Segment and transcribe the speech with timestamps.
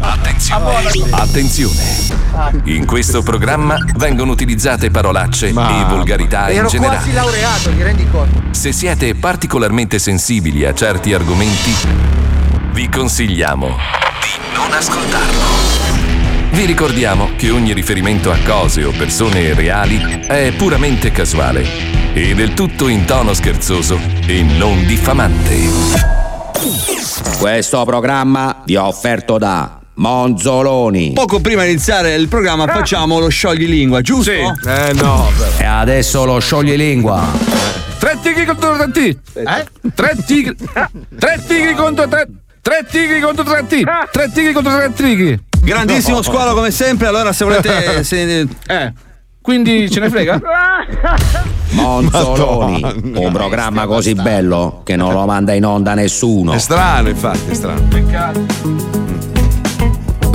[0.00, 0.88] Attenzione.
[1.10, 1.82] Attenzione.
[2.64, 6.96] In questo programma vengono utilizzate parolacce e volgarità in Ero generale.
[6.96, 8.42] quasi laureato, ti rendi conto?
[8.52, 11.74] Se siete particolarmente sensibili a certi argomenti,
[12.72, 15.42] vi consigliamo di non ascoltarlo.
[16.50, 21.66] Vi ricordiamo che ogni riferimento a cose o persone reali è puramente casuale
[22.14, 26.13] e del tutto in tono scherzoso e non diffamante.
[27.38, 31.12] Questo programma vi è offerto da Monzoloni.
[31.12, 34.30] Poco prima di iniziare il programma facciamo lo scioglilingua, giusto?
[34.30, 34.38] Sì.
[34.66, 35.30] Eh no.
[35.58, 37.22] E adesso lo scioglilingua.
[37.98, 39.20] Tre tigri contro tre tigri.
[39.34, 39.64] Eh?
[39.94, 40.56] Tre tigri.
[41.18, 42.28] Tre tigri contro tre.
[42.62, 43.90] Tre tigri contro tre tigri.
[44.10, 45.38] Tre tigri contro tre tigri.
[45.62, 48.04] Grandissimo squalo come sempre, allora se volete...
[48.04, 48.92] se- Eh.
[49.44, 50.40] Quindi ce ne frega?
[51.76, 52.80] Monzoloni.
[52.80, 53.18] Madonna.
[53.20, 56.54] Un programma così bello che non lo manda in onda nessuno.
[56.54, 58.93] È strano, infatti, è strano.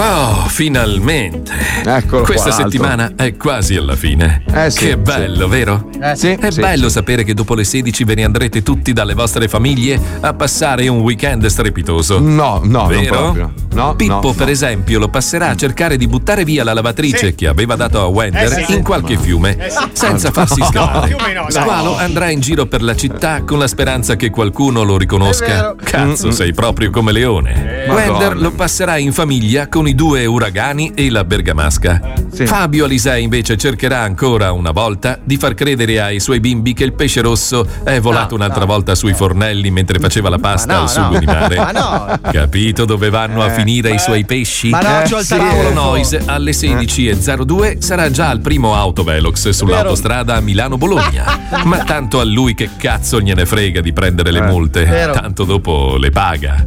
[0.01, 1.51] Oh, finalmente!
[1.83, 4.43] Eccolo Questa qua, settimana è quasi alla fine.
[4.49, 4.95] Eh sì, che sì.
[4.95, 5.89] bello, vero?
[6.01, 6.29] Eh, sì.
[6.39, 6.93] È sì, bello sì.
[6.93, 10.99] sapere che dopo le 16 ve ne andrete tutti dalle vostre famiglie a passare un
[11.01, 12.17] weekend strepitoso.
[12.17, 13.15] No, no, non Vero?
[13.17, 13.53] proprio.
[13.73, 14.51] No, Pippo, no, per no.
[14.51, 18.57] esempio, lo passerà a cercare di buttare via la lavatrice che aveva dato a Wender
[18.57, 18.75] Eh sì.
[18.75, 19.57] in qualche fiume,
[19.91, 21.15] senza farsi scavare.
[21.49, 25.75] Squalo andrà in giro per la città con la speranza che qualcuno lo riconosca.
[25.81, 27.85] Cazzo, sei proprio come Leone.
[27.87, 28.41] Wender Madonna.
[28.41, 32.13] lo passerà in famiglia con i due uragani e la bergamasca.
[32.31, 32.45] Sì.
[32.45, 36.93] Fabio Alisei invece cercherà ancora una volta di far credere ai suoi bimbi che il
[36.93, 41.13] pesce rosso è volato un'altra volta sui fornelli mentre faceva la pasta no, al sugo
[41.13, 41.19] no.
[41.19, 41.55] di mare.
[41.55, 42.19] Ma no.
[42.31, 44.69] Capito dove vanno a finire i suoi pesci?
[44.69, 45.35] Ma no, Eh, c'ho il sì.
[45.35, 51.47] Paolo Noise alle 16.02 sarà già al primo autovelox sull'autostrada Milano-Bologna.
[51.65, 55.13] Ma tanto a lui che cazzo gliene frega di prendere le multe, Vero.
[55.13, 56.63] tanto dopo le paga.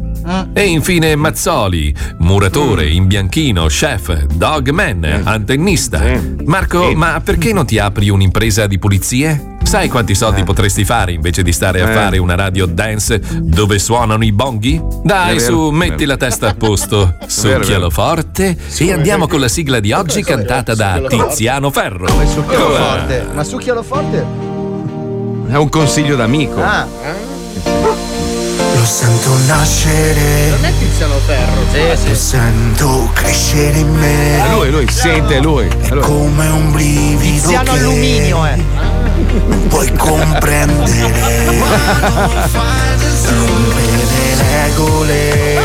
[0.53, 6.01] E infine Mazzoli, muratore, imbianchino, chef, dogman, antennista.
[6.45, 9.51] Marco, ma perché non ti apri un'impresa di pulizie?
[9.61, 11.93] Sai quanti soldi potresti fare invece di stare a Eh.
[11.93, 14.81] fare una radio dance dove suonano i bonghi?
[15.03, 16.07] Dai, su, metti vero.
[16.07, 20.99] la testa a posto, succhialo forte e andiamo con la sigla di oggi cantata da
[21.07, 22.05] Tiziano Ferro.
[22.07, 23.27] Come succhialo forte?
[23.31, 24.25] Ma succhialo forte?
[25.49, 26.59] È un consiglio d'amico.
[26.63, 26.87] Ah,
[28.83, 31.61] Lo sento nascere, non è Tiziano Ferro.
[31.71, 34.43] Sì, lo sento crescere in me.
[34.43, 35.69] È lui, lui, sente lui.
[35.69, 36.01] È lui.
[36.01, 38.61] Come un brivido Tiziano che Alluminio, eh.
[39.47, 41.13] non puoi comprendere.
[43.23, 45.59] Rompe le regole,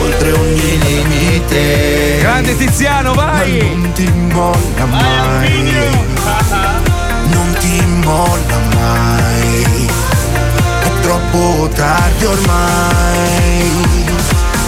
[0.00, 2.16] oltre ogni limite.
[2.18, 3.58] Grande Tiziano, Ma vai!
[3.58, 5.70] non ti molla mai.
[5.70, 6.21] Non
[12.22, 13.70] tardi ormai.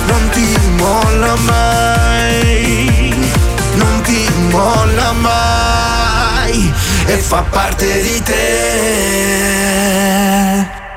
[0.07, 3.15] Non ti molla mai.
[3.75, 6.73] Non ti molla mai.
[7.07, 8.43] E fa parte di te.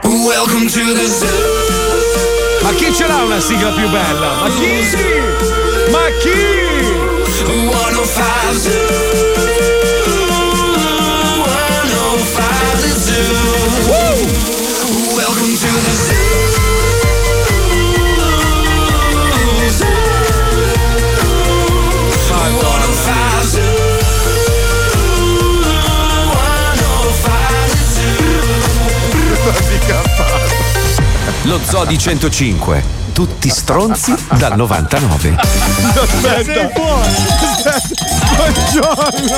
[0.04, 1.28] Welcome to the zoo.
[2.62, 4.36] Ma chi ce l'ha una sigla più bella?
[4.42, 4.86] Ma chi?
[5.92, 6.56] Ma chi?
[7.46, 8.72] 105 Zoo.
[11.44, 12.44] 105
[12.82, 13.16] The Zoo.
[15.16, 15.92] Welcome to the.
[15.92, 16.47] Zoo.
[31.48, 32.84] Lo Zoo di 105.
[33.14, 35.38] Tutti stronzi dal 99.
[35.94, 36.70] Aspetta.
[38.36, 39.38] Buongiorno.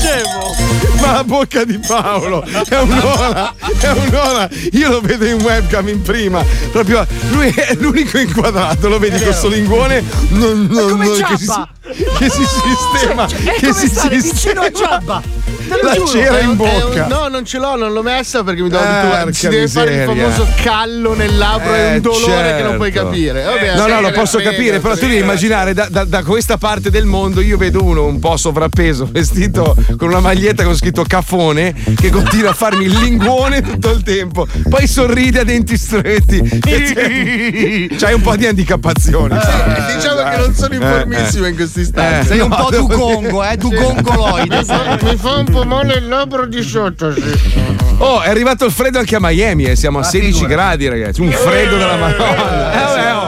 [0.00, 0.56] Scemo.
[1.00, 4.48] Ma la bocca di Paolo è un'ora, è un'ora.
[4.72, 6.42] Io lo vedo in webcam in prima.
[6.72, 11.36] Proprio lui è l'unico inquadrato, lo vedi con sto linguone non, non, come non- che,
[11.36, 11.52] si,
[12.18, 13.28] che si sistema.
[13.28, 14.08] Cioè, è che come si sistema.
[14.16, 15.22] vicino a Giabba.
[15.82, 16.06] La giuro.
[16.06, 17.06] cera È in un- è un- bocca.
[17.06, 19.32] no, non ce l'ho, non l'ho messa perché mi devo Eh, abituare.
[19.32, 20.30] Si deve fare il miseria.
[20.30, 23.08] famoso callo nel labbro e Eh, un dolore che non puoi certo.
[23.08, 23.42] capire.
[23.44, 26.90] Vabbè, No, no, lo posso capire, però tu devi immaginare da, da- da questa parte
[26.90, 31.74] del mondo io vedo uno un po' sovrappeso, vestito con una maglietta con scritto caffone,
[31.96, 36.36] che continua a farmi il linguone tutto il tempo, poi sorride a denti stretti.
[37.98, 39.36] C'hai un po' di handicappazione.
[39.38, 42.26] Eh, diciamo che non sono informissimo in questi istanti.
[42.26, 44.56] Eh, Sei un no, po' devo dugongo, eh, dugongoloide.
[44.58, 47.76] Mi fa un po' male il labbro di sotto, sì.
[48.00, 51.20] Oh, è arrivato il freddo anche a Miami e siamo a 16 gradi, ragazzi.
[51.20, 52.72] Un freddo della Madonna.
[52.72, 53.27] Eh, vabbè, oh.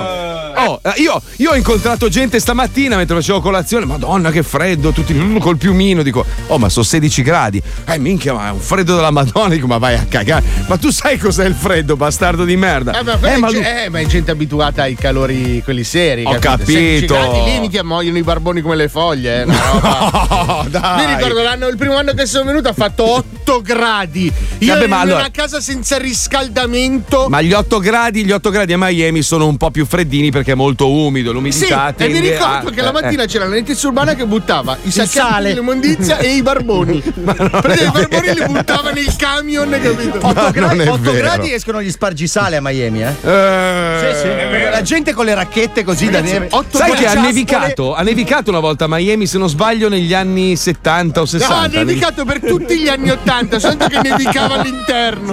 [0.66, 3.84] Oh, Eh, Io, io ho incontrato gente stamattina mentre facevo colazione.
[3.86, 4.90] Madonna, che freddo!
[4.92, 6.02] Tutti mm, col piumino.
[6.02, 7.62] Dico, oh, ma sono 16 gradi.
[7.86, 9.48] Eh, minchia, ma è un freddo della Madonna.
[9.48, 10.44] Dico, ma vai a cagare.
[10.66, 12.98] Ma tu sai cos'è il freddo, bastardo di merda?
[12.98, 16.24] Eh, ma, Eh, è ma lui- eh, ma è gente abituata ai calori, quelli seri.
[16.24, 17.14] Ho capito?
[17.14, 17.44] Capito.
[17.44, 19.42] lì mica muoiono i barboni come le foglie.
[19.42, 20.58] Eh, roba.
[20.60, 21.06] Oh, dai.
[21.06, 23.24] Mi ricordo l'anno, il primo anno che sono venuto ha fatto 8
[23.58, 24.32] gradi.
[24.58, 27.26] Io Vabbè, in ma una allora- casa senza riscaldamento.
[27.28, 30.52] Ma gli 8 gradi, gli 8 gradi a Miami sono un po' più freddini perché
[30.52, 33.26] è molto umido, Sì, l'umidità e mi ricordo a- che la eh, mattina eh.
[33.26, 35.48] c'era la Letizia Urbana che buttava i sacchetti sale.
[35.48, 37.00] dell'immondizia e i barboni.
[37.02, 40.18] Prendeva i barboni li buttava nel camion, capito?
[40.26, 41.16] 8 gradi, non è 8 vero.
[41.16, 43.14] gradi escono gli spargisale a Miami, eh?
[43.22, 44.70] Eh, Sì, sì.
[44.70, 46.48] La gente con le racchette così da neve.
[46.70, 47.94] Sai che ha nevicato?
[47.94, 51.54] Ha nevicato una volta a Miami, se non sbaglio, negli anni 70 o No, 60.
[51.60, 55.32] ha nevicato per tutti gli anni 80, soltanto che nevicava all'interno.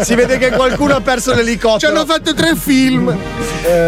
[0.00, 1.92] Si vede che qualcuno ha perso Ci l'elicottero.
[1.92, 3.14] hanno fatto tre film.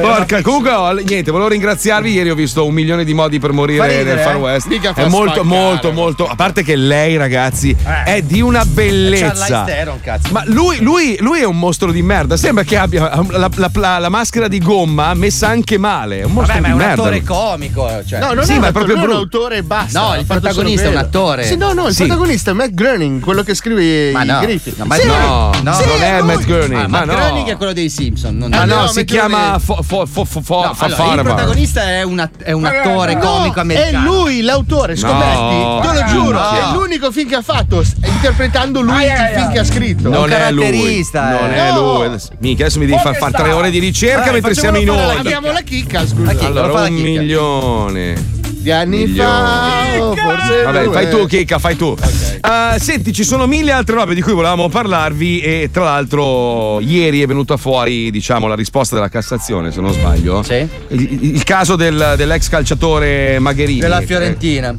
[0.01, 2.11] Porca, comunque, oh, niente, volevo ringraziarvi.
[2.13, 4.39] Ieri ho visto un milione di modi per morire Fa ridere, nel Far eh?
[4.39, 4.67] West.
[4.69, 6.27] Mica fa È molto, molto, molto.
[6.27, 9.33] A parte che lei, ragazzi, è di una bellezza.
[9.47, 10.29] Charlize Theron, cazzo.
[10.33, 12.37] Ma lui, lui- lui è un mostro di merda.
[12.37, 16.21] Sembra che abbia la, la- la- la maschera di gomma messa anche male.
[16.21, 17.03] È un mostro Vabbè, ma è di un merda.
[17.03, 17.91] attore comico.
[18.07, 18.19] Cioè.
[18.19, 19.37] No, non Sì, è, ma è proprio lui è un brutto.
[19.37, 20.01] autore e basta.
[20.01, 21.45] No, il protagonista è un attore.
[21.45, 22.05] Sì, no, no, il Sì.
[22.07, 24.41] protagonista è Matt Groening, quello che scrive Ma i no.
[24.41, 24.79] Griffith.
[24.79, 25.73] No, ma Sì, No, No.
[25.75, 26.27] Sì, non è lui.
[26.29, 26.81] Matt Groening.
[26.81, 27.15] Ah, ma ma no.
[27.15, 28.37] Groening è quello dei Simpson.
[28.37, 31.15] Non Ah, Eh, no, no, si Matt chiama fo, fo, fo, fo, No, fa- allora,
[31.15, 34.13] il protagonista è, una- è un attore No, comico è americano.
[34.13, 35.89] lui l'autore, scommetti.
[35.89, 39.65] Te lo giuro, è l'unico film che ha fatto, interpretando lui il film che ha
[39.65, 40.09] scritto.
[40.09, 40.63] Non è lui.
[40.65, 41.57] caratterista, Non eh.
[41.57, 42.07] è lui.
[42.07, 44.89] Adesso- Mica, adesso mi devi far fare tre ore di ricerca Dai, mentre siamo in
[44.91, 45.19] onda.
[45.19, 46.31] Abbiamo la chicca, scusa.
[46.47, 48.35] Allora, un milione.
[48.67, 50.93] Di anni fa, o forse Vabbè, due.
[50.93, 51.95] fai tu, Chicca, fai tu.
[52.01, 57.23] Eh, senti, ci sono mille altre robe di cui volevamo parlarvi e tra l'altro ieri
[57.23, 60.43] è venuta fuori, diciamo, la risposta della Cassazione, se non sbaglio.
[60.43, 60.67] Sì.
[60.89, 63.79] Il, il caso del- dell'ex calciatore Magherini.
[63.79, 64.75] Della Fiorentina.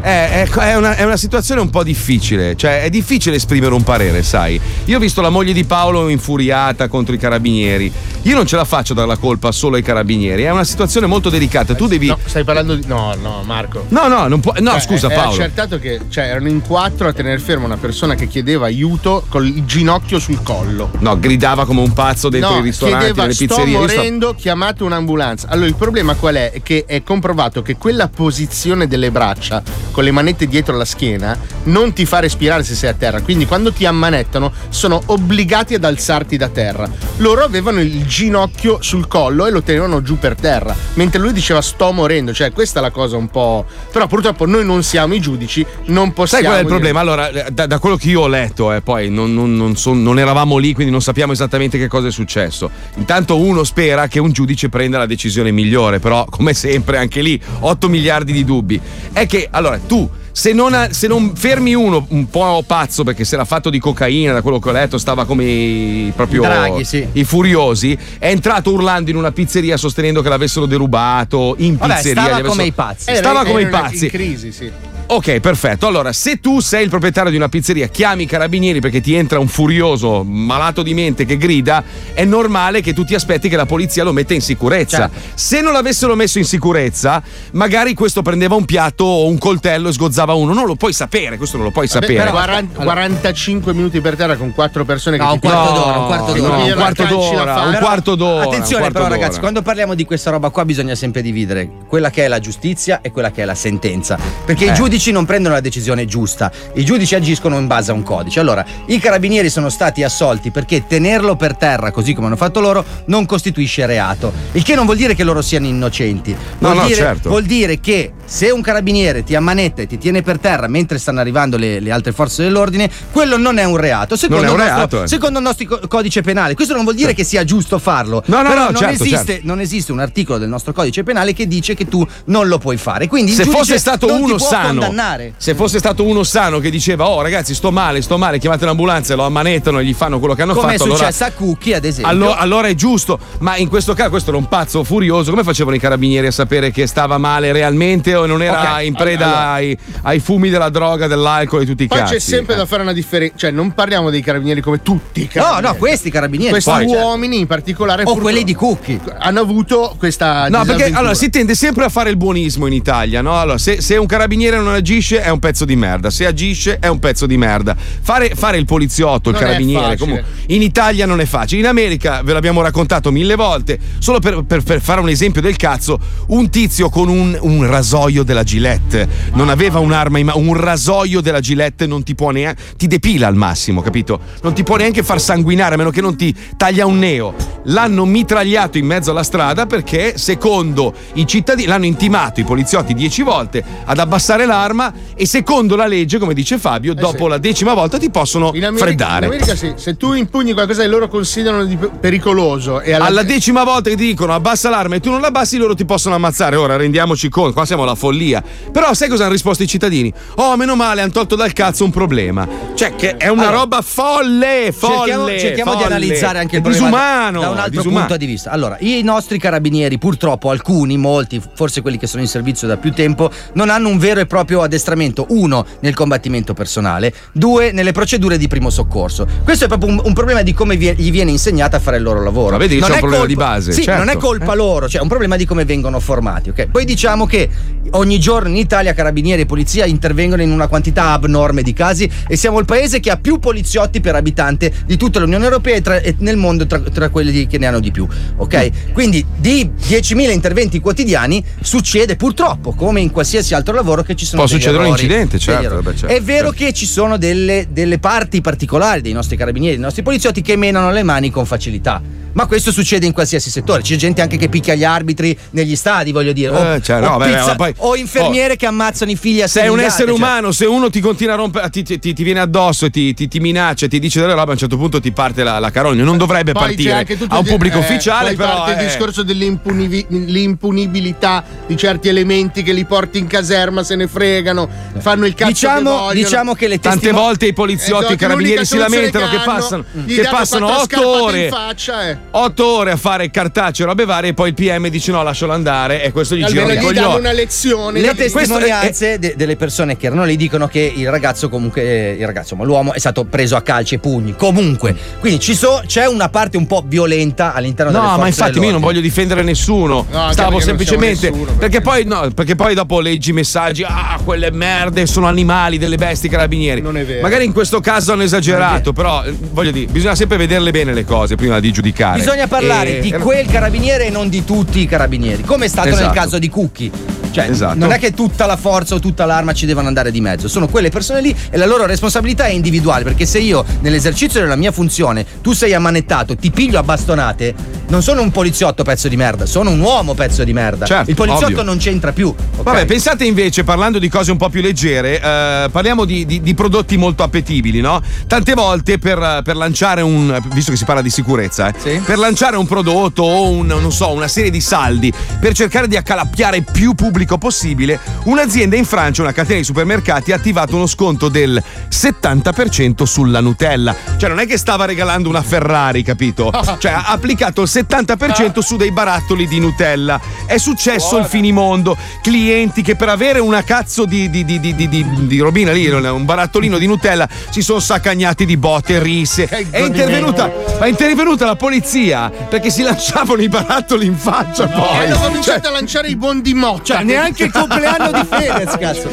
[0.00, 3.82] Eh, ecco, è, una, è una situazione un po' difficile, cioè è difficile esprimere un
[3.82, 4.60] parere, sai.
[4.84, 7.92] Io ho visto la moglie di Paolo infuriata contro i carabinieri.
[8.22, 11.30] Io non ce la faccio dare la colpa solo ai carabinieri, è una situazione molto
[11.30, 11.74] delicata.
[11.74, 12.06] Tu devi.
[12.06, 12.86] No, stai parlando di.
[12.86, 13.86] No, no, Marco.
[13.88, 14.52] No, no, non può.
[14.58, 15.32] No, Cioè, scusa, è, è Paolo.
[15.32, 19.64] accertato che cioè, erano in quattro a tenere ferma una persona che chiedeva aiuto col
[19.64, 20.90] ginocchio sul collo.
[21.00, 23.88] No, gridava come un pazzo dentro no, i ristoranti, chiedeva nelle sto pizzerie.
[23.88, 25.48] Sto- morendo, chiamate un'ambulanza.
[25.48, 26.52] Allora il problema qual è?
[26.52, 31.36] È che è comprovato che quella posizione delle braccia con le manette dietro la schiena
[31.64, 33.20] non ti fa respirare se sei a terra.
[33.20, 36.88] Quindi quando ti ammanettano sono obbligati ad alzarti da terra.
[37.18, 41.60] Loro avevano il ginocchio sul collo e lo tenevano giù per terra, mentre lui diceva
[41.60, 42.32] sto morendo.
[42.32, 43.64] Cioè questa è la cosa un po'...
[43.92, 46.44] Però purtroppo noi non siamo i giudici, non Sai possiamo...
[46.46, 47.00] qual è il dire- problema?
[47.00, 50.02] Allora, eh, da, da quello che io ho letto, eh, poi non, non- non son-
[50.02, 52.70] non eravamo lì, quindi non sappiamo esattamente che cosa è successo.
[52.96, 57.40] Intanto uno spera che un giudice prenda la decisione migliore, però, come sempre, anche lì
[57.60, 58.80] 8 miliardi di dubbi.
[59.12, 60.08] È che, allora, tu.
[60.30, 63.80] Se non, ha- se non fermi uno un po' pazzo perché si era fatto di
[63.80, 67.04] cocaina, da quello che ho letto, stava come i, proprio Draghi, sì.
[67.12, 72.12] i furiosi, è entrato urlando in una pizzeria sostenendo che l'avessero derubato in Vabbè, pizzeria.
[72.22, 73.10] stava avessero- come i pazzi.
[73.10, 74.04] Era- Stava come i pazzi.
[74.04, 74.70] In crisi, sì.
[75.10, 75.86] Ok, perfetto.
[75.86, 79.38] Allora, se tu sei il proprietario di una pizzeria, chiami i carabinieri perché ti entra
[79.38, 81.82] un furioso malato di mente che grida,
[82.12, 85.08] è normale che tu ti aspetti che la polizia lo metta in sicurezza.
[85.08, 85.18] Certo.
[85.32, 87.22] Se non l'avessero messo in sicurezza,
[87.52, 90.52] magari questo prendeva un piatto o un coltello e sgozzava uno.
[90.52, 92.18] Non lo puoi sapere, questo non lo puoi Vabbè, sapere.
[92.24, 95.84] però 40 45 minuti per terra con quattro persone che No, ti un quarto chiedono-
[95.86, 96.48] d'ora, un quarto d'ora.
[96.58, 98.42] No, un quarto d'ora, un quarto d'ora.
[98.44, 99.20] Attenzione, quarto però, d'ora.
[99.20, 103.00] ragazzi, quando parliamo di questa roba qua bisogna sempre dividere quella che è la giustizia
[103.00, 104.18] e quella che è la sentenza.
[104.44, 104.70] Perché Eh.
[104.72, 108.40] i giudici non prendono la decisione giusta, i giudici agiscono in base a un codice.
[108.40, 112.84] Allora, i carabinieri sono stati assolti perché tenerlo per terra, così come hanno fatto loro,
[113.06, 114.32] non costituisce reato.
[114.52, 116.32] Il che non vuol dire che loro siano innocenti.
[116.58, 117.28] No, Vuol, no, dire, certo.
[117.28, 121.20] vuol dire che se un carabiniere ti ammanetta e ti tiene per terra mentre stanno
[121.20, 124.16] arrivando le, le altre forze dell'ordine, quello non è un reato.
[124.16, 125.08] Secondo, Non è un nostro, reato, eh.
[125.08, 126.54] secondo il nostro co- codice penale.
[126.54, 128.22] Questo non vuol dire che sia giusto farlo.
[128.26, 129.46] No, no, Però no, non, certo, esiste, certo.
[129.46, 132.76] non esiste un articolo del nostro codice penale che dice che tu non lo puoi
[132.76, 133.06] fare.
[133.06, 135.32] Quindi se fosse stato uno sano, condannare.
[135.38, 139.14] se fosse stato uno sano che diceva: Oh, ragazzi, sto male, sto male, chiamate l'ambulanza
[139.14, 140.84] lo ammanettano e gli fanno quello che hanno Come è fatto.
[140.84, 142.10] allora- successo a Cucchi, ad esempio.
[142.12, 145.30] Allo- allora è giusto, ma in questo caso questo era un pazzo furioso.
[145.30, 148.94] Come facevano i carabinieri a sapere che stava male realmente o non era Ok, in
[148.94, 149.50] preda allora.
[149.52, 152.14] ai, ai fumi della droga, dell'alcol e tutti i Poi cazzi.
[152.14, 155.28] c'è sempre da fare una differenza, cioè non parliamo dei carabinieri come tutti i No,
[155.32, 155.66] carabinieri.
[155.66, 156.50] no, questi carabinieri.
[156.50, 159.00] Questi Poi, cioè, uomini in particolare O quelli di Cucchi.
[159.18, 163.20] hanno avuto questa No, perché allora si tende sempre a fare il buonismo in Italia,
[163.22, 163.38] no?
[163.38, 166.88] Allora, se, se un carabiniere non agisce è un pezzo di merda, se agisce è
[166.88, 167.76] un pezzo di merda.
[168.00, 171.60] Fare, fare il poliziotto, il Non carabiniere, comunque, in Italia non è facile.
[171.60, 175.56] In America, ve l'abbiamo raccontato mille volte, solo per, per- per fare un esempio del
[175.56, 175.98] cazzo,
[176.28, 181.20] un tizio con un, un rasoio della Gillette, non aveva un'arma in mano, un rasoio
[181.20, 184.18] della Gillette non ti può neanche, ti depila al massimo, capito?
[184.42, 187.34] Non ti può neanche far sanguinare a meno che non ti taglia un neo.
[187.64, 193.22] L'hanno mitragliato in mezzo alla strada perché, secondo i cittadini, l'hanno intimato i poliziotti dieci
[193.22, 197.28] volte ad abbassare l'arma e secondo la legge, come dice Fabio, dopo Eh sì.
[197.28, 199.26] la decima volta ti possono in America, freddare.
[199.26, 203.22] in America sì, se tu impugni qualcosa che loro considerano di pericoloso e alla, Alla
[203.22, 206.14] decima volta che ti dicono abbassa l'arma e tu non la abbassi, loro ti possono
[206.14, 206.56] ammazzare.
[206.56, 208.42] Ora rendiamoci conto, qua siamo alla follia.
[208.72, 210.12] Però sai cosa hanno risposto i cittadini?
[210.36, 212.46] Oh, meno male, hanno tolto dal cazzo un problema.
[212.74, 214.96] Cioè, che è una Allora, roba folle, folle.
[214.96, 215.94] cerchiamo, cerchiamo di folle.
[215.94, 217.98] analizzare anche il problema disumano, da un altro disumano.
[218.06, 218.50] punto di vista.
[218.50, 222.92] Allora, i nostri carabinieri, purtroppo, alcuni, molti, forse quelli che sono in servizio da più
[222.92, 225.26] tempo, non hanno un vero e proprio addestramento.
[225.30, 229.26] Uno, nel combattimento personale, due, nelle procedure di primo soccorso.
[229.44, 232.02] Questo è proprio un, un problema di come vie- gli viene insegnata a fare il
[232.04, 232.52] loro lavoro.
[232.52, 234.04] Ma vedi che Non c'è un problema colpa- di base, Sì, certo.
[234.04, 236.50] non è colpa loro, cioè è un problema di come vengono formati.
[236.50, 236.66] ok?
[236.68, 237.48] Poi diciamo che
[237.92, 242.36] ogni giorno in Italia carabinieri e polizia intervengono in una quantità abnorme di casi e
[242.36, 246.00] siamo il paese che ha più poliziotti per abitante di tutta l'Unione Europea e, tra-
[246.00, 248.06] e nel mondo tra, tra quelli che ne hanno di più.
[248.36, 248.92] Ok?
[248.92, 254.42] Quindi di 10.000 interventi quotidiani succede purtroppo, come in qualsiasi altro lavoro, che ci sono
[254.42, 256.64] Può succedere un errori, incidente, degli certo, vabbè, certo, È vero certo.
[256.64, 260.90] che ci sono delle, delle parti particolari dei nostri carabinieri, dei nostri poliziotti che menano
[260.90, 262.00] le mani con facilità.
[262.38, 263.82] Ma questo succede in qualsiasi settore.
[263.82, 266.54] C'è gente anche che picchia gli arbitri negli stadi, voglio dire.
[266.54, 269.42] O, Eh, cioè, o no, vabbè, pizza- ma poi- o infermiere che ammazzano i figli
[269.42, 270.16] a Sei un essere cioè.
[270.16, 273.12] umano, se uno ti continua a rompere, ti, ti- ti- ti viene addosso e ti,
[273.12, 275.70] ti- ti minaccia, ti dice delle robe, a un certo punto ti parte la, la
[275.72, 276.04] carogna.
[276.04, 277.04] Non dovrebbe Poi partire a
[277.38, 278.54] un il- pubblico eh, ufficiale, poi però.
[278.64, 284.06] parte il eh, discorso dell'impunibilità di certi elementi che li porti in caserma, se ne
[284.06, 284.68] fregano,
[284.98, 286.12] fanno il cazzo che Diciamo, vogliono.
[286.12, 289.34] diciamo che le Tante testimoni- volte i poliziotti Esatto, e i carabinieri si lamentano che
[289.36, 291.44] hanno, passano, che passano quattro otto scarpate ore.
[291.44, 292.26] in faccia, eh.
[292.30, 295.52] Otto ore a fare cartacce e robe varie e poi il PM dice no lascialo
[295.54, 297.18] andare e questo gli gira i gli danno coglioni.
[297.20, 298.00] una lezione.
[298.00, 302.26] Le testimonianze de- delle persone che erano lì dicono che il ragazzo, comunque, eh, il
[302.26, 304.34] ragazzo, ma l'uomo è stato preso a calci e pugni.
[304.36, 308.58] Comunque, quindi ci so- c'è una parte un po' violenta all'interno delle No, ma infatti
[308.58, 310.06] io non voglio difendere nessuno.
[310.10, 311.30] No, Stavo perché semplicemente.
[311.30, 313.84] nessuno, perché, poi, no, perché poi dopo leggi messaggi.
[313.84, 316.82] Ah, quelle merde sono animali, delle bestie carabinieri.
[316.82, 317.22] Non è vero.
[317.22, 321.06] Magari in questo caso hanno esagerato, però eh, voglio dire, bisogna sempre vederle bene le
[321.06, 322.16] cose prima di giudicare.
[322.18, 325.88] Bisogna parlare E- di quel carabiniere e non di tutti i carabinieri, come è stato
[325.90, 326.14] nel Esatto.
[326.14, 326.90] caso di Cucchi.
[327.30, 327.76] Cioè, Esatto.
[327.78, 330.66] non è che tutta la forza o tutta l'arma ci devono andare di mezzo, sono
[330.68, 334.72] quelle persone lì e la loro responsabilità è individuale, perché se io nell'esercizio della mia
[334.72, 337.54] funzione tu sei ammanettato, ti piglio a bastonate,
[337.88, 340.84] non sono un poliziotto pezzo di merda, sono un uomo pezzo di merda.
[340.86, 341.62] Certo, Il poliziotto ovvio.
[341.62, 342.28] non c'entra più.
[342.28, 342.62] ok?
[342.62, 346.54] Vabbè, pensate invece, parlando di cose un po' più leggere, eh, parliamo di, di- di
[346.54, 348.00] prodotti molto appetibili, no?
[348.26, 350.38] Tante volte per, per lanciare un.
[350.52, 352.00] visto che si parla di sicurezza, eh, Sì.
[352.04, 355.96] per lanciare un prodotto o un, non so, una serie di saldi per cercare di
[355.96, 361.28] accalappiare più pubblico possibile, un'azienda in Francia, una catena di supermercati, ha attivato uno sconto
[361.28, 361.60] del
[361.90, 363.94] 70% sulla Nutella.
[364.16, 366.52] Cioè, non è che stava regalando una Ferrari, capito?
[366.78, 370.20] Cioè, ha applicato il 70% su dei barattoli di Nutella.
[370.46, 371.96] È successo il finimondo.
[372.22, 375.88] Clienti che per avere una cazzo di, di, di, di, di, di- di robina lì,
[375.88, 379.46] un barattolino di Nutella, si sono saccagnati di botte, risse.
[379.46, 385.06] È intervenuta, è intervenuta la polizia perché si lanciavano i barattoli in faccia E poi.
[385.06, 386.84] hanno cominciato a lanciare i bondi motta.
[386.84, 389.08] Cioè, neanche il compleanno di Fedez, cazzo.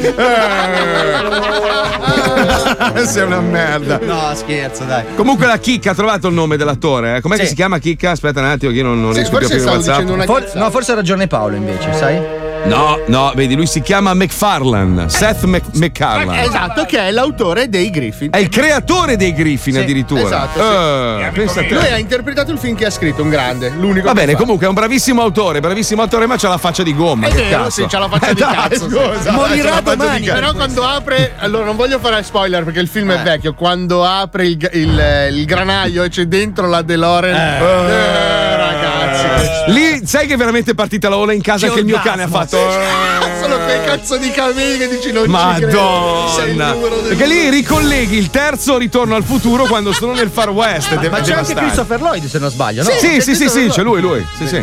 [2.94, 3.98] Eh, sei una merda.
[4.02, 5.04] No, scherzo, dai.
[5.14, 7.16] Comunque la chicca ha trovato il nome dell'attore.
[7.16, 7.20] eh?
[7.20, 7.40] Com'è Sì.
[7.42, 8.10] che si chiama chicca?
[8.12, 10.70] Aspetta un attimo, che io non, non Sì, riesco più a dicendo una For- no,
[10.70, 12.20] forse ha ragione Paolo invece, sai?
[12.68, 15.08] No, no, vedi, lui si chiama McFarlane.
[15.08, 16.44] Seth Mc- MacFarlane.
[16.44, 18.30] Esatto, che è l'autore dei Griffin.
[18.32, 20.20] È il creatore dei Griffin Sì, addirittura.
[20.22, 21.40] esatto, sì.
[21.50, 21.74] Eh, te.
[21.74, 24.38] Lui ha interpretato il film che ha scritto, un grande, l'unico Va bene, fa.
[24.38, 27.26] comunque è un bravissimo autore, bravissimo autore, ma c'ha la faccia di gomma.
[27.26, 27.70] È che vero, cazzo.
[27.82, 28.88] sì, c'ha la faccia Eh, di dai, cazzo.
[28.90, 30.24] Scusa, Morirà domani.
[30.26, 33.54] Però quando apre, allora non voglio fare spoiler perché il film è vecchio.
[33.54, 39.24] Quando apre il, il- il granaio e c'è dentro la DeLorean, eh, ragazzi,
[39.66, 42.22] che Lì sai che è veramente partita la ola in casa Che il mio cane
[42.24, 42.56] ha fatto.
[42.70, 43.40] eh.
[43.40, 46.74] Sono quei cazzo di camini che dici non Madonna!
[47.08, 50.94] Perché lì ricolleghi il terzo ritorno al futuro quando sono nel Far West.
[50.98, 51.54] de- Ma c'è anche.
[51.54, 52.90] Christopher Lloyd, se non sbaglio, no?
[52.90, 54.24] Sì, sì, sì, sì, c'è lui, lui.
[54.36, 54.60] Sì, sì.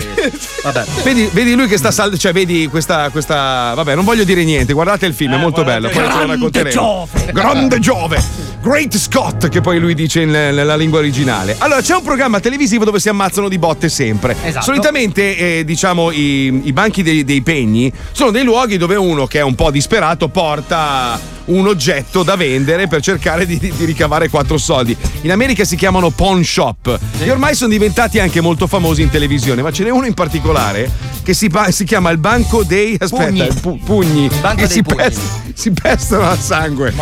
[0.63, 0.83] Vabbè.
[1.03, 3.73] Vedi, vedi lui che sta sal- cioè vedi questa, questa.
[3.75, 5.89] Vabbè, non voglio dire niente, guardate il film, è molto bello.
[5.89, 7.07] Poi ce lo racconteremo.
[7.31, 8.51] Grande Giove!
[8.63, 11.55] Great Scott, che poi lui dice nella lingua originale.
[11.57, 14.37] Allora, c'è un programma televisivo dove si ammazzano di botte sempre.
[14.41, 14.63] Esatto.
[14.63, 19.39] Solitamente, eh, diciamo, i, i banchi dei, dei pegni sono dei luoghi dove uno che
[19.39, 24.57] è un po' disperato porta un oggetto da vendere per cercare di, di ricavare quattro
[24.57, 24.95] soldi.
[25.21, 29.61] In America si chiamano pawn shop e ormai sono diventati anche molto famosi in televisione,
[29.61, 30.89] ma ce n'è uno in particolare
[31.23, 33.47] che si, si chiama il banco dei aspetta, Pugni.
[33.61, 34.95] pu- pugni Banco che dei si, pugni.
[34.97, 35.19] pes-
[35.53, 36.93] si pestano a sangue.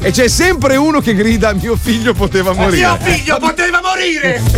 [0.00, 2.96] E c'è sempre uno che grida mio figlio poteva morire.
[3.00, 4.40] figlio poteva morire!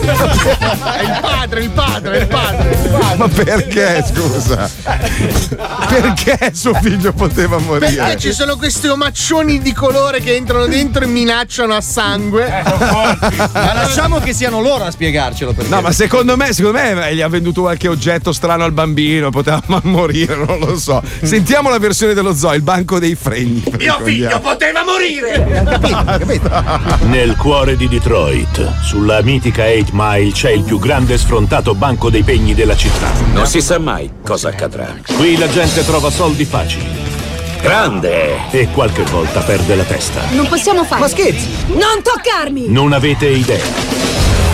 [0.98, 2.70] Il padre, il padre, il padre.
[2.72, 3.16] il padre.
[3.16, 4.68] Ma perché, scusa?
[5.88, 7.94] Perché suo figlio poteva morire?
[7.94, 12.46] Perché ci sono questi omaccioni di colore che entrano dentro e minacciano a sangue.
[12.48, 15.52] Ma lasciamo che siano loro a spiegarcelo.
[15.52, 15.70] Perché.
[15.70, 19.30] No, ma secondo me, secondo me eh, gli ha venduto qualche oggetto strano al bambino,
[19.30, 21.02] poteva morire, non lo so.
[21.22, 23.62] Sentiamo la versione dello zoo, il banco dei fregni.
[23.78, 25.66] Mio figlio poteva morire!
[27.06, 32.22] Nel cuore di Detroit, sulla mitica 8 Mile, c'è il più grande sfrontato banco dei
[32.22, 33.10] pegni della città.
[33.32, 34.96] Non si sa mai cosa accadrà.
[35.16, 37.07] Qui la gente trova soldi facili
[37.60, 38.36] Grande!
[38.50, 40.22] e qualche volta perde la testa.
[40.30, 41.04] Non possiamo farlo.
[41.04, 41.48] Ma scherzi?
[41.68, 42.68] Non toccarmi!
[42.68, 43.62] Non avete idea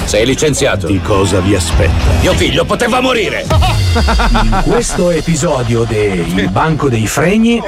[0.04, 0.86] Sei licenziato.
[0.86, 1.92] di cosa vi aspetta.
[2.20, 3.46] Mio figlio poteva morire!
[4.42, 7.60] In questo episodio del Banco dei Fregni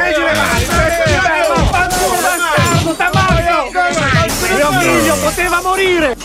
[4.55, 6.17] Mio figlio poteva morire!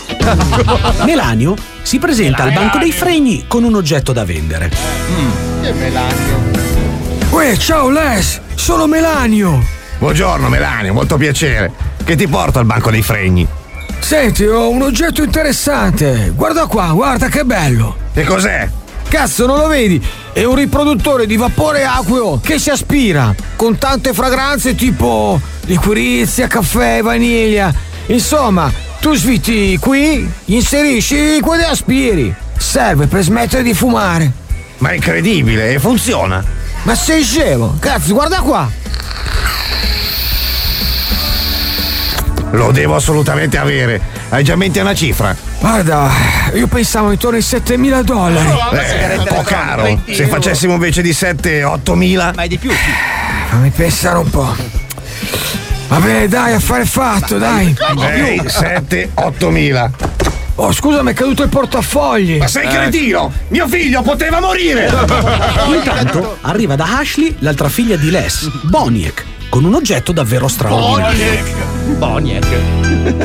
[1.04, 4.70] Melanio si presenta al Banco dei Fregni con un oggetto da vendere.
[5.60, 6.51] Che melanio.
[7.32, 9.64] Uè, ciao Les, sono Melanio.
[9.98, 11.72] Buongiorno Melanio, molto piacere.
[12.04, 13.48] Che ti porto al banco dei fregni?
[14.00, 16.30] Senti, ho un oggetto interessante.
[16.36, 17.96] Guarda qua, guarda che bello.
[18.12, 18.68] Che cos'è?
[19.08, 19.98] Cazzo, non lo vedi?
[20.30, 27.00] È un riproduttore di vapore acqueo che si aspira, con tante fragranze tipo liquirizia, caffè,
[27.00, 27.72] vaniglia.
[28.08, 28.70] Insomma,
[29.00, 32.34] tu sviti qui, inserisci liquido e aspiri.
[32.58, 34.30] Serve per smettere di fumare.
[34.78, 36.60] Ma è incredibile, funziona.
[36.82, 37.76] Ma sei scemo?
[37.78, 38.68] Cazzo, guarda qua.
[42.50, 44.00] Lo devo assolutamente avere.
[44.30, 45.34] Hai già in mente una cifra?
[45.60, 46.10] Guarda,
[46.54, 48.48] io pensavo intorno ai 7000 dollari.
[48.72, 50.00] Eh, un po' caro.
[50.10, 52.32] Se facessimo invece di 7-8 mila.
[52.34, 52.70] Ma è di più.
[53.48, 54.54] Fammi pensare un po'.
[55.88, 57.76] Vabbè, dai, affare fatto, dai.
[57.98, 59.90] Ehi, 7-8 mila.
[60.56, 62.36] Oh, scusa, mi è caduto il portafogli.
[62.36, 63.32] Ma sei cretino!
[63.48, 64.90] Mio figlio poteva morire!
[65.74, 71.42] Intanto arriva da Ashley l'altra figlia di Les, Boniek, con un oggetto davvero straordinario.
[71.96, 72.46] Boniek.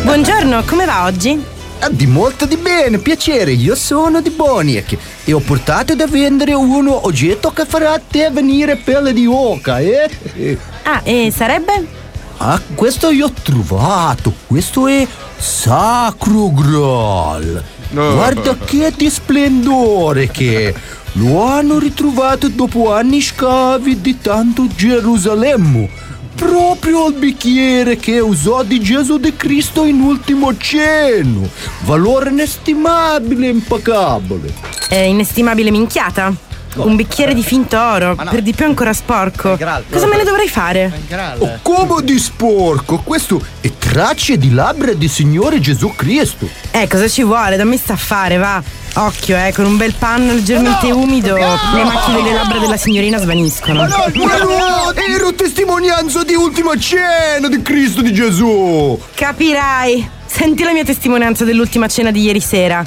[0.03, 1.43] Buongiorno, come va oggi?
[1.79, 6.53] Ah, Di molto di bene, piacere, io sono di Boniek e ho portato da vendere
[6.53, 10.09] un oggetto che farà te venire pelle di oca, eh?
[10.37, 10.57] Eh.
[10.83, 12.05] Ah, e sarebbe?
[12.39, 17.63] Ah, questo io ho trovato, questo è Sacro Graal.
[17.89, 20.73] Guarda che di splendore che è.
[21.13, 25.89] Lo hanno ritrovato dopo anni scavi di tanto Gerusalemme.
[26.36, 31.50] Proprio il bicchiere che usò di Gesù di Cristo in ultimo cenno.
[31.86, 34.54] Valore inestimabile, impeccabile.
[34.88, 36.46] È inestimabile minchiata.
[36.75, 39.58] Un bicchiere di finto oro, per di più ancora sporco.
[39.58, 40.91] Cosa me ne dovrei fare?
[41.39, 42.99] Oh, come di sporco?
[43.03, 46.47] Questo è tracce di labbra di Signore Gesù Cristo.
[46.71, 47.58] Eh, cosa ci vuole?
[47.58, 48.62] Dammi sta a fare, va.
[48.93, 53.82] Occhio, eh, con un bel panno leggermente umido, le macchie delle labbra della signorina svaniscono.
[53.82, 58.99] Ma no, ma no, ero testimonianza di ultima cena di Cristo di Gesù.
[59.13, 60.15] Capirai.
[60.25, 62.86] Senti la mia testimonianza dell'ultima cena di ieri sera.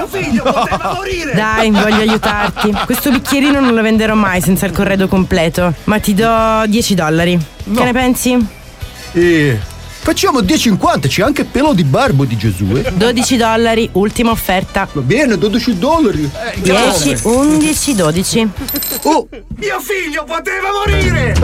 [0.00, 1.34] Mio figlio poteva morire!
[1.34, 2.74] Dai, voglio aiutarti.
[2.86, 7.38] Questo bicchierino non lo venderò mai senza il corredo completo, ma ti do 10 dollari.
[7.38, 8.46] Che ne pensi?
[9.12, 9.58] E
[10.00, 12.90] facciamo 10,50, c'è anche pelo di barbo di Gesù, eh?
[12.94, 14.88] 12 dollari, ultima offerta.
[14.90, 16.30] Va bene, 12 dollari.
[16.56, 18.48] 10, 11, 12.
[19.02, 21.34] Oh, Mio figlio poteva morire!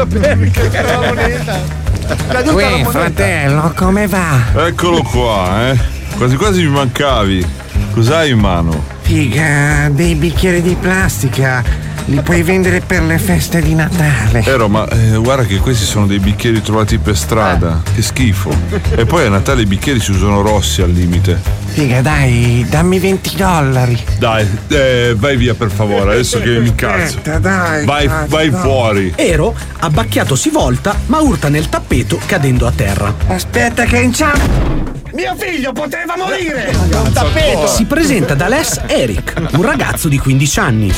[2.53, 4.67] Uè, fratello, come va?
[4.67, 5.79] Eccolo qua, eh.
[6.17, 7.65] Quasi quasi mi mancavi.
[7.97, 8.96] Cos'hai in mano?
[9.07, 11.63] Figa, dei bicchieri di plastica.
[12.07, 14.43] Li puoi vendere per le feste di Natale.
[14.45, 17.83] Ero, ma eh, guarda che questi sono dei bicchieri trovati per strada.
[17.95, 18.51] Che schifo.
[18.97, 21.41] E poi a Natale i bicchieri si usano rossi al limite.
[21.67, 24.05] Figa, dai, dammi 20 dollari.
[24.19, 26.75] Dai, eh, vai via per favore, adesso che mi.
[26.77, 27.85] Aspetta, dai.
[27.85, 28.61] Vai, dai, vai dai.
[28.61, 29.13] fuori.
[29.15, 33.15] Ero, abbacchiato si volta, ma urta nel tappeto cadendo a terra.
[33.29, 34.97] Aspetta che inciampo.
[35.17, 36.75] Mio figlio poteva morire!
[36.77, 37.67] Un tappeto!
[37.69, 40.91] Si presenta da Les Eric, un ragazzo di 15 anni.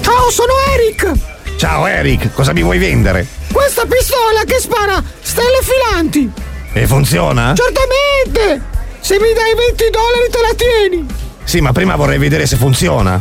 [0.00, 1.12] Ciao, sono Eric!
[1.56, 3.26] Ciao Eric, cosa mi vuoi vendere?
[3.50, 6.30] Questa pistola che spara stelle filanti!
[6.72, 7.52] E funziona?
[7.52, 8.64] Certamente!
[9.00, 11.06] Se mi dai 20 dollari te la tieni!
[11.42, 13.20] Sì, ma prima vorrei vedere se funziona.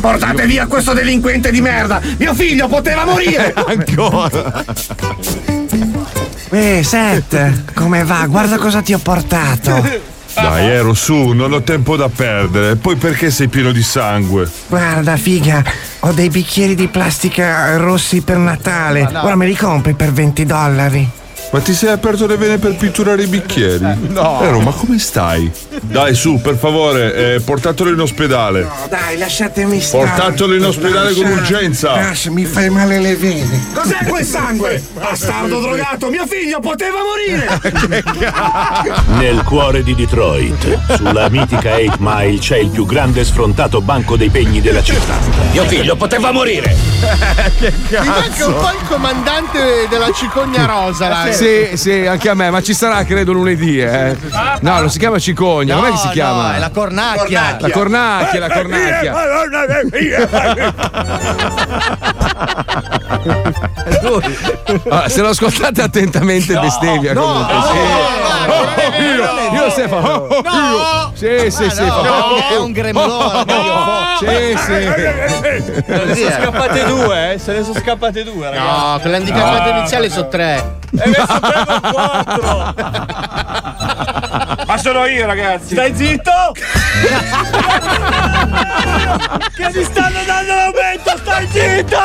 [0.00, 2.00] Portate via questo delinquente di merda!
[2.16, 3.54] Mio figlio poteva morire!
[3.64, 4.64] Ancora!
[6.50, 8.26] Eh, Seth, come va?
[8.26, 10.16] Guarda cosa ti ho portato.
[10.34, 12.76] Dai, ero su, non ho tempo da perdere.
[12.76, 14.48] Poi perché sei pieno di sangue?
[14.68, 15.62] Guarda, figa,
[16.00, 19.08] ho dei bicchieri di plastica rossi per Natale.
[19.10, 19.24] No.
[19.24, 21.10] Ora me li compri per 20 dollari.
[21.50, 23.82] Ma ti sei aperto le vene per pitturare i bicchieri?
[24.08, 24.42] No.
[24.42, 25.50] Ero, ma come stai?
[25.80, 28.62] Dai, su, per favore, eh, portatelo in ospedale.
[28.64, 30.04] No, dai, lasciatemi stare.
[30.04, 31.94] Portatelo in ospedale con Lascia- urgenza.
[31.96, 33.64] Lascia, mi fai male le vene.
[33.72, 34.82] Cos'è quel sangue?
[34.92, 37.60] Bastardo drogato, mio figlio poteva morire!
[39.16, 44.28] Nel cuore di Detroit, sulla mitica 8 Mile, c'è il più grande sfrontato banco dei
[44.28, 45.14] pegni della città.
[45.52, 46.76] Mio figlio poteva morire.
[47.88, 51.32] Mi manca un po' il comandante della cicogna rosa là.
[51.32, 51.37] Sì,
[51.74, 54.16] sì, anche a me, ma ci sarà credo lunedì, eh.
[54.60, 56.48] No, non si chiama cicogna, com'è che si chiama?
[56.48, 57.56] No, è la cornacchia.
[57.60, 59.12] La cornacchia, la cornacchia.
[63.88, 67.54] Allora, se lo ascoltate attentamente bestemmia no, comunque.
[67.54, 67.76] no, sì.
[67.76, 69.28] no, Oh, oh, io,
[69.60, 70.08] io Stefano.
[70.08, 71.10] oh, oh, io.
[71.14, 71.82] Sì, sì, sì.
[71.82, 73.44] È un gremolone.
[74.18, 74.72] Sì, sì.
[75.84, 77.38] Se ne sono scappate due, eh?
[77.38, 78.90] Se ne sono scappate due, ragazzi.
[78.92, 80.76] No, quell'handicappato iniziale sono tre.
[84.68, 85.72] Ma sono io, ragazzi!
[85.72, 86.30] Stai zitto!
[89.56, 91.96] che mi stanno dando l'aumento, stai zitto!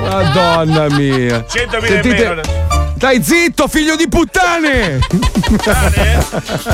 [0.00, 1.44] Madonna mia.
[1.46, 2.87] 100.000 Sentite- in meno adesso.
[2.98, 4.98] Dai zitto, figlio di puttane!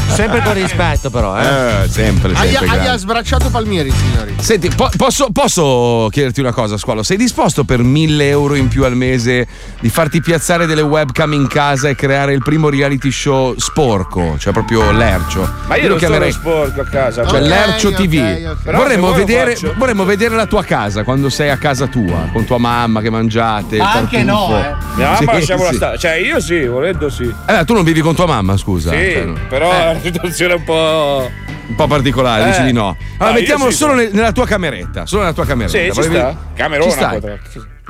[0.09, 1.43] Sempre con rispetto, però, eh.
[1.85, 2.67] Eh, sempre, sempre.
[2.67, 4.35] aia sbracciato Palmieri, signori.
[4.41, 7.03] Senti, po- posso, posso chiederti una cosa, Squalo?
[7.03, 9.47] Sei disposto per 1000 euro in più al mese
[9.81, 14.37] di farti piazzare delle webcam in casa e creare il primo reality show sporco?
[14.39, 15.47] Cioè proprio lercio.
[15.67, 16.33] Ma io lo chiamerei.
[16.33, 17.27] sporco a casa.
[17.27, 18.47] Cioè Ok, Lercio ok, TV.
[18.51, 18.63] ok.
[18.63, 22.57] Però Vorremmo, vedere, vorremmo vedere la tua casa quando sei a casa tua, con tua
[22.59, 23.77] mamma che mangiate.
[23.77, 24.49] il Anche tartufo.
[24.53, 24.75] no, eh.
[24.97, 25.77] Mia mamma Sì, lasciamola sì.
[25.77, 25.99] stare.
[25.99, 27.33] Cioè, io sì, volendo sì.
[27.47, 28.91] Eh, tu non vivi con tua mamma, scusa.
[28.91, 29.39] Sì, Cioè, no.
[29.49, 31.31] però è una situazione un po'.
[31.67, 32.51] Un po' particolare, Eh.
[32.51, 32.89] dici di no.
[32.89, 33.99] Ah, Allora, io mettiamolo sì, solo sì.
[34.05, 35.07] nel- nella tua cameretta.
[35.07, 35.79] Solo nella tua cameretta.
[35.79, 36.37] Sì, ci Volevi- sta.
[36.55, 37.39] Camerona Ci potrà.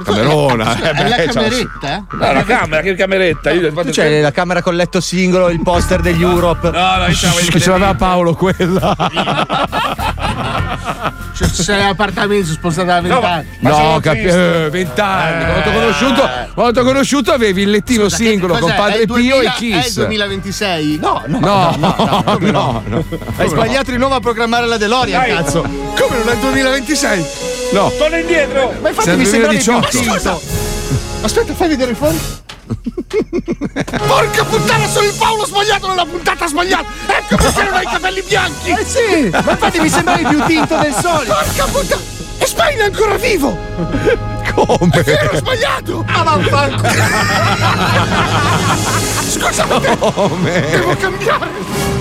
[0.04, 0.76] Camerona.
[0.76, 2.06] eh, È la beh, cameretta?
[2.10, 3.50] No, la camera, che cameretta?
[3.52, 6.70] Io Tu c'hai la camera con letto singolo, il poster degli Europe.
[6.70, 8.94] No, no, Che ce l'aveva Paolo quella.
[11.35, 13.47] Cioè, sei all'appartamento spostato da vent'anni.
[13.61, 15.44] No, capi- eh, vent'anni.
[15.44, 18.73] Quando ti ho conosciuto, quando t'ho conosciuto avevi il lettino singolo con?
[18.77, 19.94] Padre È il Pio 2000 e È il Kiss.
[19.97, 20.99] 2026?
[21.01, 23.05] No, no, No, no, no, no.
[23.37, 25.35] Hai sbagliato di nuovo a programmare la DeLorean, Dai.
[25.37, 25.62] cazzo.
[25.62, 27.25] Come non è il 2026?
[27.73, 27.90] No.
[27.99, 28.73] Torna indietro!
[28.81, 29.88] Ma infatti Siamo mi 2018.
[29.99, 30.40] finto.
[31.23, 32.18] Aspetta, fai vedere il fondo.
[34.07, 36.85] Porca puttana, sono il Paolo sbagliato nella puntata sbagliata!
[37.07, 38.70] Ecco perché non hai i capelli bianchi!
[38.70, 41.35] Eh sì, ma infatti mi sembravi più tinto del solito.
[41.35, 42.03] Porca puttana!
[42.38, 43.57] E Spain è ancora vivo!
[44.55, 45.05] Come?
[45.05, 46.05] Ero sbagliato!
[46.07, 46.92] Ah, vaffanculo!
[49.29, 50.61] Scusami, Come?
[50.70, 51.93] devo cambiare!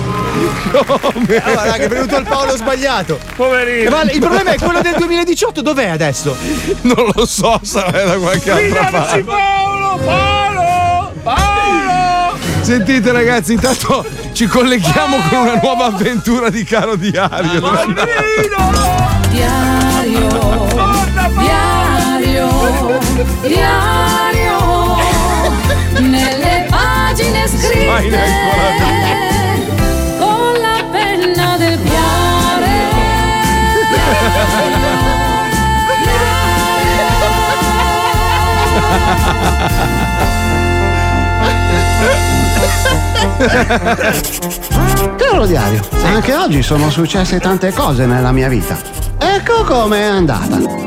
[1.42, 3.18] Allora, che è venuto il Paolo sbagliato.
[3.36, 3.90] Poverino.
[3.90, 6.36] Ma il problema è quello del 2018, dov'è adesso?
[6.82, 9.22] Non lo so, sarà da qualche altra parte.
[9.22, 10.00] Paolo!
[10.04, 11.12] Paolo!
[11.22, 12.38] Paolo!
[12.62, 17.60] Sentite ragazzi, intanto ci colleghiamo con una nuova avventura di caro diario.
[19.30, 20.28] Diario,
[21.28, 22.48] diario,
[23.42, 24.96] diario,
[26.00, 28.63] nelle pagine scritte con
[45.16, 48.76] Caro diario, anche oggi sono successe tante cose nella mia vita.
[49.18, 50.83] Ecco com'è andata.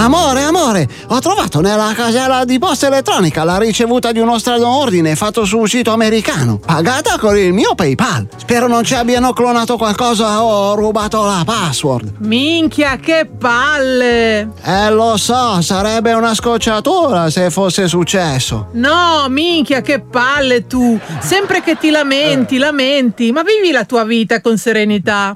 [0.00, 5.14] Amore, amore, ho trovato nella casella di posta elettronica la ricevuta di uno strano ordine
[5.14, 8.26] fatto sul sito americano, pagata con il mio PayPal.
[8.34, 12.14] Spero non ci abbiano clonato qualcosa o rubato la password.
[12.20, 14.48] Minchia, che palle!
[14.62, 18.68] Eh, lo so, sarebbe una scocciatura se fosse successo.
[18.72, 20.98] No, minchia, che palle tu!
[21.20, 25.34] Sempre che ti lamenti, lamenti, ma vivi la tua vita con serenità.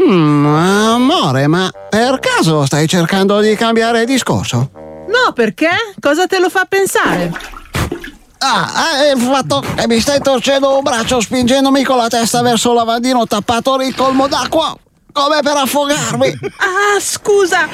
[0.00, 4.70] Hmm, amore, ma per caso stai cercando di cambiare discorso?
[5.06, 5.70] No, perché?
[6.00, 7.32] Cosa te lo fa pensare?
[8.38, 12.70] Ah, è il fatto che mi stai torcendo un braccio spingendomi con la testa verso
[12.70, 14.76] il lavandino tappato il colmo d'acqua.
[15.14, 16.26] Come per affogarmi.
[16.56, 17.68] Ah, scusa!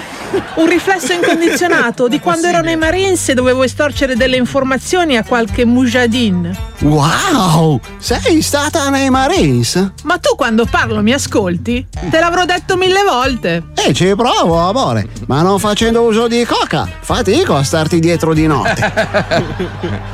[0.56, 5.64] Un riflesso incondizionato di quando ero nei Marines e dovevo estorcere delle informazioni a qualche
[5.64, 6.54] mujahideen.
[6.80, 7.80] Wow!
[7.96, 9.92] Sei stata nei Marines?
[10.02, 11.86] Ma tu quando parlo mi ascolti?
[12.10, 13.62] Te l'avrò detto mille volte.
[13.74, 16.86] E ci provo, amore, ma non facendo uso di coca.
[17.00, 18.92] Fatico a starti dietro di notte.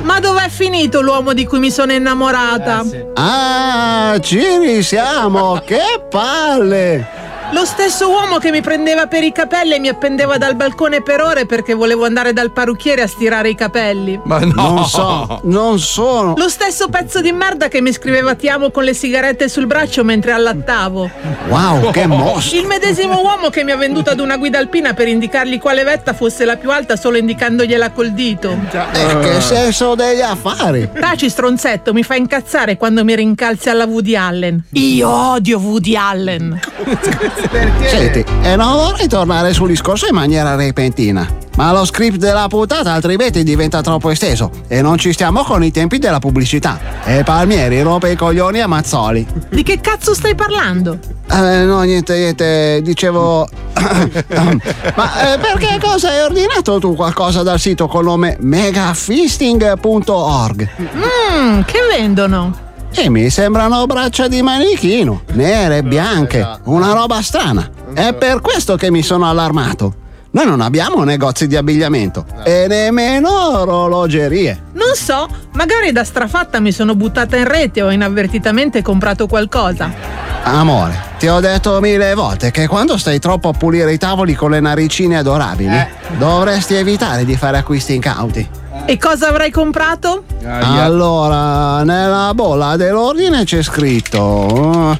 [0.03, 2.85] Ma dov'è finito l'uomo di cui mi sono innamorata?
[3.15, 7.16] Ah, ci risiamo, che palle!
[7.51, 11.21] Lo stesso uomo che mi prendeva per i capelli e mi appendeva dal balcone per
[11.21, 14.19] ore perché volevo andare dal parrucchiere a stirare i capelli.
[14.23, 14.51] Ma no!
[14.53, 16.33] Non so, non sono.
[16.35, 20.03] Lo stesso pezzo di merda che mi scriveva ti amo con le sigarette sul braccio
[20.03, 21.09] mentre allattavo.
[21.47, 22.53] Wow, che mosso!
[22.53, 26.13] Il medesimo uomo che mi ha venduto ad una guida alpina per indicargli quale vetta
[26.13, 28.57] fosse la più alta solo indicandogliela col dito.
[28.93, 30.89] E che senso degli affari?
[30.99, 34.65] Taci stronzetto, mi fa incazzare quando mi rincalzi alla Woody Allen.
[34.71, 36.59] Io odio Woody Allen.
[37.85, 41.45] Senti, e non vorrei tornare sul discorso in maniera repentina.
[41.57, 45.71] Ma lo script della puntata altrimenti diventa troppo esteso e non ci stiamo con i
[45.71, 46.79] tempi della pubblicità.
[47.03, 49.25] E Palmieri rompe i coglioni a Mazzoli.
[49.49, 50.99] Di che cazzo stai parlando?
[51.29, 53.49] Eh, no, niente, niente, dicevo.
[53.73, 60.69] Ma eh, perché cosa hai ordinato tu qualcosa dal sito col nome megafisting.org?
[60.77, 62.65] Mmm, che vendono?
[62.99, 67.69] E mi sembrano braccia di manichino, nere, bianche, una roba strana.
[67.93, 69.93] È per questo che mi sono allarmato.
[70.31, 74.63] Noi non abbiamo negozi di abbigliamento e nemmeno orologerie.
[74.73, 79.93] Non so, magari da strafatta mi sono buttata in rete o inavvertitamente comprato qualcosa.
[80.41, 84.49] Amore, ti ho detto mille volte che quando stai troppo a pulire i tavoli con
[84.49, 88.65] le naricine adorabili, dovresti evitare di fare acquisti incauti.
[88.89, 90.23] E cosa avrai comprato?
[90.45, 94.97] Allora, nella bolla dell'ordine c'è scritto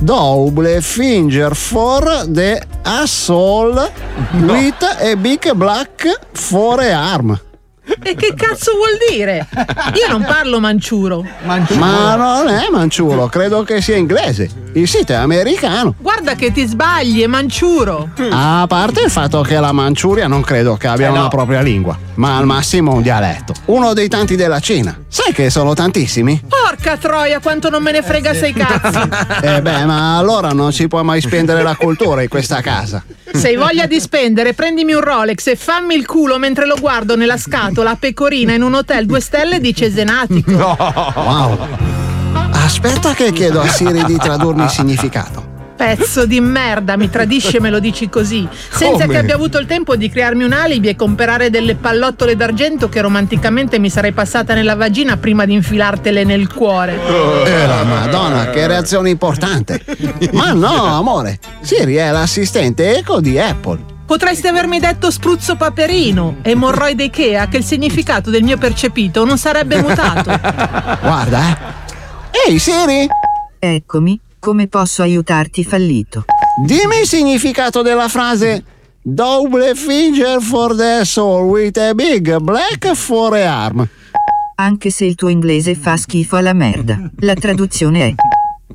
[0.00, 3.92] Double finger for the asshole
[4.32, 7.38] with a big black forearm.
[8.02, 9.46] E che cazzo vuol dire?
[9.94, 11.24] Io non parlo manciuro.
[11.78, 14.50] Ma non è manciuro, credo che sia inglese.
[14.72, 15.94] Il sito è americano.
[15.98, 18.10] Guarda che ti sbagli, è manciuro.
[18.30, 22.36] A parte il fatto che la Manciuria non credo che abbia una propria lingua, ma
[22.36, 23.52] al massimo un dialetto.
[23.66, 24.96] Uno dei tanti della Cina.
[25.08, 26.40] Sai che sono tantissimi?
[26.46, 28.98] Porca troia, quanto non me ne frega sei cazzi.
[29.50, 33.02] Eh beh, ma allora non si può mai spendere la cultura in questa casa.
[33.32, 37.16] Se hai voglia di spendere, prendimi un Rolex e fammi il culo mentre lo guardo
[37.16, 40.52] nella scatola a pecorina in un hotel due stelle di Cesenatico.
[41.14, 41.99] Wow.
[42.34, 45.48] Aspetta che chiedo a Siri di tradurmi il significato.
[45.76, 49.06] Pezzo di merda, mi tradisce e me lo dici così, senza Come?
[49.06, 53.00] che abbia avuto il tempo di crearmi un alibi e comprare delle pallottole d'argento che
[53.00, 56.98] romanticamente mi sarei passata nella vagina prima di infilartele nel cuore.
[57.46, 59.82] Eh, la madonna, che reazione importante.
[60.32, 63.78] Ma no, amore, Siri è l'assistente eco di Apple.
[64.04, 69.80] Potresti avermi detto spruzzo paperino, emorroide Ikea, che il significato del mio percepito non sarebbe
[69.80, 70.38] mutato.
[71.00, 71.88] Guarda, eh.
[72.32, 73.08] Ehi Siri,
[73.58, 76.24] Eccomi, come posso aiutarti fallito?
[76.64, 78.64] dimmi il significato della frase
[79.02, 83.88] Double finger for the soul with a big black forearm.
[84.56, 88.14] Anche se il tuo inglese fa schifo alla merda, la traduzione è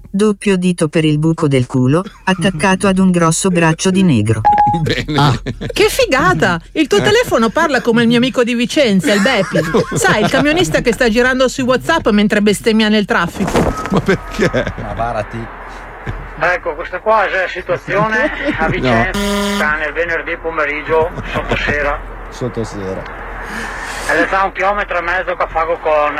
[0.09, 4.41] doppio dito per il buco del culo, attaccato ad un grosso braccio di negro.
[4.81, 5.41] Bene.
[5.71, 6.59] Che figata!
[6.73, 9.59] Il tuo telefono parla come il mio amico di Vicenza, il Beppi.
[9.95, 13.73] Sai, il camionista che sta girando sui WhatsApp mentre bestemmia nel traffico.
[13.91, 14.73] Ma perché?
[14.81, 15.63] Ma varati.
[16.37, 21.99] Ecco, questa qua è la situazione a Vicenza nel venerdì pomeriggio, sotto sera.
[22.29, 23.03] Sottosera.
[24.07, 26.17] Ed è un chilometro e mezzo che fago con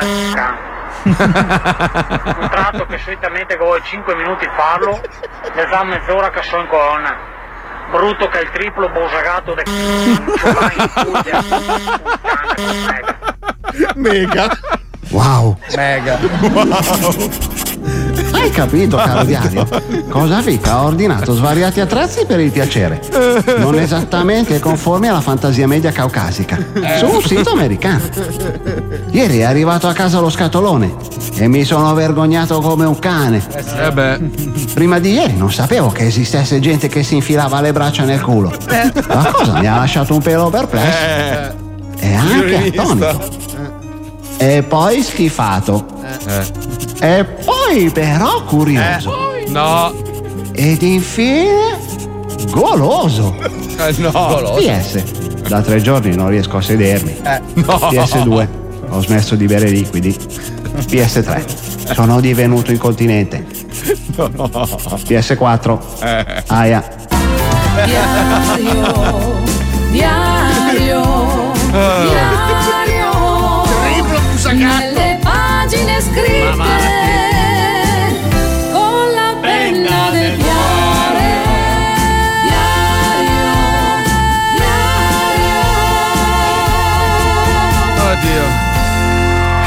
[1.04, 5.00] un tratto che solitamente vuole 5 minuti farlo,
[5.54, 7.34] è già mezz'ora che sono in colonna.
[7.92, 9.66] Brutto che è il triplo bosagato del
[13.96, 14.50] Mega.
[15.10, 15.58] Wow.
[15.76, 16.18] Mega.
[18.46, 19.68] Hai capito, caro diario?
[20.08, 20.74] Cosa fica?
[20.74, 23.02] Ha ordinato svariati attrezzi per il piacere.
[23.58, 26.56] Non esattamente conformi alla fantasia media caucasica.
[27.00, 28.04] Su un sito americano.
[29.10, 30.94] Ieri è arrivato a casa lo scatolone
[31.34, 33.42] e mi sono vergognato come un cane.
[33.80, 34.20] Eh beh.
[34.76, 38.54] Prima di ieri non sapevo che esistesse gente che si infilava le braccia nel culo.
[39.08, 41.56] La cosa mi ha lasciato un pelo perplesso.
[41.98, 43.44] E anche attonito.
[44.38, 45.86] E poi schifato.
[47.06, 49.14] E poi però curioso.
[49.50, 49.94] No.
[50.54, 51.78] Ed infine
[52.50, 53.36] goloso.
[53.78, 54.10] Eh, no.
[54.56, 55.04] PS.
[55.48, 57.16] Da tre giorni non riesco a sedermi.
[57.54, 57.76] No.
[57.92, 58.48] PS2.
[58.90, 60.18] Ho smesso di bere liquidi.
[60.88, 61.94] PS3.
[61.94, 63.46] Sono divenuto incontinente.
[64.16, 65.80] PS4.
[66.48, 66.84] Aia.
[67.86, 69.44] Diario,
[69.92, 71.04] diario,
[71.70, 72.85] diario.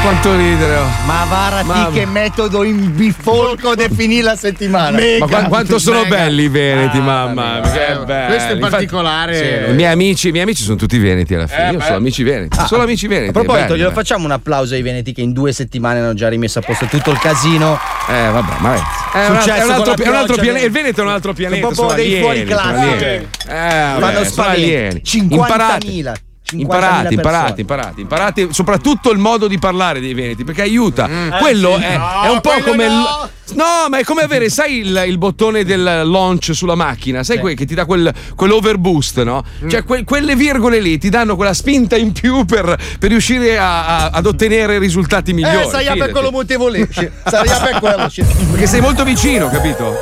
[0.01, 0.77] Quanto ridere.
[0.77, 0.85] oh.
[1.05, 1.89] Ma varati Mamma.
[1.91, 4.97] che metodo in bifolco definì la settimana.
[5.19, 6.15] Ma qua- quanto sono mega.
[6.15, 8.27] belli i veneti, mamma mia, che belli.
[8.27, 11.67] questo Infatti- particolare- sì, i, miei amici, i miei amici sono tutti veneti alla fine.
[11.67, 11.83] Eh, Io beh.
[11.83, 12.57] sono amici veneti.
[12.57, 13.29] Ah, solo amici veneti.
[13.29, 13.93] A proposito, è bello, glielo eh.
[13.93, 17.11] facciamo un applauso ai Veneti che in due settimane hanno già rimesso a posto tutto
[17.11, 17.77] il casino.
[18.09, 19.95] Eh, vabbè, ma è, è un, Successo è un altro, è
[20.39, 20.65] pianeta.
[20.65, 21.73] Il Veneto è un altro pianeta.
[21.73, 23.27] Sono proprio sono dei fuori sono classe.
[23.47, 24.59] Eh, vabbè, sono spavento.
[24.61, 25.01] alieni.
[25.03, 26.13] 50.000.
[26.51, 27.09] Imparate.
[27.09, 31.07] 50.000 Imparate, imparate, imparate, imparate soprattutto il modo di parlare dei veneti perché aiuta.
[31.07, 31.29] Mm.
[31.39, 31.83] Quello Eh, sì.
[31.85, 32.91] è, No, è un po' quello come il.
[32.91, 33.29] no.
[33.51, 37.55] No, ma è come avere, sai, il, il bottone del launch sulla macchina, sai, quel
[37.55, 39.43] che ti dà quel, quell'overboost, no?
[39.63, 39.69] Mm.
[39.69, 43.85] Cioè, que- quelle virgole lì ti danno quella spinta in più per, per riuscire a-
[44.05, 45.65] a- ad ottenere risultati migliori.
[45.65, 46.87] Eh, sai per quello mutevole.
[46.91, 48.07] Sai per quello.
[48.51, 49.95] Perché sei molto vicino, capito?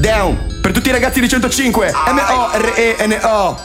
[0.00, 3.60] Down per tutti i ragazzi di 105 M-O-R-E-N-O.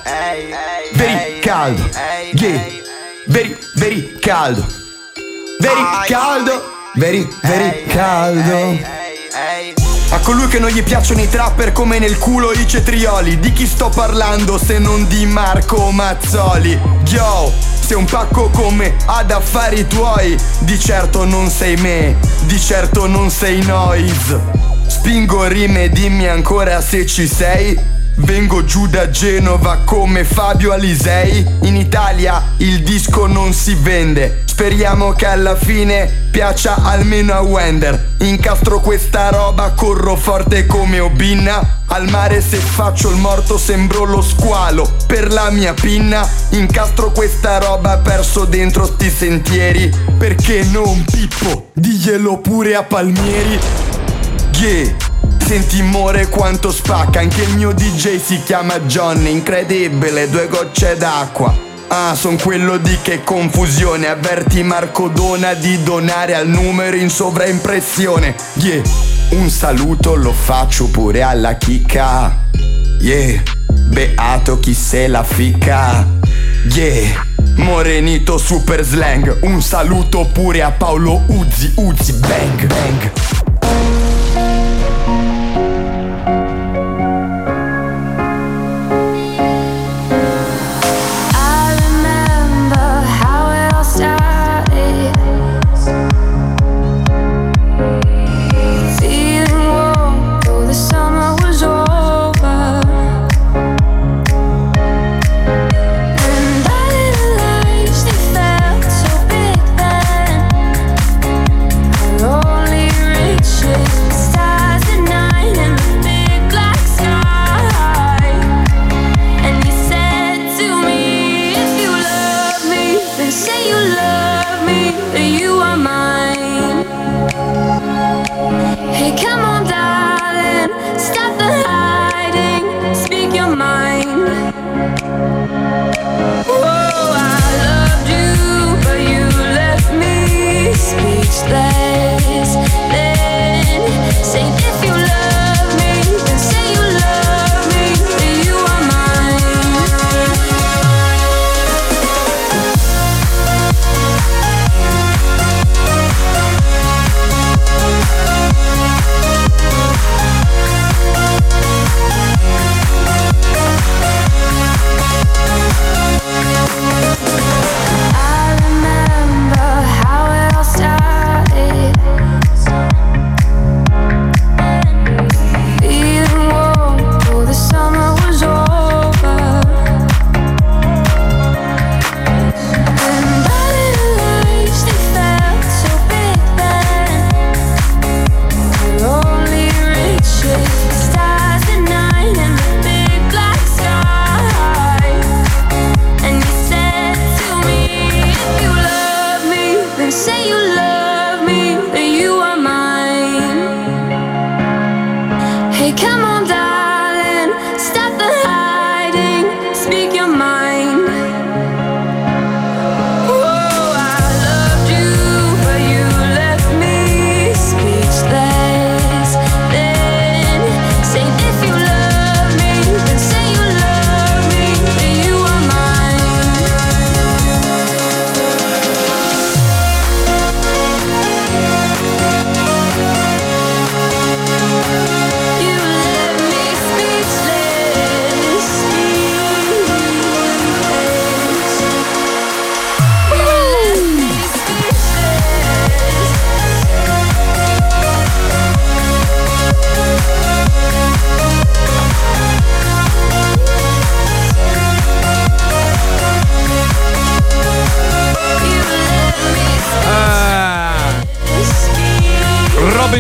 [0.94, 1.89] Veri caldo.
[2.32, 2.62] Yeah.
[3.26, 4.66] Veri, veri caldo.
[5.60, 6.63] Veri caldo.
[6.94, 8.80] Veri, veri caldo.
[10.12, 13.38] A colui che non gli piacciono i trapper come nel culo i cetrioli.
[13.38, 16.80] Di chi sto parlando se non di Marco Mazzoli?
[17.06, 20.38] Yo, sei un pacco come ad affari tuoi.
[20.60, 27.06] Di certo non sei me, di certo non sei noise Spingo rime, dimmi ancora se
[27.06, 27.78] ci sei.
[28.15, 31.46] Vengo giù da Genova come Fabio Alisei.
[31.63, 34.43] In Italia il disco non si vende.
[34.46, 38.12] Speriamo che alla fine piaccia almeno a Wender.
[38.19, 41.82] Incastro questa roba, corro forte come Obinna.
[41.88, 46.28] Al mare se faccio il morto sembro lo squalo Per la mia pinna.
[46.50, 49.91] Incastro questa roba perso dentro sti sentieri.
[50.17, 53.60] Perché non Pippo, diglielo pure a Palmieri
[54.60, 55.12] Yeah
[55.46, 57.20] Senti more quanto spacca.
[57.20, 59.30] Anche il mio DJ si chiama Johnny.
[59.30, 61.54] Incredibile, due gocce d'acqua.
[61.89, 64.08] Ah, son quello di che confusione.
[64.08, 68.36] Avverti Marco Dona di donare al numero in sovraimpressione.
[68.56, 68.82] Yeah
[69.32, 72.46] Un saluto lo faccio pure alla chicca.
[73.00, 73.44] Yeah
[73.89, 76.08] Beato chi se la ficca.
[76.72, 77.26] Yeah
[77.58, 79.39] Morenito super slang.
[79.42, 83.42] Un saluto pure a Paolo Uzzi Uzzi bang bang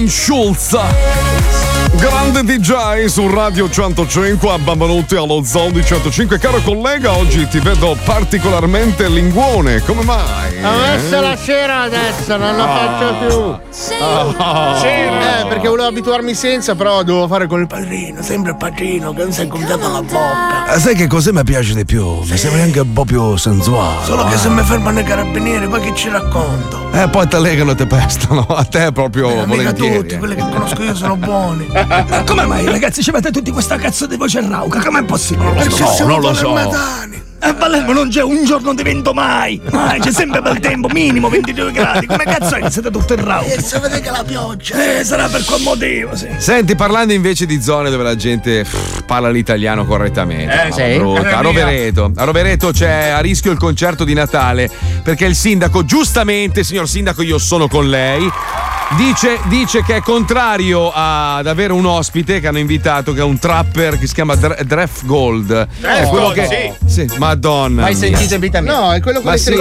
[0.03, 1.22] кончался.
[2.31, 6.39] Grande DJ su Radio 105, benvenuti allo Zoo di 105.
[6.39, 10.63] Caro collega, oggi ti vedo particolarmente linguone, come mai?
[10.63, 11.19] Ho messo eh?
[11.19, 12.67] la cera adesso, non lo Ah.
[12.77, 13.95] faccio più.
[14.01, 14.77] Ah.
[14.79, 15.41] Cera.
[15.41, 19.23] Eh, perché volevo abituarmi senza, però devo fare con il padrino, sempre il padrino, che
[19.23, 20.65] non si è gonfiato la bocca.
[20.67, 22.21] Ah, sai che cosa mi piace di più?
[22.23, 24.05] Mi sembra anche un po' più sensuale.
[24.05, 24.37] Solo che eh.
[24.37, 26.89] se mi fermano i carabinieri, poi che ci racconto?
[26.93, 28.45] Eh, poi te legano e te pestano.
[28.47, 29.97] A te proprio Eh, volentieri.
[29.97, 31.67] tutti, quelli che conosco io sono buoni.
[32.13, 34.79] Ma come mai, ragazzi, ci avete tutti questa cazzo di voce rauca?
[34.83, 35.51] Com'è possibile?
[35.51, 36.55] Non lo so, non lo so.
[37.45, 39.59] E Palermo non c'è un giorno di vento mai!
[39.71, 42.05] Mai, c'è sempre bel tempo, minimo 22 gradi.
[42.05, 43.51] Come cazzo è che siete tutti in rauca?
[43.51, 44.99] E se vede che la pioggia.
[44.99, 46.27] Eh, sarà per quel motivo, sì.
[46.37, 50.53] Senti, parlando invece di zone dove la gente pff, parla l'italiano correttamente.
[50.53, 50.97] Eh, no, sì.
[50.97, 51.35] brutta.
[51.35, 52.11] A Eh, Rovereto.
[52.15, 54.69] A Rovereto c'è a rischio il concerto di Natale
[55.01, 58.29] perché il sindaco, giustamente, signor sindaco, io sono con lei.
[58.97, 63.39] Dice, dice che è contrario ad avere un ospite che hanno invitato, che è un
[63.39, 65.47] trapper che si chiama Dre- Dref Gold.
[65.79, 66.73] Dref È quello Gold, che.
[66.85, 67.09] sì.
[67.17, 67.81] Madonna.
[67.81, 67.99] Mai mia.
[67.99, 68.71] sentito in vita mia?
[68.71, 69.53] No, è quello con Ma le sì.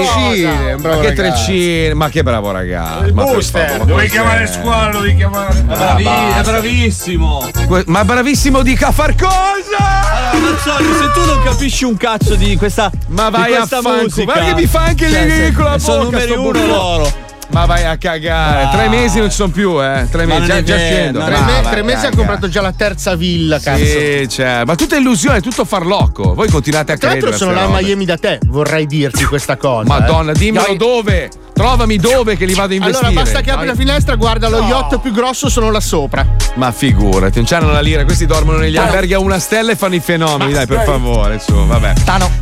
[0.78, 3.04] bravo Ma che treccine, ma che bravo ragazzo.
[3.06, 5.60] Il ma booster, dovevi chiamare squalo, devi chiamare.
[5.62, 7.48] bravi- è bravissimo.
[7.66, 10.30] Que- Ma bravissimo dica a far cosa!
[10.32, 13.80] Allora, Mazzoli, se tu non capisci un cazzo di questa Ma vai di a questa
[13.80, 17.30] fanculo, musica, guarda che mi fa anche cioè, le se- con la sono bocca, numeri
[17.52, 18.68] Ma vai a cagare, Ah.
[18.70, 20.06] tre mesi non ci sono più, eh.
[20.10, 21.22] Tre mesi, già, già scendo.
[21.22, 23.84] Tre, me- tre mesi ha comprato già la terza villa, cazzo.
[23.84, 26.32] Sì, cioè, ma tutta illusione, tutto farlocco.
[26.34, 27.30] Voi continuate a Tra credere.
[27.30, 29.86] l'altro sono là a Miami da te, vorrei dirti questa cosa.
[29.86, 30.34] Madonna, eh.
[30.34, 30.76] dimmelo Dai.
[30.76, 31.30] dove.
[31.52, 33.06] Trovami dove che li vado a investire.
[33.08, 33.84] Allora basta che apri la Dai.
[33.84, 36.26] finestra, guarda lo yacht più grosso sono là sopra.
[36.54, 39.94] Ma figurati, non c'hanno la lira, questi dormono negli alberghi a una stella e fanno
[39.94, 40.86] i fenomeni, dai, per dai.
[40.86, 41.92] favore, su, vabbè.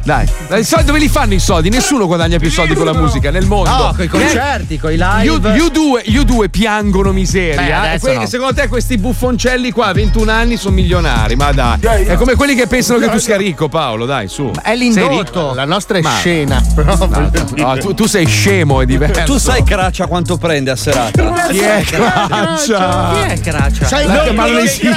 [0.04, 1.68] Dai, dai, i soldi dove li fanno i soldi?
[1.70, 3.68] Nessuno guadagna più soldi con la musica nel mondo.
[3.68, 5.24] No, coi concerti, coi live.
[5.24, 7.80] Gli, U- gli U2, gli U2 piangono miseria.
[7.92, 8.26] Beh, que- no.
[8.26, 11.36] Secondo te questi buffoncelli qua a 21 anni sono milionari?
[11.36, 14.50] Ma dai, è come quelli che pensano che tu sia ricco, Paolo, dai, su.
[14.50, 15.08] È Sei ricco?
[15.08, 15.54] l'indotto.
[15.54, 16.62] La nostra è Ma- scena.
[17.56, 19.22] No, tu, tu sei scemo, è diverso.
[19.24, 21.32] Tu sai Craccia quanto prende a serata?
[21.48, 23.10] Chi è Craccia?
[23.12, 23.86] Chi è Craccia?
[23.86, 24.88] Sai che ma non esiste.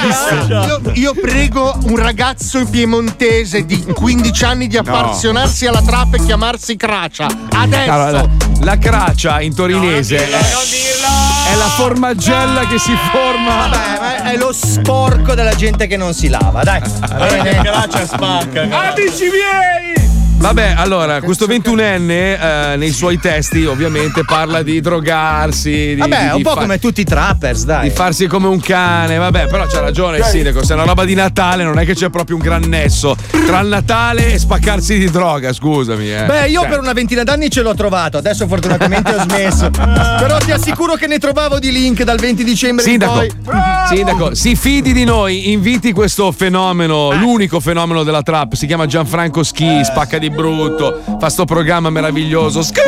[0.94, 7.26] Io, prego un ragazzo piemontese di 15 anni di appassionarsi alla trappa e chiamarsi Cracia.
[7.50, 7.90] Adesso.
[7.90, 8.28] Allora, la,
[8.60, 9.54] la craccia in
[9.84, 13.68] torinese è, è la formaggella che si forma.
[13.68, 16.80] Vabbè, ma è lo sporco della gente che non si lava, dai.
[17.00, 17.62] Va bene.
[17.62, 18.62] Craccia spacca.
[18.62, 20.13] Amici miei!
[20.44, 26.28] Vabbè, allora, questo 21enne eh, nei suoi testi ovviamente parla di drogarsi, di, Vabbè, di-
[26.32, 27.88] un di po' fa- come tutti i trappers, dai.
[27.88, 31.06] di farsi come un cane, vabbè, però c'ha ragione il sindaco, se è una roba
[31.06, 33.16] di Natale non è che c'è proprio un gran nesso
[33.46, 36.12] tra il Natale e spaccarsi di droga, scusami.
[36.12, 36.24] Eh.
[36.26, 39.70] Beh, io Cioè, per una ventina d'anni ce l'ho trovato, adesso fortunatamente ho smesso.
[39.72, 43.54] Però ti assicuro che ne trovavo di link dal 20 dicembre Sindaco, in poi.
[43.88, 49.42] sindaco, si fidi di noi, inviti questo fenomeno, l'unico fenomeno della trap, si chiama Gianfranco
[49.42, 52.62] Schi, spacca di brutto, fa sto programma meraviglioso.
[52.62, 52.80] Schi!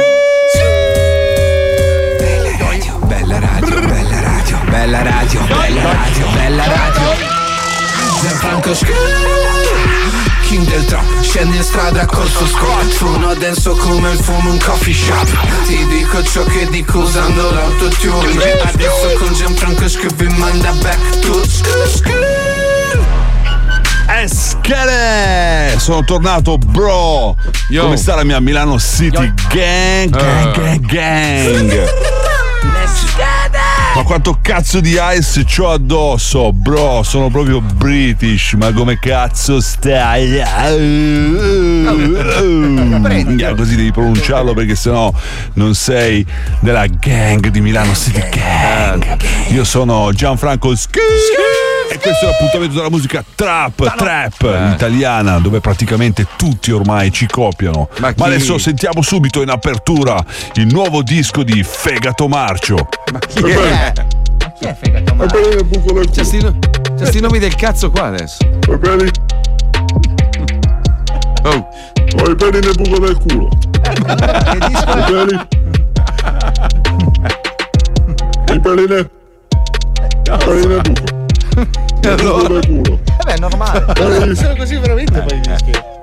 [2.19, 7.37] Bella radio, bella radio, bella radio, bella radio.
[8.21, 8.75] Gianfranco
[10.43, 14.61] King del trap, scendi in strada col suo squad Suono denso come il fumo in
[14.61, 20.71] coffee shop Ti dico ciò che dico usando l'autotune Adesso con Gianfranco Sc vi manda
[20.73, 22.56] back to
[24.09, 25.75] Eschele!
[25.79, 27.37] Sono tornato, bro!
[27.83, 30.11] Come sta la mia Milano City Gang?
[30.11, 31.85] Gang, gang, gang!
[33.95, 37.03] Ma quanto cazzo di ice c'ho addosso, bro?
[37.03, 40.43] Sono proprio British, ma come cazzo stai?
[43.25, 45.11] Minchia, Così devi pronunciarlo perché sennò
[45.55, 46.25] non sei
[46.61, 49.17] della gang di Milano City Gang.
[49.49, 50.91] Io sono Gianfranco Sch-
[51.89, 57.89] E questo è l'appuntamento della musica trap, trap italiana, dove praticamente tutti ormai ci copiano.
[57.99, 58.23] Ma, chi?
[58.23, 60.23] adesso sentiamo subito in apertura
[60.55, 62.89] il nuovo disco di Fegato Marcio.
[63.13, 63.93] Ma chi è?
[64.59, 66.09] Chi è fegato male?
[66.11, 66.59] C'è sti, no-
[66.97, 68.39] c'è sti nomi del cazzo qua adesso.
[71.43, 71.69] Oh.
[72.19, 73.49] Ho i peli nel buco del culo.
[73.85, 74.03] I
[75.07, 75.39] peli.
[78.49, 79.11] I peli nel.
[80.25, 81.26] I peli nel buco.
[82.67, 83.01] Culo.
[83.19, 84.35] Vabbè, è normale.
[84.35, 85.96] Sono così veramente poi i dischi.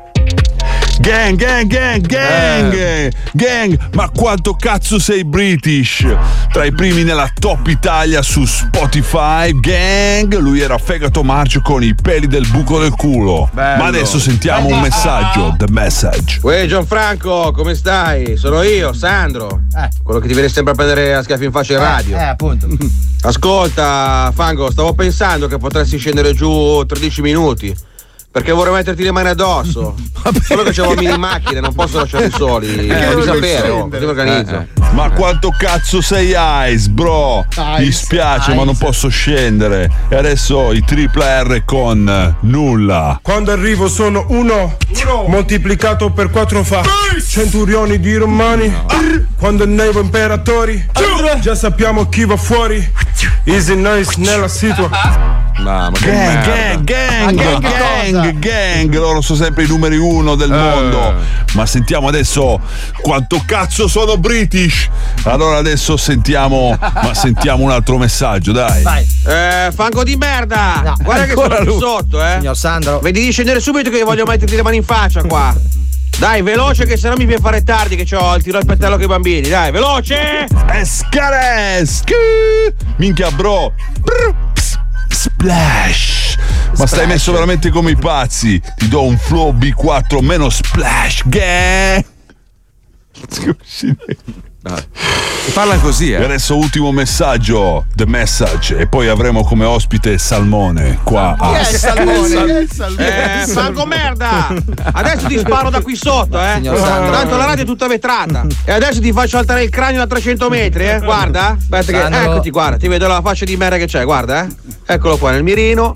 [1.04, 6.08] Gang, gang, gang, gang, gang, ma quanto cazzo sei British?
[6.50, 11.94] Tra i primi nella top Italia su Spotify, gang, lui era Fegato Marcio con i
[11.94, 13.50] peli del buco del culo.
[13.52, 13.84] Bello.
[13.84, 16.40] Ma adesso sentiamo un messaggio, the message.
[16.42, 18.38] Uè Gianfranco, come stai?
[18.38, 19.64] Sono io, Sandro.
[20.02, 22.16] Quello che ti viene sempre a prendere a schiaffi in faccia in radio.
[22.16, 22.66] Eh, appunto.
[23.24, 27.92] Ascolta, Fango, stavo pensando che potresti scendere giù 13 minuti.
[28.34, 29.94] Perché vorrei metterti le mani addosso.
[30.42, 32.88] Solo che c'è mini macchine, non posso lasciarli soli.
[32.88, 34.66] Fammi sapere, oh, così mi organizzo.
[34.94, 36.34] Ma quanto cazzo sei
[36.74, 37.46] Ice, bro?
[37.78, 39.88] Mi spiace, ma non posso scendere.
[40.10, 43.20] E adesso i triple R con eh, nulla.
[43.22, 44.78] Quando arrivo sono uno,
[45.28, 46.82] moltiplicato per quattro fa
[47.24, 48.74] centurioni di romani.
[49.38, 50.84] Quando nevo imperatori,
[51.40, 52.84] già sappiamo chi va fuori.
[53.44, 55.33] Easy nice nella situa.
[55.60, 56.82] Mamma che Gang, merda.
[56.84, 60.56] gang, gang, gang, gang, loro sono sempre i numeri uno del Eh.
[60.58, 61.14] mondo.
[61.54, 62.60] Ma sentiamo adesso
[63.02, 64.90] quanto cazzo sono British.
[65.24, 68.84] Allora adesso sentiamo, ma sentiamo un altro messaggio, dai.
[69.28, 70.96] Eh, fango di merda!
[71.02, 71.80] Guarda che sono lui.
[71.80, 72.38] sotto, eh!
[72.40, 73.00] Signor Sandro.
[73.00, 75.56] Vedi di scendere subito che voglio metterti le mani in faccia qua!
[76.18, 78.96] Dai, veloce che sennò mi viene a fare tardi che ho il tiro al pettello
[78.96, 80.46] con i bambini, dai, veloce!
[80.72, 82.04] Escares!
[82.98, 83.74] Minchia, bro.
[84.00, 84.34] Brr,
[85.24, 86.36] Splash!
[86.76, 88.60] Ma stai messo veramente come i pazzi.
[88.60, 92.04] Ti do un flow B4 meno splash, gang!
[95.54, 96.24] Parla così, E eh.
[96.24, 101.52] adesso ultimo messaggio, the message, e poi avremo come ospite Salmone qua a
[102.98, 104.48] Eh, fango merda!
[104.94, 106.62] Adesso ti sparo da qui sotto, eh!
[106.62, 108.46] Tanto la radio è tutta vetrata.
[108.64, 111.00] E adesso ti faccio alzare il cranio da 300 metri, eh!
[111.02, 111.58] Guarda!
[111.60, 112.24] Aspetta che.
[112.24, 114.48] Eccoti, guarda, ti vedo la faccia di merda che c'è, guarda, eh!
[114.86, 115.92] Eccolo qua nel mirino.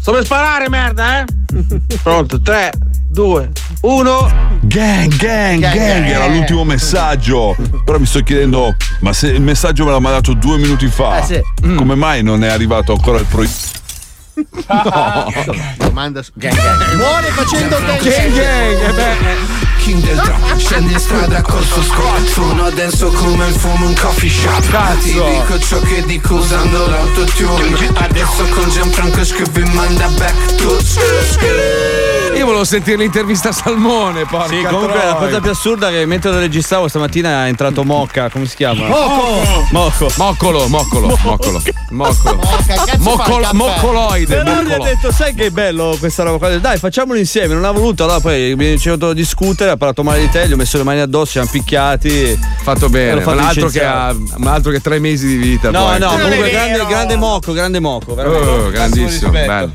[0.00, 1.24] Sto per sparare, merda, eh!
[2.02, 2.72] Pronto, 3,
[3.10, 3.50] 2,
[3.82, 4.58] 1.
[4.62, 7.54] Gang, gang, gang, era l'ultimo messaggio.
[7.84, 11.24] Però mi sto chiedendo, ma se il messaggio me l'ha mandato due minuti fa, Eh,
[11.62, 11.74] sì.
[11.74, 13.26] come mai non è arrivato ancora il
[14.48, 15.54] progetto?
[15.78, 16.32] Domanda su.
[16.34, 16.94] Gang, gang.
[16.94, 19.68] Muore facendo gang, Gang, gang, eh.
[19.80, 23.98] King del trap Scendi in strada col suo squad Sono denso come il fumo in
[23.98, 30.06] coffee shop Ti dico ciò che dico usando l'autotune Adesso con Gianfranco scrivo e manda
[30.08, 30.76] back to
[32.36, 35.14] Io volevo sentire l'intervista a Salmone, porca Sì, comunque la troia.
[35.14, 38.86] cosa più assurda è che mentre lo registravo stamattina è entrato Mocca, come si chiama?
[38.86, 39.66] Mocco!
[39.72, 40.10] Mocco.
[40.16, 41.62] Moccolo, moccolo, moccolo.
[41.90, 42.40] Moccolo.
[42.98, 44.29] Moccolo, moccoloide.
[44.30, 46.58] Però mi ha detto, sai che è bello questa roba qua?
[46.58, 50.02] Dai, facciamolo insieme, non ha voluto, allora poi mi ha iniziato a discutere, ha parlato
[50.02, 52.38] male di te, gli ho messo le mani addosso, ci siamo picchiati.
[52.62, 54.40] Fatto bene, fatto un altro, che ha, licenziare.
[54.40, 55.70] un altro che tre mesi di vita.
[55.70, 55.98] No, poi.
[55.98, 58.48] no, è comunque grande, grande Mocco, grande Mocco, veramente.
[58.48, 59.72] Oh, grandissimo, bello.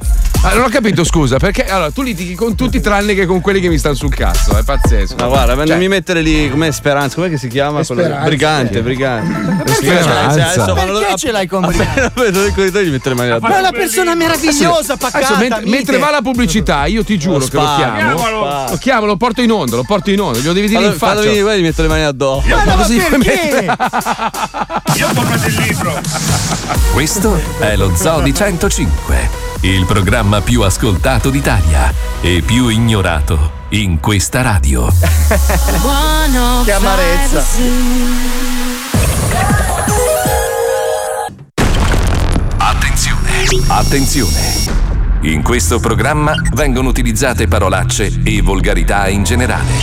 [0.47, 3.59] Ah, non ho capito, scusa, perché allora tu litighi con tutti tranne che con quelli
[3.59, 5.15] che mi stanno sul cazzo, è pazzesco.
[5.17, 7.83] Ma guarda, Cioè, non mi mettere lì come Speranza, com'è che si chiama?
[7.83, 8.25] Speranza.
[8.25, 9.73] Brigante, brigante.
[9.73, 10.27] Speranza.
[10.27, 13.51] Adesso, ma lo- Perché ce l'hai con Appena vedo il corridoio gli le mani addosso.
[13.51, 15.35] Ma è una persona meravigliosa, pacata.
[15.35, 17.95] Adesso, mentre, va la pubblicità, io ti giuro Lo che lo chiamo.
[18.15, 18.69] Chiamalo.
[18.69, 20.97] Lo chiamo, lo porto in onda, lo porto in onda, glielo devi dire Fallo, in
[20.99, 21.23] fallo faccia.
[21.25, 22.47] venire, guarda, gli metto le mani addosso.
[22.47, 23.65] Ma no, così perché?
[24.97, 25.99] Io porto il libro.
[26.93, 33.99] Questo è lo Zoo di 105, il programma più ascoltato d'Italia e più ignorato in
[33.99, 34.87] questa radio.
[36.63, 37.43] Che amarezza.
[42.57, 44.53] Attenzione, attenzione.
[45.21, 49.73] In questo programma vengono utilizzate parolacce e volgarità in generale.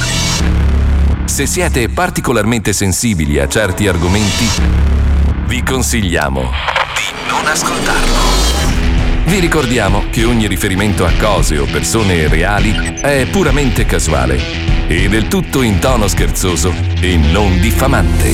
[1.25, 4.49] Se siete particolarmente sensibili a certi argomenti,
[5.47, 8.52] vi consigliamo di non ascoltarlo.
[9.25, 14.39] Vi ricordiamo che ogni riferimento a cose o persone reali è puramente casuale
[14.89, 18.31] e del tutto in tono scherzoso e non diffamante.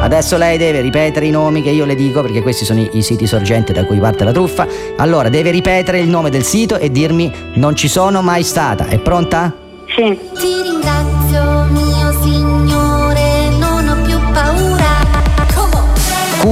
[0.00, 3.02] Adesso lei deve ripetere i nomi che io le dico perché questi sono i, i
[3.02, 4.66] siti sorgenti da cui parte la truffa.
[4.96, 8.86] Allora deve ripetere il nome del sito e dirmi non ci sono mai stata.
[8.86, 9.52] È pronta?
[9.94, 10.18] Sì.
[10.38, 11.13] Ti ringrazio,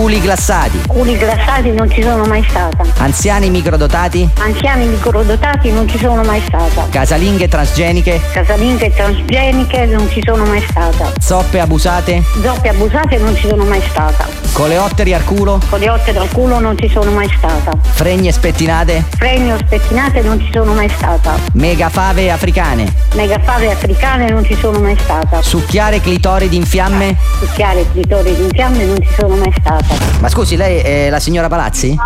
[0.02, 0.82] Culi glassati.
[0.88, 2.82] Culi glassati non ci sono mai stata.
[2.98, 4.28] Anziani microdotati.
[4.40, 6.88] Anziani microdotati non ci sono mai stata.
[6.90, 8.20] Casalinghe transgeniche.
[8.32, 11.12] Casalinghe transgeniche non ci sono mai stata.
[11.20, 12.20] Zoppe abusate.
[12.42, 14.26] Zoppe abusate non ci sono mai stata.
[14.52, 15.60] Coleotteri al culo.
[15.70, 17.70] Coleotte dal culo non ci sono mai stata.
[17.80, 19.04] Fregne spettinate.
[19.16, 21.38] Fregno spettinate non ci sono mai stata.
[21.52, 22.92] Megafave africane.
[23.14, 25.40] Megafave africane non ci sono mai stata.
[25.42, 27.16] Succhiare clitoridi in fiamme.
[27.38, 29.90] Succhiare clitoridi in fiamme non ci sono mai stata.
[30.20, 31.96] Ma scusi, lei è la signora Palazzi?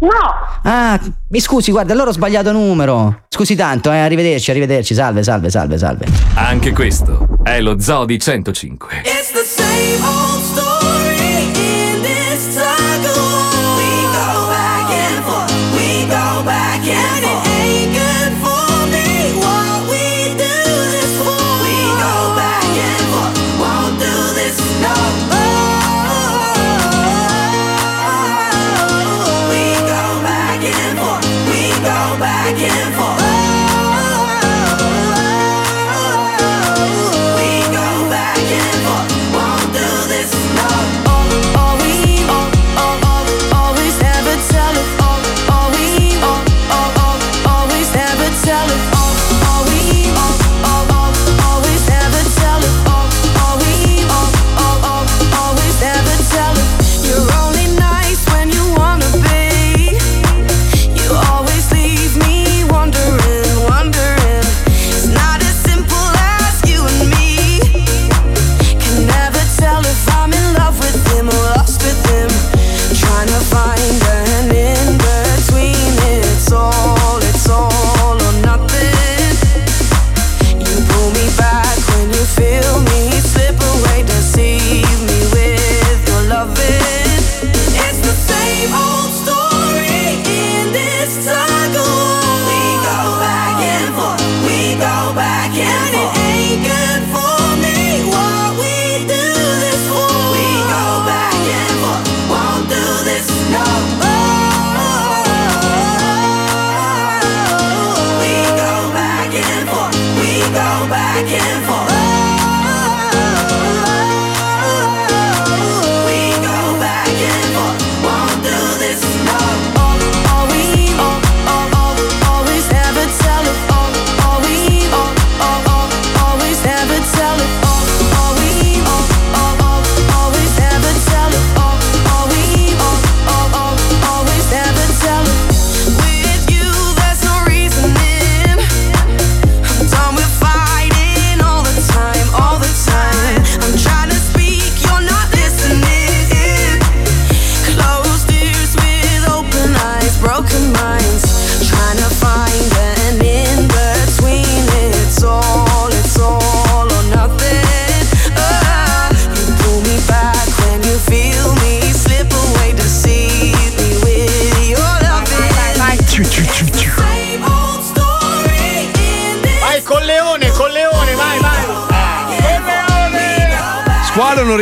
[0.00, 0.08] No!
[0.62, 3.22] Ah, mi scusi, guarda, allora ho sbagliato numero.
[3.28, 4.94] Scusi tanto, eh, arrivederci, arrivederci.
[4.94, 6.06] Salve, salve, salve, salve.
[6.34, 9.02] Anche questo è lo Zoo di 105.
[9.04, 10.57] It's the same old story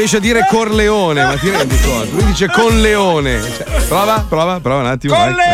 [0.06, 2.14] riesce a dire Corleone, ma ti rendi conto?
[2.14, 3.40] Lui dice con leone.
[3.42, 5.16] Cioè, prova, prova, prova un attimo.
[5.16, 5.44] vai, vai.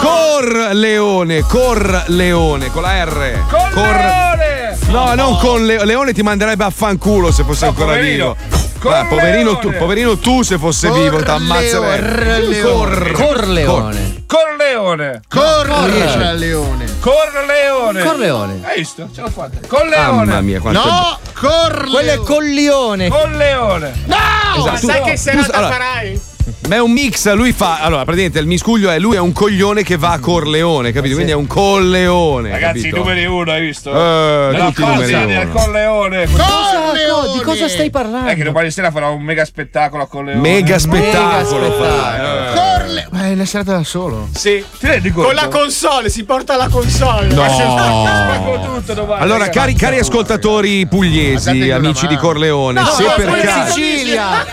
[0.00, 3.38] Corleone, Corleone, con la R.
[3.50, 5.84] Cor- No, non con Leone.
[5.84, 8.36] Leone ti manderebbe a fanculo se fosse ancora poverino.
[8.78, 8.94] vivo.
[8.94, 12.60] Ah, poverino, tu, poverino tu se fosse vivo, ti ammazzerebbe.
[12.60, 14.22] Cor- Corleone.
[14.26, 14.26] Corleone.
[14.26, 14.62] Corleone.
[14.66, 15.20] Leone.
[15.28, 16.12] Corleone.
[16.16, 16.93] Corleone.
[18.64, 19.08] Hai visto?
[19.14, 19.58] Ce l'ho fatta.
[19.68, 20.24] Corleone.
[20.24, 21.90] Mamma mia, quanto No, Corleone.
[21.90, 23.08] Quello è Collione.
[23.08, 23.92] Corleone.
[24.06, 24.16] No!
[24.56, 24.86] Esatto.
[24.86, 26.20] Sai Tu- che serata tu- allora- farai?
[26.66, 27.80] Ma è un mix, lui fa.
[27.80, 31.14] Allora, praticamente il miscuglio è lui è un coglione che va a Corleone, capito?
[31.14, 32.50] Quindi è un colleone.
[32.50, 32.96] Ragazzi, capito?
[32.96, 33.90] i numeri uno, hai visto?
[33.90, 36.26] Eh, Nella tutti i numeri del Corleone.
[36.26, 38.30] Cosa- di cosa stai parlando?
[38.30, 40.40] È che domani sera farà un mega spettacolo a Corleone.
[40.40, 42.16] Mega spettacolo Mega fa.
[42.16, 42.54] eh.
[42.54, 43.06] Corle.
[43.10, 44.28] Ma è una serata da solo.
[44.34, 45.28] Sì, ti rendi conto?
[45.28, 47.26] Con la console, si porta la console.
[47.34, 47.44] No.
[47.46, 49.22] Spacco tutto domani.
[49.22, 52.16] Allora, cari, cari ascoltatori pugliesi, amici di.
[52.16, 53.72] Corleone, No, se no, per poi in caso.
[53.74, 54.46] Sicilia.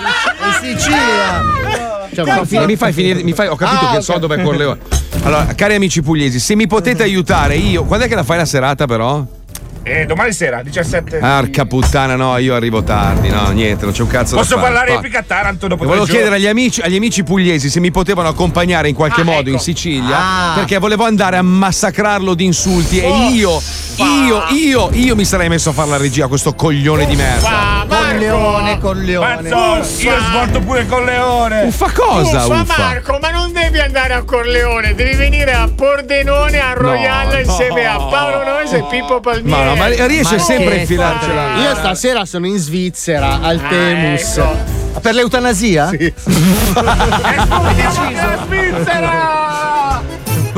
[0.44, 1.81] In Sicilia.
[2.14, 4.80] Cioè, fine- mi fai finire, mi fai, ho capito Ah, che so dove è Corleone.
[5.24, 7.84] Allora, cari amici pugliesi, se mi potete aiutare, io.
[7.84, 9.26] Quando è che la fai la serata, però?
[9.84, 11.18] Eh, domani sera, 17.
[11.20, 14.74] Arca puttana, no, io arrivo tardi, no, niente, non c'è un cazzo Posso da fare.
[14.74, 17.90] parlare Fa- epica Taranto dopo E volevo chiedere agli amici, agli amici pugliesi se mi
[17.90, 19.64] potevano accompagnare in qualche Ah, modo in ecco.
[19.64, 20.52] Sicilia Ah.
[20.54, 23.60] perché volevo andare a massacrarlo di insulti Oh, e io,
[23.98, 27.86] io, io, io mi sarei messo a fare la regia a questo coglione di merda.
[27.88, 29.50] Con Leone, con Leone.
[29.50, 31.64] Mazzo, io svolto pure con Leone.
[31.64, 32.76] Uffa cosa, Uffa, uffa?
[32.78, 37.40] Marco, ma non devi andare a Corleone, devi venire a Pordenone a Royal no.
[37.40, 39.50] insieme a Paolo Noise e Pippo Palmieri.
[39.76, 41.56] Ma no, ma riesce Ma sempre a infilarcela.
[41.58, 44.38] Io stasera sono in Svizzera al Temus.
[44.38, 45.00] ecco.
[45.00, 45.90] Per l'eutanasia?
[45.90, 46.14] Sì.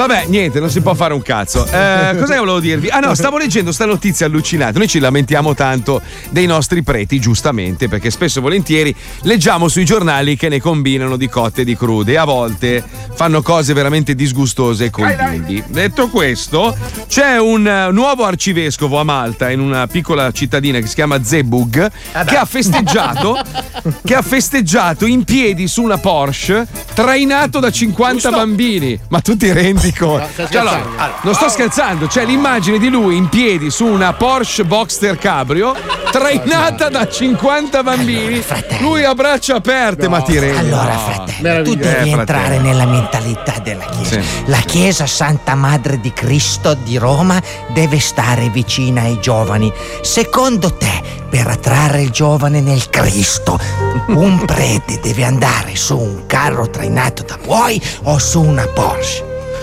[0.05, 1.65] Vabbè, niente, non si può fare un cazzo.
[1.65, 1.69] Eh,
[2.19, 2.89] cos'è che volevo dirvi?
[2.89, 4.77] Ah no, stavo leggendo sta notizia allucinante.
[4.77, 10.35] Noi ci lamentiamo tanto dei nostri preti, giustamente, perché spesso e volentieri leggiamo sui giornali
[10.35, 12.83] che ne combinano di cotte e di crude e a volte
[13.13, 15.63] fanno cose veramente disgustose con i bimbi.
[15.67, 16.75] Detto questo,
[17.07, 21.89] c'è un eh, nuovo arcivescovo a Malta, in una piccola cittadina che si chiama Zebug,
[22.25, 23.41] che ha festeggiato
[24.03, 28.99] che ha festeggiato in piedi su una Porsche trainato da 50 bambini.
[29.07, 30.27] Ma tu ti rendi conto?
[30.31, 34.13] stai Cioè, allora, allora, non sto scherzando, c'è l'immagine di lui in piedi su una
[34.13, 35.75] Porsche Boxster Cabrio
[36.11, 38.43] trainata da 50 bambini.
[38.79, 40.99] Lui a braccia aperte, ma ti rendi Allora, no.
[41.25, 42.19] fratello, tu devi Eh, fratello.
[42.19, 44.21] entrare nella mentalità della Chiesa.
[44.21, 44.27] Sì.
[44.45, 49.71] La Chiesa Santa Madre di Cristo di Roma deve stare vicina ai giovani.
[50.01, 53.59] Secondo te, per attrarre il giovane nel Cristo,
[54.07, 59.31] un prete deve andare su un carro trainato da buoi o su una Porsche?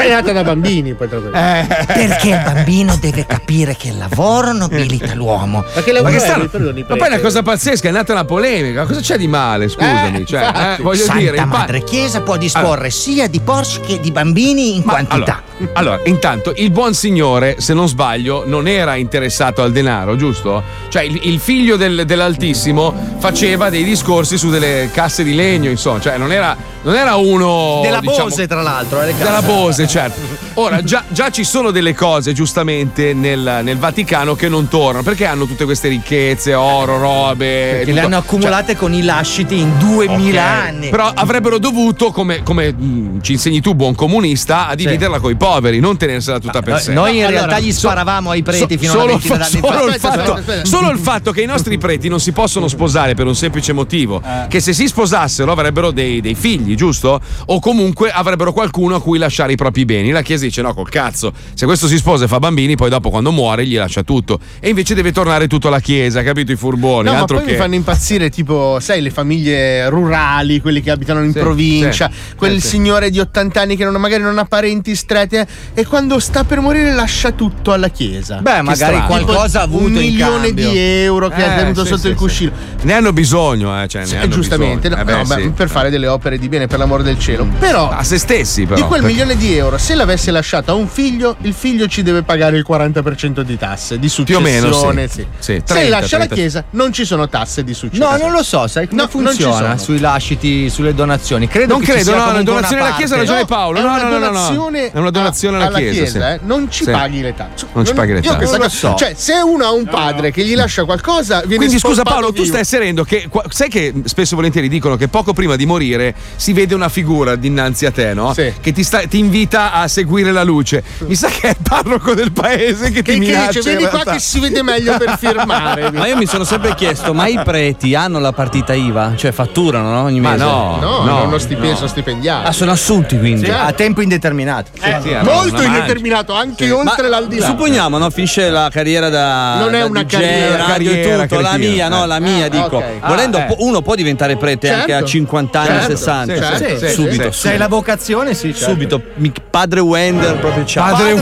[0.00, 1.38] Trainata da bambini, poi tra l'altro.
[1.38, 1.84] Eh.
[1.86, 5.64] Perché il bambino deve capire che il lavoro nobilita l'uomo.
[5.74, 6.26] Ma che Ma, lavoro che è?
[6.26, 8.84] stanno- perdoni, ma poi è una cosa pazzesca, è nata una polemica.
[8.84, 9.68] Cosa c'è di male?
[9.68, 10.20] Scusami.
[10.20, 12.90] Eh, cioè, eh, voglio Santa dire, il pa- Madre Chiesa può disporre Allora.
[12.90, 15.14] sia di Porsche che di bambini in quantità.
[15.14, 15.42] Allora,
[15.72, 20.62] allora, intanto il buon signore, se non sbaglio, non era interessato al denaro, giusto?
[20.88, 26.00] Cioè, il, il figlio del- dell'Altissimo faceva dei discorsi su delle casse di legno, insomma,
[26.00, 27.80] cioè non era, non era uno.
[27.82, 29.00] Della diciamo, Bose, tra l'altro.
[29.02, 29.42] eh, le della.
[29.42, 30.20] Bose, certo.
[30.54, 35.02] Ora, già, già ci sono delle cose, giustamente, nel, nel Vaticano che non tornano.
[35.02, 37.74] Perché hanno tutte queste ricchezze, oro, robe.
[37.76, 40.48] Perché le hanno accumulate con i lasciti in 2000 Ok.
[40.48, 40.88] anni.
[40.88, 45.78] Però avrebbero dovuto, come, come, mh, ci insegni tu, buon comunista, a dividerla coi poveri,
[45.80, 46.92] non tenersela tutta per Noi, sé.
[46.92, 49.44] noi in Allora, realtà gli so- sparavamo ai preti so- fino a solo, ventina fa-
[49.44, 49.94] solo fa.
[49.94, 53.26] il fatto, aspetta, solo il fatto che i nostri preti non si possono sposare per
[53.26, 57.20] un semplice motivo: che se si sposassero avrebbero dei, dei figli, giusto?
[57.46, 60.10] O comunque avrebbero qualcuno a cui lasciare i propri beni.
[60.10, 63.10] La Chiesa dice: no, col cazzo, se questo si sposa e fa bambini, poi dopo
[63.10, 64.38] quando muore gli lascia tutto.
[64.60, 66.52] E invece deve tornare tutto alla Chiesa, capito?
[66.52, 67.06] I furboni.
[67.08, 67.52] No, ma altro poi che.
[67.52, 72.34] mi fanno impazzire, tipo, sai, le famiglie rurali, quelli che abitano in Sì, provincia, sì,
[72.36, 72.66] quel sì, sì.
[72.68, 76.44] signore di 80 anni che non- magari non ha parenti stretti eh, e quando sta
[76.44, 78.36] per morire lascia tutto alla chiesa.
[78.40, 79.06] Beh, Che magari strano.
[79.06, 80.70] qualcosa ha avuto Un in milione cambio.
[80.70, 82.18] di euro che ha Eh, tenuto sì, sotto sì, il sì.
[82.18, 82.52] cuscino.
[82.82, 84.94] Ne hanno bisogno, eh, cioè, ne Eh, hanno giustamente, bisogno.
[85.04, 87.46] no, Eh beh, no, beh, per fare delle opere di bene, per l'amore del cielo.
[87.58, 88.76] Però a se stessi, però.
[88.76, 92.02] di quel perché- milione di euro, se l'avesse lasciato a un figlio, il figlio ci
[92.02, 94.50] deve pagare il 40% di tasse, di Più o successione.
[94.92, 95.26] meno, sì.
[95.38, 96.34] Sì, se 30, lascia la 30.
[96.34, 98.16] chiesa, non ci sono tasse di successione.
[98.18, 101.48] No, non lo so, sai come No, funziona sui lasciti, sulle donazioni.
[101.48, 103.78] Credo Non che ci credo, sia no, la comunque donazione una alla Chiesa ragione Paolo.
[103.78, 104.30] È No, una no, no, no, no.
[104.30, 106.34] donazione È una donazione alla, alla Chiesa.
[106.34, 106.90] eh, non ci Sì.
[106.90, 107.66] paghi le tasse.
[107.72, 108.36] Non ci paghi le io tasse.
[108.36, 108.94] questa Non lo cosa- so.
[108.96, 112.44] Cioè, se uno ha un padre che gli lascia qualcosa, viene Quindi scusa Paolo, tu
[112.44, 116.52] stai asserendo che sai che spesso e volentieri dicono che poco prima di morire si
[116.52, 118.32] vede una figura dinanzi a te, no?
[118.34, 120.82] Che ti, sta- ti invita a seguire la luce.
[121.06, 123.58] Mi sa che è il parroco del paese che, Che, ti che minaccia.
[123.58, 125.90] dice, in vedi qua realtà." che si vede meglio per firmare.
[125.92, 129.12] Ma io mi sono sempre chiesto, ma i preti hanno la partita IVA?
[129.16, 130.02] Cioè fatturano no?
[130.02, 130.44] ogni Ma mese?
[130.44, 131.76] no, No, no, hanno uno stipendio, no.
[131.76, 132.46] sono stipendiati.
[132.48, 133.44] Ah, sono assunti quindi.
[133.46, 134.70] Sì, A tempo indeterminato.
[134.80, 137.46] Eh, sì, molto ma- indeterminato, anche oltre Ma l'aldilà.
[137.46, 138.10] Supponiamo, no?
[138.10, 139.56] Finisce la carriera da.
[139.60, 141.40] Non è da una DJ, carriera, radio carriera, tutto.
[141.40, 141.72] La cretino.
[141.72, 142.76] mia, no, la mia, Ah, dico.
[142.76, 142.84] ok.
[143.06, 143.46] Volendo, Ah, eh.
[143.46, 145.06] po- uno può diventare prete anche a Certo.
[145.08, 146.34] 50 anni, Certo, 60.
[146.34, 147.30] sì, certo, sì, subito.
[147.32, 148.70] sì, Se hai la vocazione, sì, certo.
[148.70, 150.94] Subito, Mi- padre Wender proprio ciao.
[150.94, 151.14] Padre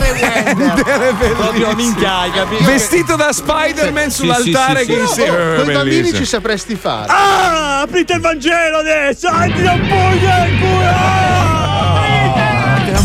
[1.35, 2.63] proprio minchia, hai capito?
[2.63, 5.01] Vestito da Spider-Man Sì, sull'altare sì, sì, che sì.
[5.01, 5.55] insieme.
[5.55, 7.11] Con i bambini ci sapresti fare.
[7.11, 9.27] Ah, aprite il Vangelo adesso!
[9.27, 11.54] Ah, ti do un pugno culo!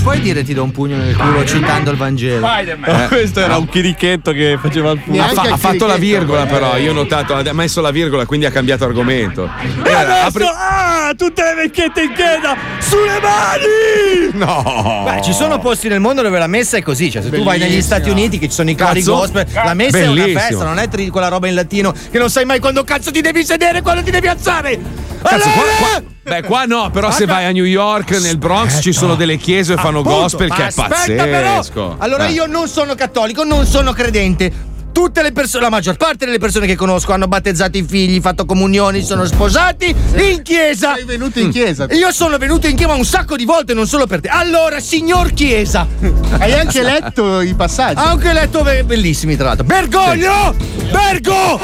[0.01, 2.49] Non puoi dire ti do un pugno nel culo citando il Vangelo.
[2.49, 5.23] Eh, Questo era un chirichetto che faceva il pugno.
[5.23, 6.79] Ha, fa- ha fatto la virgola, però.
[6.79, 9.45] Io ho notato, ha messo la virgola, quindi ha cambiato argomento.
[9.85, 14.31] E adesso, apri- ah, tutte le vecchiette in chiesa, sulle mani!
[14.33, 15.03] No!
[15.05, 17.11] Beh, ci sono posti nel mondo dove la messa è così.
[17.11, 17.95] Cioè, se tu vai negli Bellissimo.
[17.97, 20.31] Stati Uniti, che ci sono i cori gospel, la messa è Bellissimo.
[20.31, 23.11] una festa, non è tri- quella roba in latino che non sai mai quando cazzo
[23.11, 25.09] ti devi sedere e quando ti devi alzare.
[25.23, 28.93] Cazzo, qua, qua- beh, qua no, però se vai a New York, nel Bronx, ci
[28.93, 31.55] sono delle chiese e fanno Appunto, gospel che è aspetta, però.
[31.57, 31.97] pazzesco.
[31.99, 32.33] Allora Eh.
[32.33, 34.69] io non sono cattolico, non sono credente.
[34.93, 38.45] Tutte le persone, la maggior parte delle persone che conosco hanno battezzato i figli, fatto
[38.45, 40.95] comunioni, sono sposati in chiesa.
[40.97, 41.87] Sei venuto in chiesa.
[41.91, 44.29] Io sono venuto in chiesa un sacco di volte, non solo per te.
[44.29, 45.87] Allora, signor Chiesa,
[46.39, 47.99] Hai anche letto i passaggi.
[48.01, 49.65] ha anche letto be- bellissimi tra l'altro.
[49.65, 50.55] Bergoglio!
[50.91, 51.61] Bergo!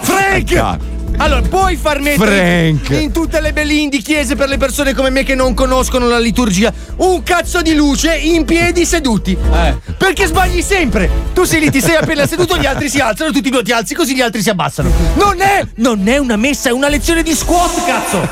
[0.00, 0.78] Frank!
[1.16, 3.00] Allora, puoi far mettere Frank.
[3.02, 6.72] in tutte le belindi chiese per le persone come me che non conoscono la liturgia
[6.96, 9.36] un cazzo di luce in piedi seduti.
[9.96, 11.08] Perché sbagli sempre.
[11.32, 13.94] Tu sei lì, ti sei appena seduto, gli altri si alzano, tu ti ti alzi
[13.94, 14.90] così gli altri si abbassano.
[15.14, 18.28] Non è, non è una messa, è una lezione di squat, cazzo.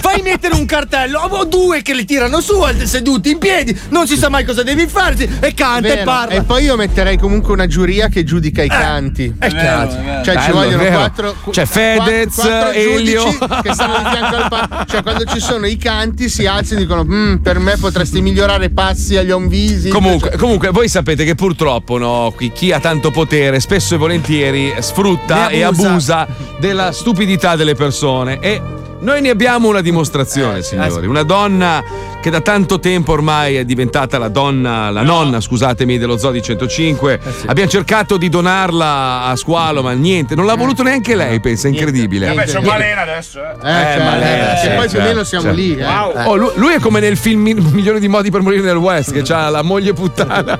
[0.00, 4.16] Fai mettere un cartello, o due che li tirano su, seduti in piedi, non si
[4.16, 6.04] sa mai cosa devi farsi e canta e Vero.
[6.04, 6.34] parla.
[6.34, 9.32] E poi io metterei comunque una giuria che giudica i canti.
[9.38, 9.96] eh, cazzo.
[10.24, 10.96] Cioè ci Bello, vogliono vero.
[10.96, 11.34] quattro.
[11.42, 13.22] Qu- Fedez, quattro Elio.
[13.22, 16.80] giudici che stanno di fianco al pa- Cioè, quando ci sono i canti, si alzano
[16.80, 19.88] e dicono: "Mm, per me potresti migliorare passi agli onvisi.
[19.90, 24.74] Comunque, comunque, voi sapete che purtroppo no, chi, chi ha tanto potere spesso e volentieri
[24.78, 25.88] sfrutta Ne e abusa.
[25.88, 26.26] abusa
[26.58, 28.38] della stupidità delle persone.
[28.40, 28.60] E
[29.06, 31.06] noi ne abbiamo una dimostrazione, signori.
[31.06, 31.80] Una donna
[32.20, 36.42] che da tanto tempo ormai è diventata la donna, la nonna, scusatemi, dello Zoo di
[36.42, 37.20] 105.
[37.46, 42.26] Abbiamo cercato di donarla a squalo, ma niente, non l'ha voluto neanche lei, pensa, incredibile.
[42.26, 43.50] Vabbè, c'è Malena adesso, eh.
[43.52, 45.60] Eh, cioè, Malena, eh, sì, che poi più o certo, meno siamo certo.
[45.60, 45.76] lì.
[45.76, 46.24] eh.
[46.24, 49.12] Oh, lui, lui è come nel film Un milione di modi per morire nel West,
[49.12, 50.58] che ha la moglie puttana.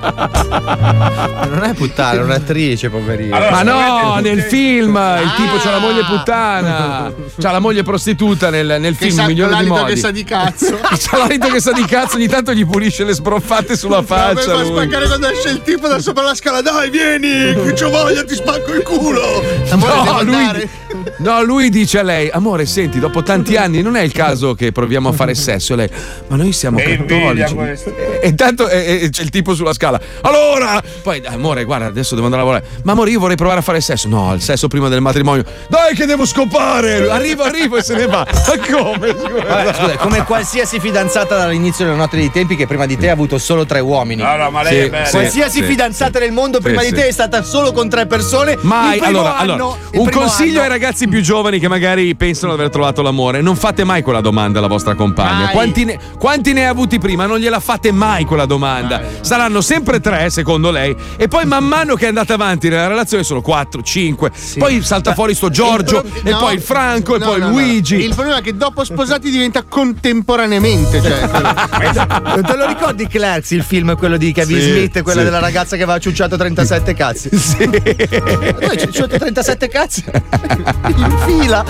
[1.49, 3.49] Non è puttana, è un'attrice, poverina.
[3.51, 8.77] Ma no, nel film il tipo c'ha la moglie puttana, c'ha la moglie prostituta nel,
[8.79, 9.93] nel Che film sa Un milione di modi.
[9.93, 10.77] che sa di cazzo.
[10.81, 14.41] C'ha l'alito che sa di cazzo, ogni tanto gli pulisce le sbroffate sulla faccia.
[14.55, 14.71] fa lui.
[14.71, 16.61] spaccare quando esce il tipo da sopra la scala.
[16.61, 19.43] Dai, vieni, che c'ho voglia, ti spacco il culo.
[19.69, 20.69] Amore, No lui, andare.
[21.17, 24.71] No, lui dice a lei: Amore, senti, dopo tanti anni non è il caso che
[24.71, 25.73] proviamo a fare sesso.
[25.73, 25.89] E lei,
[26.27, 27.55] ma noi siamo cattolici.
[27.57, 29.99] E, e intanto e- e c'è il tipo sulla scala.
[30.21, 32.69] Allora, poi, amore, guarda, adesso devo andare a lavorare.
[32.83, 34.07] Ma amore, io vorrei provare a fare sesso.
[34.07, 35.43] No, il sesso prima del matrimonio.
[35.67, 37.09] Dai, che devo scopare.
[37.09, 38.25] Arrivo, arrivo e se ne va.
[38.27, 39.13] Ma come?
[39.13, 43.13] Vabbè, scusa, come qualsiasi fidanzata dall'inizio della notte dei tempi che prima di te ha
[43.13, 44.21] avuto solo tre uomini.
[44.21, 45.05] No, no, ma lei Sì, è bella.
[45.05, 45.11] sì.
[45.11, 47.01] Qualsiasi fidanzata nel mondo prima Sì, di sì.
[47.01, 48.57] te è stata solo con tre persone.
[48.61, 50.61] Mai, il primo allora, anno, allora, il un consiglio anno.
[50.61, 54.21] ai ragazzi più giovani che magari pensano di aver trovato l'amore: non fate mai quella
[54.21, 55.45] domanda alla vostra compagna.
[55.45, 55.51] Mai.
[55.51, 57.25] Quanti ne, quanti ne ha avuti prima?
[57.25, 59.01] Non gliela fate mai quella domanda.
[59.21, 63.41] Saranno sempre tre, secondo lei, e poi man mano che andate avanti nella relazione sono
[63.41, 64.31] quattro, cinque.
[64.57, 67.47] Poi salta fuori sto Giorgio, pro- e no, poi il Franco, e no, poi no,
[67.47, 67.51] no.
[67.51, 67.95] Luigi.
[67.95, 71.01] Il problema è che dopo sposati diventa contemporaneamente.
[71.01, 71.25] Cioè,
[72.37, 75.25] Non te lo ricordi Clerks, il film quello di Kevin Sì, Smith, quella sì.
[75.25, 77.29] della ragazza che aveva ciucciato 37 cazzi?
[77.37, 77.63] Sì.
[77.63, 80.03] Hai ciucciato 37 cazzi?
[80.87, 81.63] In fila.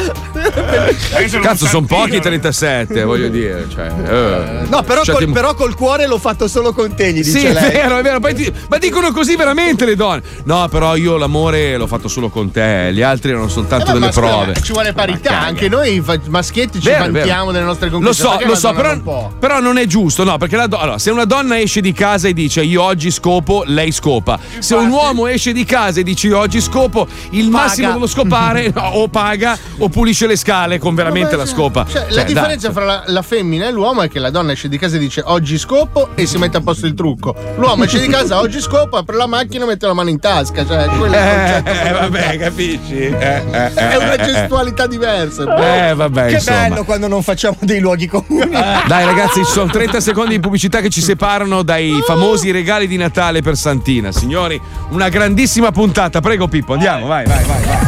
[1.41, 3.67] Cazzo, sono pochi 37, voglio dire.
[3.73, 4.67] Cioè, eh.
[4.69, 7.39] No, però Cioè, col, ti- però col cuore l'ho fatto solo con te, gli dice
[7.39, 7.71] Sì, è lei.
[7.71, 8.19] vero, è vero.
[8.19, 10.21] Poi ti- ma dicono così veramente le donne.
[10.45, 13.99] No, però io l'amore l'ho fatto solo con te, gli altri erano soltanto Eh, ma
[13.99, 14.53] delle prove.
[14.61, 17.51] Ci vuole parità, anche noi maschietti ci Vero, vantiamo vero.
[17.51, 18.23] delle nostre Lo conquiste.
[18.23, 20.37] so, perché lo so, però, non però non è giusto, no?
[20.37, 23.63] Perché la do- allora, se una donna esce di casa e dice io oggi scopo,
[23.65, 24.39] lei scopa.
[24.59, 27.63] Se un uomo esce di casa e dice io oggi scopo, il Paga.
[27.65, 31.85] massimo dello scopare no, o paga o pulisce le scale con veramente la scopa.
[31.87, 34.67] Cioè, Cioè, la differenza fra la, la femmina e l'uomo è che la donna esce
[34.69, 37.35] di casa e dice oggi scopo e si mette a posto il trucco.
[37.57, 40.65] L'uomo esce di casa oggi scopo, apre la macchina e mette la mano in tasca.
[40.65, 41.91] Cioè, quello è Eh, fondamentale.
[41.99, 42.95] vabbè, capisci?
[42.97, 44.25] Eh, eh, eh, È una eh, eh.
[44.25, 45.87] gestualità diversa.
[45.89, 46.67] Eh, vabbè, Che insomma.
[46.67, 48.49] bello quando non facciamo dei luoghi comuni.
[48.51, 52.97] Dai ragazzi, ci sono 30 secondi di pubblicità che ci separano dai famosi regali di
[52.97, 54.11] Natale per Santina.
[54.11, 54.59] Signori,
[54.89, 56.19] una grandissima puntata.
[56.19, 57.61] Prego Pippo, andiamo, vai, vai, vai.
[57.65, 57.86] vai.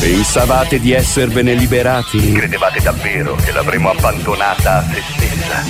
[0.00, 2.32] Pensavate di esservene liberati?
[2.32, 5.62] Credevate davvero che l'avremmo abbandonata a se stessa?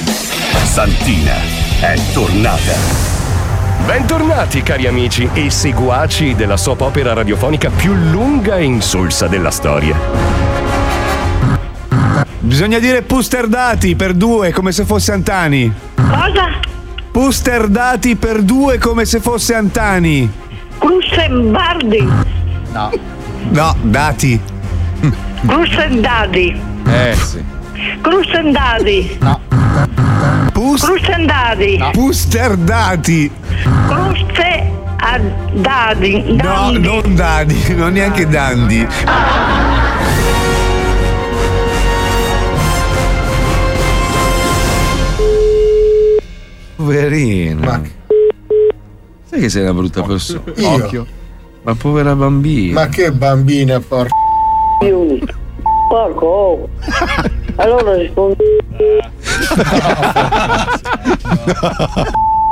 [0.64, 1.32] Santina
[1.80, 2.74] è tornata.
[3.84, 9.98] Bentornati cari amici e seguaci della soap opera radiofonica più lunga e insulsa della storia.
[12.38, 15.72] Bisogna dire pusterdati per due come se fosse Antani.
[15.96, 16.60] Cosa?
[17.10, 20.30] Pusterdati per due come se fosse Antani.
[20.78, 22.08] Crussembardi.
[22.72, 23.18] No.
[23.48, 24.40] No, dati.
[25.46, 26.60] Crusendadi.
[26.86, 27.42] Eh sì.
[28.02, 29.16] Crusendadi.
[29.20, 29.40] No.
[30.52, 31.82] Pus- Crusendadi.
[31.92, 33.30] pusterdati.
[33.88, 35.18] Cruste a
[35.54, 36.36] dadi.
[36.42, 38.86] No, non dadi, non neanche dandi.
[46.76, 47.60] Poverino.
[47.60, 47.80] Ma...
[49.24, 50.42] Sai che sei una brutta persona?
[50.56, 50.68] Io?
[50.70, 51.06] Occhio.
[51.62, 52.80] Ma povera bambina.
[52.80, 54.14] Ma che bambina, porca.
[55.88, 56.26] Porco.
[56.26, 56.68] oh.
[57.56, 58.36] Allora rispondi.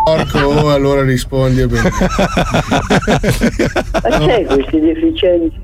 [0.04, 1.66] Porco, oh, allora rispondi.
[1.66, 1.90] bene.
[4.02, 5.58] Ma c'è questi deficienti?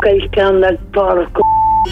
[0.00, 1.40] Che il scandalo, porco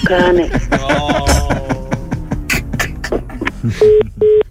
[0.04, 0.48] cane.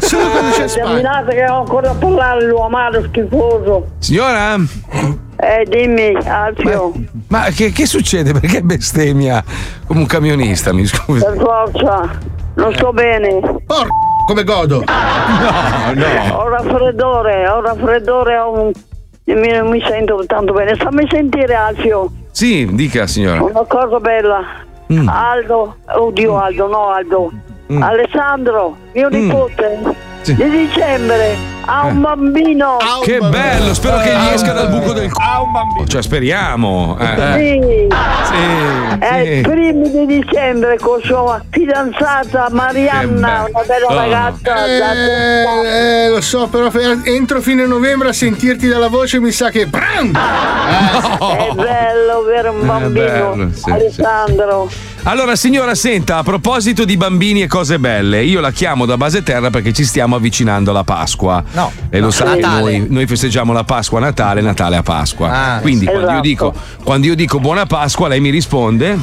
[0.00, 2.78] Solo quando c'è Terminate che ho ancora a parlare l'uomo
[3.08, 3.86] schifoso.
[3.98, 4.54] Signora?
[4.56, 6.92] Eh, dimmi, Alfio,
[7.28, 8.32] Ma che, che succede?
[8.32, 9.42] Perché bestemmia
[9.86, 11.24] come un camionista, mi scusi?
[11.24, 12.10] per forza,
[12.54, 13.40] non sto bene.
[14.26, 14.84] come godo?
[14.84, 16.36] No, no.
[16.36, 18.70] Ho raffreddore, ho raffreddore, ho un...
[19.24, 20.76] mi, non mi sento tanto bene.
[20.76, 23.42] Fammi sentire, Alfio, Sì, dica signora.
[23.42, 24.40] una cosa bella.
[24.92, 25.08] Mm.
[25.08, 27.32] Aldo, oddio Aldo, no Aldo.
[27.68, 27.82] Mm.
[27.82, 29.78] Alessandro, mio nipote,
[30.22, 30.34] Sì.
[30.36, 32.76] di dicembre ha un bambino.
[33.02, 35.86] Che bello, spero che gli esca dal buco del culo.
[35.86, 36.96] Cioè, speriamo.
[37.00, 37.06] eh.
[37.36, 37.86] Sì.
[38.24, 39.28] Sì, È sì.
[39.30, 43.94] il primo di dicembre con sua fidanzata Marianna, una bella Oh.
[43.94, 44.52] ragazza.
[44.54, 49.50] da- Eh, lo so, però per- entro fine novembre a sentirti dalla voce mi sa
[49.50, 49.66] che.
[49.66, 50.12] Bram!
[50.12, 53.04] È bello avere un Eh, bambino,
[53.34, 54.68] bello, sì, Alessandro.
[55.04, 59.24] Allora, signora, senta, a proposito di bambini e cose belle, io la chiamo da base
[59.24, 61.42] terra perché ci stiamo avvicinando alla Pasqua.
[61.52, 61.72] No.
[61.90, 65.54] E lo No, sa che noi, noi festeggiamo la Pasqua a Natale, Natale a Pasqua.
[65.56, 65.98] Ah, Quindi esatto.
[66.00, 68.96] quando, io dico, quando io dico buona Pasqua, lei mi risponde.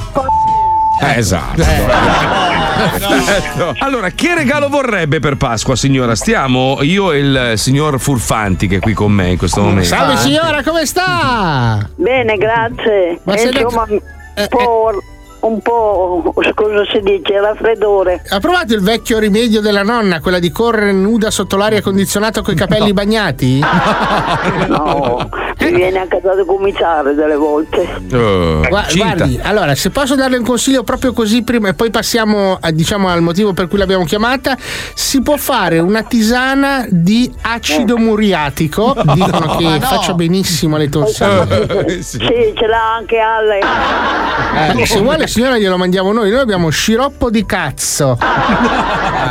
[1.01, 1.63] Eh, esatto.
[2.97, 3.75] Perfetto.
[3.79, 6.15] Allora, che regalo vorrebbe per Pasqua, signora?
[6.15, 9.83] Stiamo io e il signor Furfanti che è qui con me in questo momento.
[9.83, 11.89] Salve signora, come sta?
[11.95, 13.19] Bene, grazie.
[13.23, 13.99] Ma E da- insomma, un
[14.47, 14.91] po',
[15.41, 18.23] un po', cosa si dice, raffreddore.
[18.29, 22.53] Ha provato il vecchio rimedio della nonna, quella di correre nuda sotto l'aria condizionata con
[22.53, 23.63] i capelli bagnati?
[24.67, 25.29] No,
[25.59, 27.87] mi viene anche da cominciare delle volte.
[28.13, 32.57] Oh, Gua- guardi, allora, se posso darle un consiglio proprio così prima e poi passiamo
[32.59, 34.55] a, diciamo, al motivo per cui l'abbiamo chiamata,
[34.93, 39.79] si può fare una tisana di acido muriatico, dicono che Ma no.
[39.81, 41.97] faccia benissimo alle tonsille.
[42.09, 43.59] Sì, ce l'ha anche Ale.
[44.79, 48.17] Eh, se vuole signora glielo mandiamo noi, noi abbiamo sciroppo di cazzo.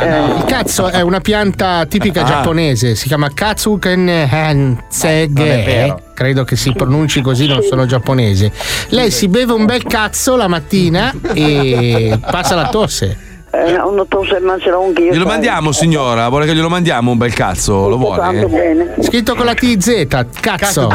[0.01, 2.25] Il cazzo è una pianta tipica Ah.
[2.25, 5.95] giapponese, si chiama Katsuken Hansege.
[6.13, 8.51] Credo che si pronunci così, non sono giapponese.
[8.89, 13.17] Lei si beve un bel cazzo la mattina e passa la tosse.
[13.51, 15.05] Eh, una tosse ma ce l'ho anch'io.
[15.11, 15.25] Glielo sai.
[15.31, 16.29] mandiamo, signora?
[16.29, 17.89] Vuole che glielo mandiamo un bel cazzo?
[17.89, 18.73] Lo Tanto vuole?
[18.73, 18.93] bene.
[19.01, 20.05] Scritto con la TZ,
[20.39, 20.89] cazzo.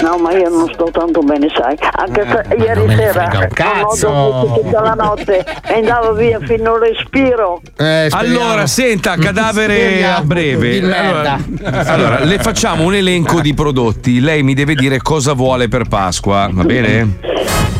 [0.00, 1.76] No, ma io non sto tanto bene, sai.
[1.96, 4.08] Anche se ieri Eh, ne sera cazzo.
[4.08, 7.60] ho tutta la notte e andavo via fino al respiro.
[7.76, 10.16] Eh, Allora, senta, cadavere Speriamo.
[10.16, 10.78] a breve.
[10.94, 11.38] Allora,
[11.86, 14.20] allora, le facciamo un elenco di prodotti.
[14.20, 17.71] Lei mi deve dire cosa vuole per Pasqua, va bene?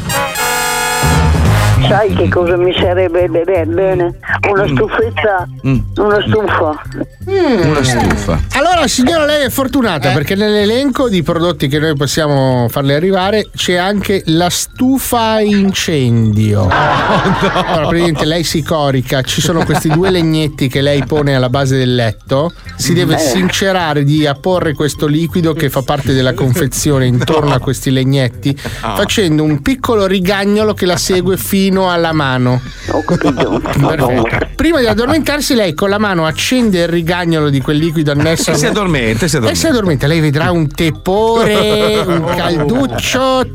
[1.89, 4.19] Sai che cosa mi sarebbe be- bene?
[4.51, 5.79] Una stufetta, Mm.
[5.97, 6.83] una stufa.
[7.27, 8.41] Una stufa.
[8.55, 13.77] Allora, signora, lei è fortunata perché nell'elenco di prodotti che noi possiamo farle arrivare c'è
[13.77, 16.69] anche la stufa incendio.
[17.53, 21.77] Allora, praticamente lei si corica, ci sono questi due legnetti che lei pone alla base
[21.77, 23.19] del letto, si deve Eh.
[23.19, 28.95] sincerare di apporre questo liquido che fa parte della confezione intorno a questi legnetti, Ah.
[28.97, 32.61] facendo un piccolo rigagnolo che la segue fino alla mano.
[32.91, 33.61] Ho capito.
[34.55, 38.51] Prima di addormentarsi, lei con la mano accende il rigagnolo di quel liquido annesso.
[38.53, 39.69] E si addormenta, si E si addormenta.
[39.69, 40.07] addormenta.
[40.07, 43.49] Lei vedrà un tepore, un calduccio.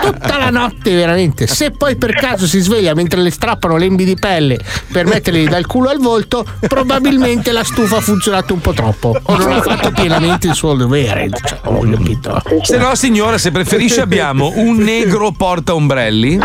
[0.00, 1.46] Tutta la notte, veramente.
[1.46, 4.58] Se poi per caso si sveglia mentre le strappano lembi di pelle
[4.90, 9.14] per metterli dal culo al volto, probabilmente la stufa ha funzionato un po' troppo.
[9.20, 11.28] O non ha fatto pienamente il suo dovere.
[11.28, 12.40] Capito.
[12.62, 16.38] Se no, signora, se preferisce, abbiamo un negro porta ombrelli.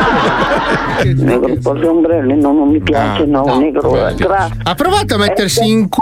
[1.16, 4.08] Negro porta ombrelli, no, non mi piace, no, negro.
[4.08, 6.02] Eh, Gra- Ha provato a mettersi in cu-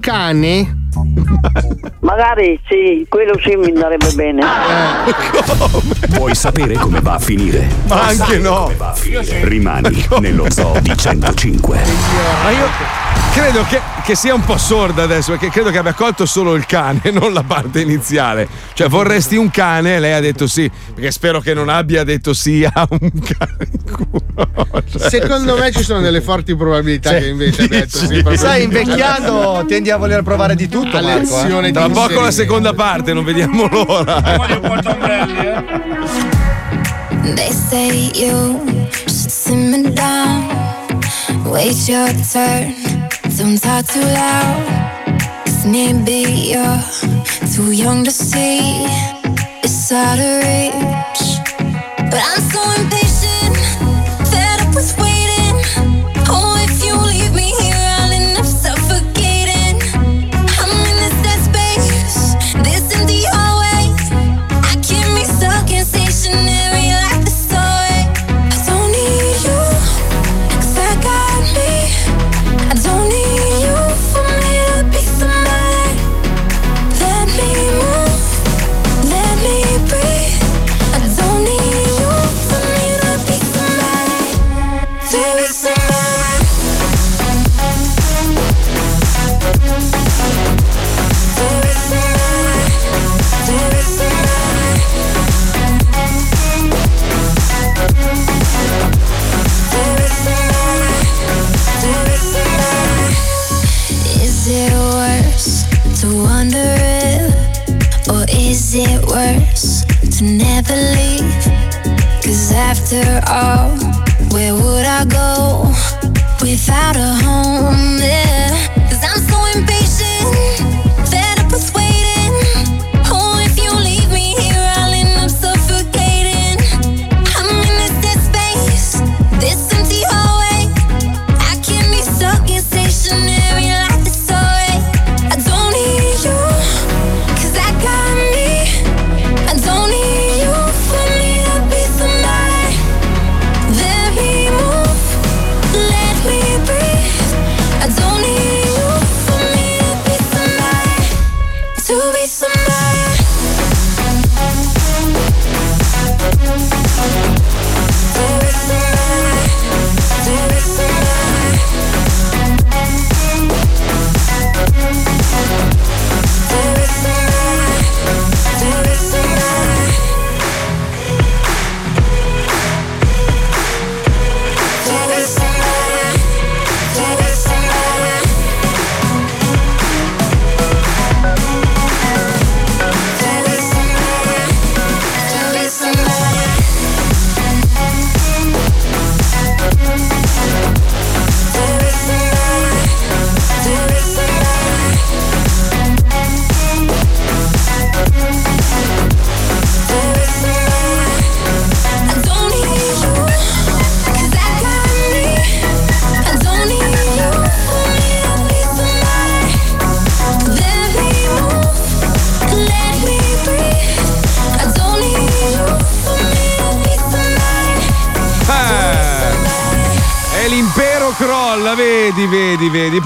[0.00, 0.78] cane?
[2.00, 4.42] Magari sì, quello sì mi andrebbe bene.
[6.16, 7.68] Vuoi sapere come va a finire?
[7.86, 8.70] Ma anche no.
[8.94, 9.44] Finire?
[9.44, 11.76] Rimani nello zoo di 105.
[12.42, 12.66] Ma io
[13.32, 16.66] credo che, che sia un po' sorda adesso, perché credo che abbia colto solo il
[16.66, 18.48] cane, non la parte iniziale.
[18.72, 19.98] Cioè, vorresti un cane?
[19.98, 23.92] Lei ha detto sì, perché spero che non abbia detto sì a un cane in
[23.92, 24.82] culo.
[24.90, 28.24] Cioè, Secondo me ci sono delle forti probabilità che invece ha detto sì.
[28.34, 30.96] Sai, invecchiando tendi a voler provare di tutto.
[30.96, 31.72] A Marco, eh.
[31.72, 34.20] Tra poco la seconda parte, non vediamo l'ora.
[37.34, 38.60] They say you
[39.06, 40.48] should simmer down.
[41.44, 42.74] Wait your turn.
[43.36, 45.20] Don't talk too loud.
[45.44, 46.80] Cause maybe you're
[47.54, 48.60] too young to see.
[49.62, 51.38] It's out of reach.
[52.10, 52.99] But I'm so impatient.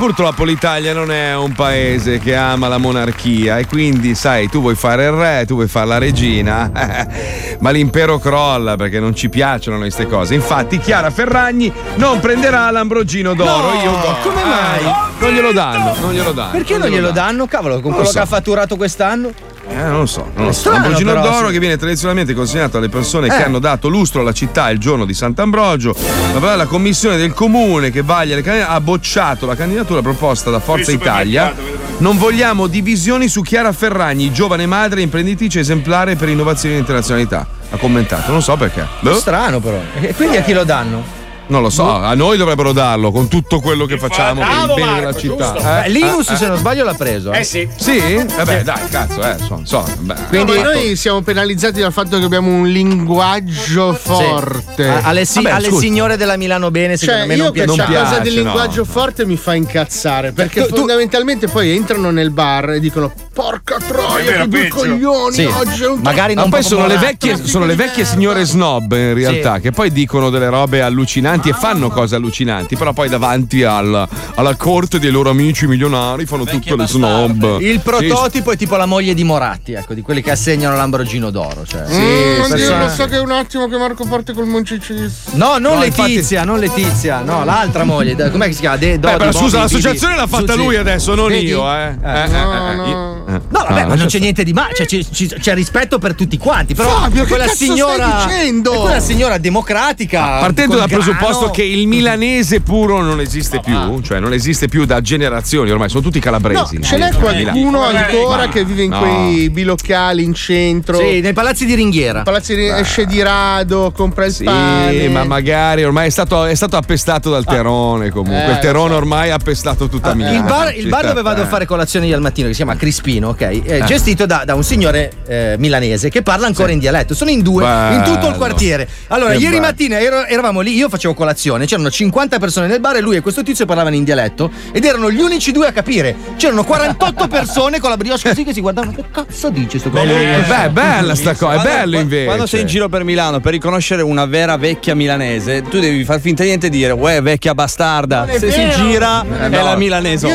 [0.04, 4.74] Purtroppo l'Italia non è un paese che ama la monarchia e quindi, sai, tu vuoi
[4.74, 6.70] fare il re, tu vuoi fare la regina,
[7.60, 10.34] ma l'impero crolla perché non ci piacciono queste cose.
[10.34, 13.72] Infatti Chiara Ferragni non prenderà l'Ambrogino d'oro.
[13.72, 13.92] No, Io
[14.22, 14.92] come mai?
[15.20, 16.50] non glielo danno, non glielo danno.
[16.50, 17.46] Perché non glielo danno?
[17.46, 18.18] Cavolo, con Non quello lo so.
[18.18, 19.30] che ha fatturato quest'anno?
[19.66, 20.60] Eh, non lo so, non lo È so.
[20.60, 21.52] strano, L'Ambrogino però, d'oro sì.
[21.54, 23.42] che viene tradizionalmente consegnato alle persone che Eh.
[23.44, 25.94] hanno dato lustro alla città il giorno di Sant'Ambrogio.
[26.38, 30.60] La, la commissione del comune che vaglia le candidature ha bocciato la candidatura proposta da
[30.60, 31.54] Forza Italia.
[31.98, 37.46] Non vogliamo divisioni su Chiara Ferragni, giovane madre imprenditrice esemplare per innovazione e internazionalità.
[37.70, 38.86] Ha commentato, non so perché.
[39.00, 39.14] Boh.
[39.14, 39.80] Strano però.
[40.00, 41.22] E quindi a chi lo danno?
[41.46, 44.94] Non lo so, a noi dovrebbero darlo con tutto quello che facciamo per il bene
[45.00, 45.82] della città.
[45.84, 45.86] Eh?
[45.86, 46.48] Eh, Linus, Eh, se eh.
[46.48, 47.32] non sbaglio, l'ha preso.
[47.32, 47.68] Eh sì.
[47.76, 48.00] Sì?
[48.34, 50.14] Vabbè, dai, cazzo, eh, so, so, beh.
[50.28, 54.88] Quindi noi siamo penalizzati dal fatto che abbiamo un linguaggio forte.
[54.88, 57.74] A- alle, si- alle signore della Milano Bene, secondo Cioè, me io non piace.
[57.74, 62.30] questa cosa del linguaggio forte mi fa incazzare perché Tu- tu- fondamentalmente poi entrano nel
[62.30, 65.44] bar e dicono porca troia che due coglioni Sì.
[65.44, 69.58] oggi è un Ma poi sono le, vecchie, sono le vecchie signore snob in realtà
[69.58, 74.06] che poi dicono delle robe allucinanti e fanno cose allucinanti, però poi davanti al-
[74.36, 77.58] alla corte dei loro amici milionari fanno tutte le snob.
[77.60, 81.30] Il Sì, prototipo è tipo la moglie di Moratti, ecco, di quelli che assegnano l'Ambrogino
[81.30, 81.64] d'oro.
[81.66, 81.80] Cioè.
[81.82, 85.12] Mm, oddio, persone- lo so che è un attimo che Marco parte col Moncicis.
[85.32, 88.14] No, non No, Letizia, non Letizia, no, l'altra moglie.
[88.30, 88.76] Com'è che si chiama?
[88.76, 91.46] De- Beh, Dodi, però scusa, l'associazione l'ha fatta lui adesso, non Vedi?
[91.46, 91.94] io, eh.
[92.02, 92.08] Eh.
[92.12, 93.23] Eh, eh, eh, io- eh.
[93.26, 96.14] No, vabbè, Ah, ma non c'è niente di male, cioè, ci- ci- c'è rispetto per
[96.14, 96.74] tutti quanti.
[96.74, 98.24] Però Fabio, che quella signora.
[98.26, 98.72] dicendo?
[98.72, 100.38] è quella signora democratica.
[100.40, 101.52] Partendo col dal presupposto grano.
[101.52, 106.02] che il milanese puro non esiste più, cioè non esiste più da generazioni, ormai sono
[106.02, 106.82] tutti No, calabresi.
[106.82, 108.98] ce n'è Eh, qualcuno ancora Ma- che vive in no.
[108.98, 110.98] quei bilocali in centro.
[110.98, 112.22] Sì, nei palazzi di Ringhiera.
[112.22, 115.08] Palazzi di esce di rado, compra il Sì, pane.
[115.08, 118.46] ma magari ormai è stato, è stato appestato dal terone comunque.
[118.46, 120.36] Eh, il terone ormai ha appestato tutta Milano.
[120.36, 122.76] Il bar, il bar dove vado a fare colazione io al mattino, che si chiama
[122.76, 123.62] Crispino, ok?
[123.64, 123.84] È Eh.
[123.84, 127.14] gestito da, da un signore eh, milanese che parla ancora in dialetto.
[127.14, 128.36] Sono in due, in tutto il Bello.
[128.36, 128.88] quartiere.
[129.08, 129.66] Allora, Che ieri bello.
[129.66, 133.20] mattina ero- eravamo lì, io facevo colazione, c'erano 50 persone nel bar e lui e
[133.20, 136.14] questo tizio parlavano in dialetto ed erano gli unici due a capire.
[136.36, 138.92] C'erano 48 persone con la brioche così che si guardavano.
[138.94, 140.04] Che cazzo dice sto coso?
[140.04, 142.24] Beh, è bella sta cosa, è bello invece.
[142.24, 146.20] Quando sei in giro per Milano per riconoscere una vera vecchia milanese, tu devi far
[146.20, 148.24] finta di niente e dire, uè, vecchia bastarda.
[148.26, 148.82] è Se si vero.
[148.82, 149.64] gira Eh, è no.
[149.64, 150.28] la milanese.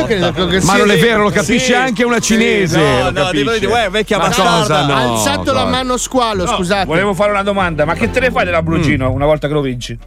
[0.62, 2.36] Ma non è vero, lo capisce Sì, anche una sì,
[2.70, 3.02] cinese.
[3.02, 4.94] no, no, devo dire, uè, vecchia Ma cosa no?
[4.94, 5.64] Alzato la cosa?
[5.66, 6.86] mano squalo, No, scusate.
[6.86, 9.98] Volevo fare una domanda, ma che te ne fai dell'Ambrogino una volta che lo vinci?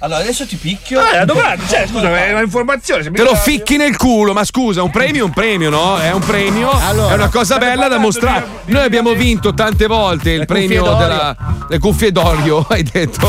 [0.00, 1.00] Allora, adesso ti picchio.
[1.00, 3.02] Ah, è la domanda, cioè, scusa, è un'informazione.
[3.02, 5.96] se mi Te lo ficchi nel culo, ma scusa, un premio è un premio, no?
[5.98, 8.46] È un premio, è una cosa bella da mostrare.
[8.66, 11.08] Noi abbiamo vinto tante volte il premio cuffie d'olio.
[11.08, 11.36] della.
[11.68, 13.26] Le cuffie d'olio, hai detto?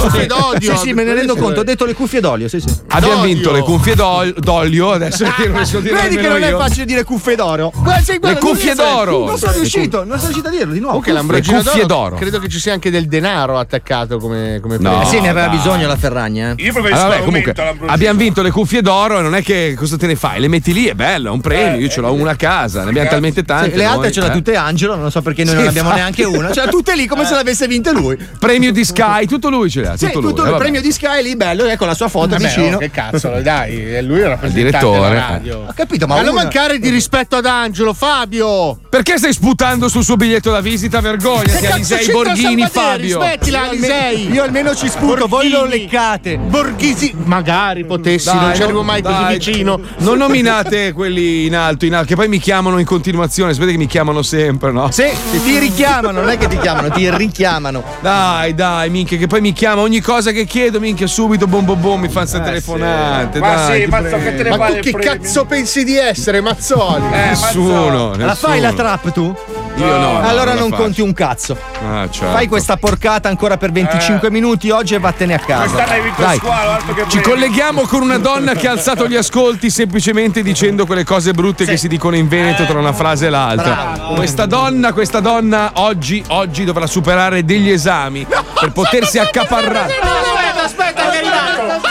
[0.60, 1.62] Sì, sì, me ne rendo conto.
[1.62, 2.68] Ho detto le cuffie d'olio, sì, sì.
[2.90, 6.50] Abbiamo vinto le cuffie d'ol- d'olio, adesso non riesco a dire Vedi che non è
[6.50, 6.58] io.
[6.60, 7.72] facile dire cuffie d'oro.
[7.76, 9.26] Guarda, guarda, Le cuffie d'oro.
[9.26, 11.02] Non sono Le riuscito, non sono riuscito a dirlo di nuovo.
[11.06, 12.16] L'Ambrogino Le cuffie d'oro, d'oro.
[12.18, 15.02] credo che ci sia anche del denaro attaccato come, come No, premio.
[15.02, 16.52] Eh sì, ne aveva bisogno la Ferragna.
[16.52, 16.58] eh.
[16.60, 17.54] Io preferisco Allora, vabbè, comunque,
[17.88, 20.40] abbiamo vinto le cuffie d'oro e non è che cosa te ne fai?
[20.40, 21.80] Le metti lì, è bello, è un premio.
[21.80, 23.72] Io ce l'ho una a casa, ne abbiamo talmente tante.
[23.72, 24.32] Sì, le altre noi, ce l'ha eh.
[24.32, 26.12] tutte Angelo, non so perché noi Sì, non abbiamo infatti.
[26.22, 26.52] neanche una.
[26.52, 28.18] Ce l'ha tutte lì come se l'avesse vinte lui.
[28.38, 29.96] Premio di Sky, tutto lui ce l'ha.
[29.98, 30.30] Sì, Tutto lui.
[30.30, 30.62] tutto eh, il vabbè.
[30.64, 32.76] premio di Sky lì, bello, ecco la sua foto Vabbè, vicino.
[32.76, 35.14] oh, che cazzo, dai, è lui il rappresentante direttore.
[35.16, 35.66] radio.
[35.68, 38.78] Ho capito, ma Ma non mancare di rispetto ad Angelo, Fabio!
[38.90, 41.00] Perché stai sputando sul suo biglietto da visita?
[41.00, 42.68] Vergognati, cazzo Alisei Borghini?
[42.70, 43.20] Fabio.
[43.22, 44.32] Smettila, Alisei!
[44.32, 46.38] Io almeno ci sputo, voi lo leccate.
[46.50, 49.80] Borghisi, magari potessi, Dai, non ci arrivo mai dai, così vicino.
[49.98, 53.54] Non nominate quelli in alto, in alto, che poi mi chiamano in continuazione.
[53.54, 54.90] Sapete che mi chiamano sempre, no?
[54.92, 55.06] Sì,
[55.44, 57.84] ti richiamano, non è che ti chiamano, ti richiamano.
[58.02, 61.80] Dai, dai, minchia, che poi mi chiama ogni cosa che chiedo, minchia, subito bom bom
[61.80, 63.40] bom, mi fanno queste telefonate.
[63.40, 64.18] Ma dai, sì, ma so prego.
[64.24, 65.12] che te ne Ma tu che premio?
[65.12, 67.06] cazzo pensi di essere, Mazzoli?
[67.12, 68.74] Eh, Nessuno, La fai la nessuno.
[68.84, 69.36] trap tu?
[69.76, 69.98] Io no.
[69.98, 70.82] no, allora non faccio.
[70.84, 71.58] conti un cazzo.
[71.88, 72.34] Ah, certo.
[72.34, 75.64] Fai questa porcata ancora per 25 minuti oggi e vattene a casa.
[75.70, 79.16] Quest'anno hai vinto il Dai, che Ci colleghiamo con una donna che ha alzato gli
[79.16, 83.30] ascolti semplicemente dicendo quelle cose brutte che si dicono in Veneto tra una frase e
[83.30, 84.14] l'altra.
[84.16, 88.26] Questa donna, questa donna oggi, oggi dovrà superare degli esami
[88.60, 89.94] per potersi accaparrare.
[90.00, 91.82] Aspetta, aspetta, che è arrivato!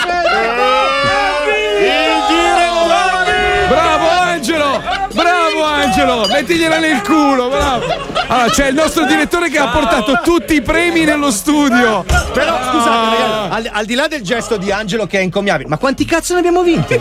[3.68, 4.82] Bravo Angelo!
[5.12, 6.26] Bravo Angelo!
[6.30, 8.17] Mettigliela nel culo, bravo!
[8.30, 12.04] Allora, c'è il nostro direttore che ha portato tutti i premi nello studio.
[12.04, 15.78] Però scusate, ragazzi, al, al di là del gesto di Angelo che è incommiabile, ma
[15.78, 17.00] quanti cazzo ne abbiamo vinti?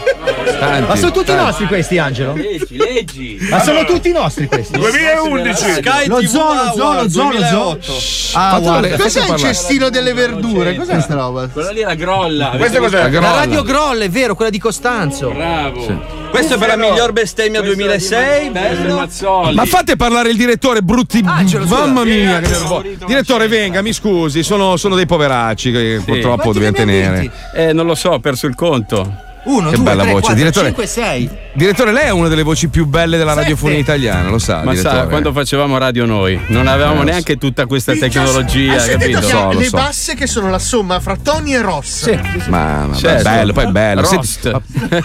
[0.57, 1.43] Tanti, ma sono tutti tanti.
[1.43, 2.33] nostri questi, Angelo?
[2.33, 3.37] Leggi, leggi.
[3.49, 4.77] Ma sono tutti nostri questi?
[4.77, 5.55] 2011.
[5.73, 7.77] Sky Lo TV zoo, lo zoo, Award lo zoo, lo zoo.
[7.77, 7.93] 2008.
[8.33, 8.97] Ah, guarda.
[8.97, 10.75] Cos'è il cestino delle verdure?
[10.75, 11.47] Cos'è sta roba?
[11.49, 12.49] Quella lì è la grolla.
[12.55, 13.03] Questo Avete cos'è?
[13.03, 13.09] visto?
[13.19, 13.29] grolla.
[13.29, 15.29] La Radio Groll, è vero, quella di Costanzo.
[15.31, 16.25] Bravo.
[16.29, 18.49] Questo è per la miglior bestemmia 2006.
[18.49, 19.07] Bello.
[19.53, 21.16] Ma fate parlare il direttore, brutti.
[21.23, 21.85] Angelo, scusa.
[21.85, 22.83] Mamma mia, che nervoso.
[23.05, 27.31] Direttore, venga, mi scusi, sono, sono dei poveracci che purtroppo Quanti dobbiamo tenere.
[27.53, 29.25] Eh, non lo so, ho perso il conto.
[29.47, 30.21] Uno, Che due, bella tre, voce.
[30.21, 31.29] quattro, Direttore- cinque, sei.
[31.53, 34.95] Direttore, lei è una delle voci più belle della radiofonia italiana, lo sa, Ma direttore.
[34.97, 39.19] sa, quando facevamo radio noi, non avevamo Eh, neanche tutta questa Hai tecnologia, capito?
[39.19, 39.77] che So, le so.
[39.77, 42.09] basse che sono la somma fra Tony e Ross.
[42.47, 43.23] Ma, ma Certo.
[43.23, 44.03] bello, poi è bello.
[44.03, 44.61] Senti, ma,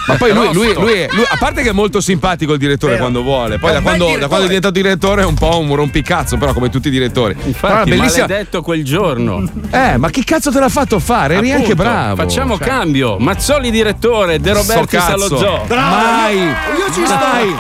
[0.09, 2.99] ma poi lui, lui, lui è- lui- a parte che è molto simpatico il direttore
[2.99, 6.37] quando vuole, poi da quando, da quando è diventato direttore è un po' un rompicazzo,
[6.37, 7.35] però come tutti i direttori.
[7.45, 8.27] Infatti, è bellissima.
[8.27, 9.49] maledetto quel giorno.
[9.71, 11.37] Eh, ma che cazzo te l'ha fatto fare?
[11.37, 12.17] Eri anche bravo.
[12.17, 13.17] Facciamo Cioè, cambio.
[13.19, 15.65] Mazzoli direttore, De Robertis sto allo zoo.
[15.69, 16.37] Mai.
[16.39, 17.15] Io ci sto.
[17.15, 17.55] Mai.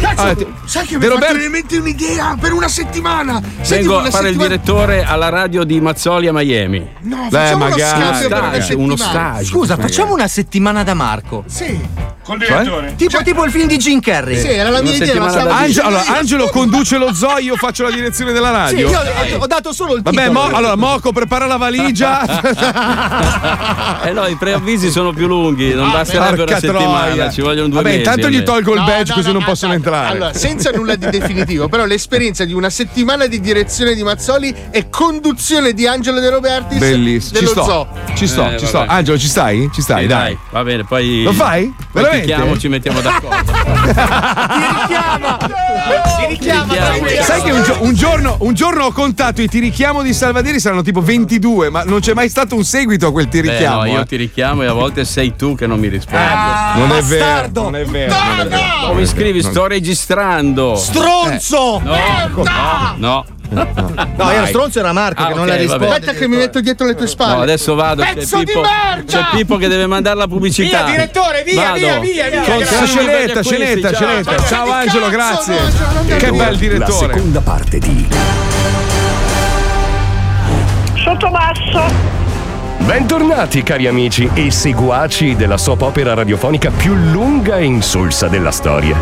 [0.00, 0.34] Cazzo, Ah,
[0.66, 3.40] sai che mi fatto Robert- venire in mente un'idea per una settimana.
[3.60, 6.86] Senti, Vengo a fare il settimana- direttore alla radio di Mazzoli a Miami.
[7.02, 8.00] No, Beh, facciamo uno magari.
[8.02, 9.44] una Stage, uno stage.
[9.44, 11.44] Scusa, facciamo una settimana da Marco.
[11.46, 12.10] Sì.
[12.22, 12.94] Col direttore.
[12.96, 14.38] Tipo, tipo il film di Jim Carrey.
[14.38, 15.20] Sì, era la mia Una idea.
[15.20, 16.04] ma stavo Angelo, allora.
[16.06, 18.90] Angelo conduce lo zoo, io faccio la direzione della Sì, radio.
[18.90, 22.20] io ho, ho dato solo il Vabbè, mo- allora Moco prepara la valigia.
[24.04, 27.30] Eh no, i preavvisi sono più lunghi, non basterebbe una settimana, troia.
[27.30, 27.98] ci vogliono due Vabbè, mesi.
[27.98, 29.78] intanto gli tolgo il No, badge no, così no, non no, possono no.
[29.78, 30.08] entrare.
[30.14, 34.88] Allora, senza nulla di definitivo, però l'esperienza di una settimana di direzione di Mazzoli e
[34.90, 37.38] conduzione di Angelo De Robertis Bellissimo.
[37.38, 37.64] Ci dello sto.
[37.64, 37.88] zoo.
[38.14, 38.78] Ci sto, Eh, ci sto.
[38.78, 38.92] vabbè.
[38.92, 39.70] Angelo, ci stai?
[39.72, 40.22] Ci stai, Sì, dai.
[40.34, 41.22] dai, va bene, poi.
[41.22, 41.64] Lo fai?
[41.66, 42.26] Poi Veramente?
[42.26, 43.52] ti chiamo, ci mettiamo d'accordo.
[44.62, 45.38] Ti richiama!
[46.28, 46.74] Richiama.
[47.22, 50.60] Sai che un, gio- un giorno, un giorno ho contato i ti richiamo di Salvaderi
[50.60, 53.76] saranno tipo 22, ma non c'è mai stato un seguito a quel ti Beh, richiamo.
[53.80, 54.06] no, io eh.
[54.06, 56.24] ti richiamo e a volte sei tu che non mi rispondi.
[56.76, 58.14] non è vero, non è vero.
[58.14, 58.86] non è vero.
[58.88, 59.42] Come scrivi?
[59.42, 60.74] Sto registrando.
[60.76, 61.80] Stronzo!
[61.84, 63.24] No, no.
[63.52, 65.60] No, era stronzo era Marco Ah, che non ok, la vabbè.
[65.62, 65.88] risponde.
[65.88, 67.34] Aspetta che mi metto dietro le tue spalle.
[67.34, 68.02] No, adesso vado.
[68.02, 69.04] C'è Pezzo di Pippo, merda!
[69.04, 70.84] c'è Pippo che deve mandare la pubblicità.
[70.84, 71.74] Via, direttore, via, Vado.
[71.76, 72.40] via, via, via.
[72.40, 74.46] Per gli Scenetta, acquisti, Scenetta, ciao.
[74.46, 75.54] Ciao Angelo, cazzo, grazie.
[76.08, 77.12] no, Che bel La direttore.
[77.14, 78.08] seconda parte di
[81.04, 82.21] Sotto basso.
[82.92, 88.94] Bentornati cari amici e seguaci della soap opera radiofonica più lunga e insulsa della storia.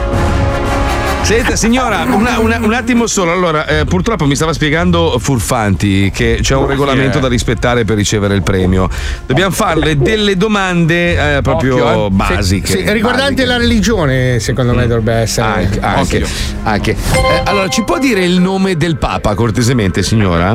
[1.22, 3.32] Senta, signora, una- una- un attimo solo.
[3.32, 8.36] Allora, eh, purtroppo mi stava spiegando Furfanti che c'è un regolamento da rispettare per ricevere
[8.36, 8.88] il premio.
[9.26, 12.10] Dobbiamo farle delle domande eh, proprio Occhio, eh.
[12.10, 12.66] basiche.
[12.68, 13.44] Sì, riguardante basiche.
[13.46, 15.46] la religione, secondo me dovrebbe essere.
[15.48, 16.24] Anche, anche,
[16.62, 16.90] anche.
[16.92, 20.54] Eh, allora, ci può dire il nome del Papa, cortesemente, signora?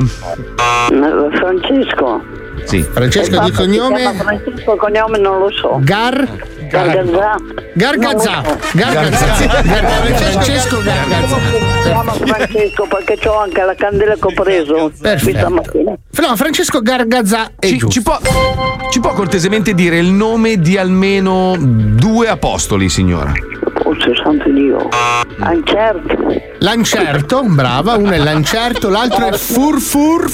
[1.34, 2.44] Francesco.
[2.66, 2.82] Sì.
[2.84, 4.14] Francesco di Il fatto cognome?
[4.14, 5.80] Francesco cognome non lo so.
[5.82, 6.28] Gar?
[6.68, 7.36] Gargazzà.
[7.74, 8.42] Gargazzà.
[8.42, 8.68] Non lo so.
[8.74, 9.26] Gargazzà.
[9.64, 11.38] Gar- Francesco Gargazzà.
[11.38, 15.92] Si chiama Francesco perché ho anche la candela che ho preso questa mattina.
[15.92, 18.18] No, Francesco Gargazzà è Ci, ci può,
[18.90, 23.32] ci può cortesemente dire il nome di almeno due apostoli, signora?
[23.84, 24.90] Oh, santo Dio.
[25.40, 26.45] Ancerto.
[26.66, 30.26] Lancerto, brava, uno è Lancerto, l'altro è Furfur.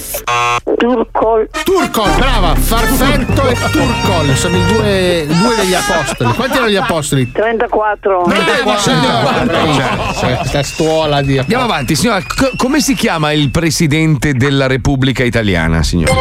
[0.77, 1.49] Turcol.
[1.65, 6.33] Turcol, brava, Farfetto e Turcol, sono i due, due degli apostoli.
[6.33, 7.29] Quanti erano gli apostoli?
[7.33, 8.23] 34.
[8.27, 9.43] Brava signora!
[9.43, 10.37] Bravissima.
[10.37, 12.21] Questa stuola di Andiamo avanti, signora.
[12.21, 16.13] C- come si chiama il presidente della Repubblica Italiana, signora?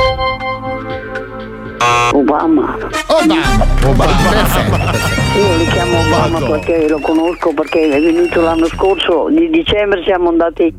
[2.13, 2.77] Obama.
[3.07, 3.67] Obama.
[3.85, 4.13] Obama.
[4.31, 5.39] Perfetto.
[5.39, 10.29] Io li chiamo Obama perché lo conosco perché è venuto l'anno scorso di dicembre siamo
[10.29, 10.75] andati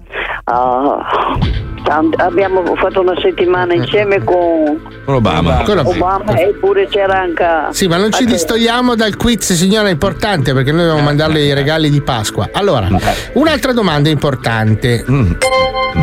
[0.46, 0.98] a
[2.18, 5.64] abbiamo fatto una settimana insieme con Obama.
[5.84, 6.40] Obama.
[6.40, 10.86] Eppure c'era anche Sì, ma non ci distogliamo dal quiz, signora, è importante perché noi
[10.86, 12.50] dobbiamo mandarle i regali di Pasqua.
[12.54, 12.88] Allora,
[13.34, 15.04] un'altra domanda importante.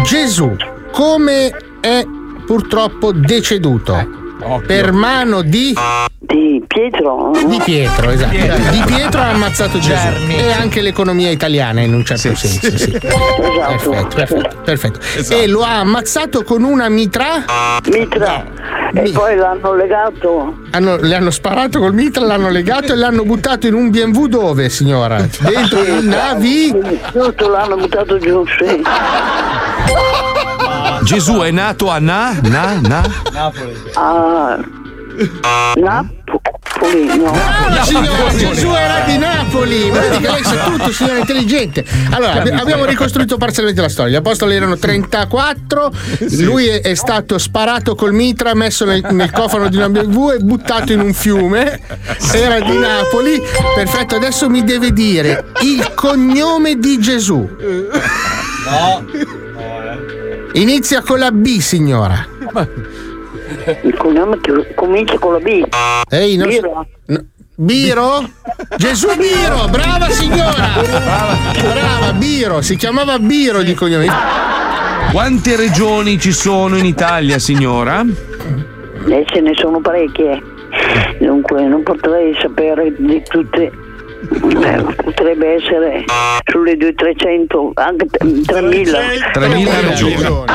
[0.04, 0.54] Gesù,
[0.90, 1.50] come
[1.80, 2.04] è
[2.44, 4.26] purtroppo deceduto?
[4.66, 5.74] Per mano di...
[6.20, 7.30] Di Pietro?
[7.46, 8.30] Di Pietro, esatto.
[8.30, 8.70] Pietro.
[8.70, 9.88] Di Pietro ha ammazzato Gesù.
[9.94, 10.36] Germi.
[10.36, 12.94] E anche l'economia italiana in un certo senso, sì.
[12.94, 13.90] Esatto.
[13.90, 15.34] Perfetto, perfetto, perfetto.
[15.34, 17.44] E lo ha ammazzato con una mitra?
[17.90, 18.44] Mitra.
[18.94, 20.56] E poi l'hanno legato.
[20.70, 24.68] Hanno- le hanno sparato col mitra, l'hanno legato e l'hanno buttato in un BMW dove,
[24.68, 25.16] signora?
[25.40, 26.74] Dentro Sì, il navi?
[27.12, 28.82] Giusto, l'hanno buttato giù, sì.
[31.08, 32.38] Gesù è nato a Na?
[32.42, 32.78] Na?
[32.82, 33.02] Na?
[33.94, 34.58] Ah,
[35.76, 37.30] Napoli, no.
[37.30, 39.90] Brava signora, Gesù era di Napoli!
[39.90, 41.82] Vedi che lei sa tutto, signora intelligente.
[42.10, 44.12] Allora, abbi- abbiamo ricostruito parzialmente la storia.
[44.12, 45.90] Gli apostoli erano 34,
[46.40, 50.38] lui è, è stato sparato col mitra, messo nel, nel cofano di una BMW e
[50.40, 51.80] buttato in un fiume.
[52.34, 53.42] Era di Napoli.
[53.74, 57.48] Perfetto, adesso mi deve dire il cognome di Gesù.
[58.68, 59.06] No.
[60.58, 62.26] Inizia con la B, signora.
[63.82, 65.64] Il cognome che comincia con la B.
[66.10, 66.86] Ehi, non- Biro.
[67.06, 67.24] no-
[67.54, 68.28] Biro?
[68.76, 70.68] Gesù Biro, brava signora!
[71.60, 74.06] Brava, Biro, si chiamava Biro di cognome.
[75.12, 78.02] Quante regioni ci sono in Italia, signora?
[78.02, 80.42] Eh, ce ne sono parecchie.
[81.20, 83.70] Dunque, non potrei sapere di tutte.
[84.30, 86.04] Eh, potrebbe essere
[86.44, 89.30] sulle 200-300, anche 3.000.
[89.32, 90.46] 3.000 regioni.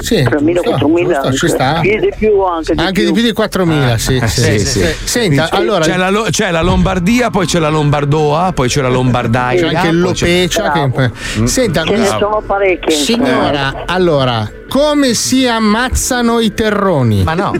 [0.00, 1.04] Sì, 3.000, giusto, 4.000.
[1.04, 1.80] giusto, ci sta.
[1.82, 4.80] Di più anche di Anche di più di 4.000, sì, sì, Sì, sì.
[4.80, 4.94] sì.
[5.04, 9.68] Senta, allora c'è la, c'è la Lombardia, poi c'è la Lombardoa, poi c'è la Lombardaia.
[9.68, 10.72] c'è anche Lopecia.
[10.72, 11.10] Che...
[11.46, 12.94] Senta, Ce ne sono parecchie.
[12.94, 17.22] Signora, allora, come si ammazzano i terroni?
[17.22, 17.52] Ma no.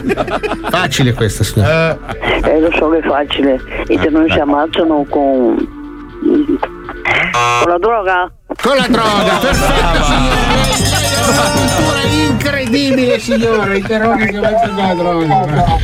[0.71, 1.99] Facile questa, signora.
[2.43, 3.59] Eh, lo so che è facile.
[3.89, 5.57] I terroni si ammazzano con.
[7.63, 8.31] con la droga.
[8.63, 11.06] Con la droga, perfetto, signora.
[11.27, 12.05] Cultura
[12.67, 13.75] incredibile, signora.
[13.75, 15.79] I terroni si ammazzano con la droga.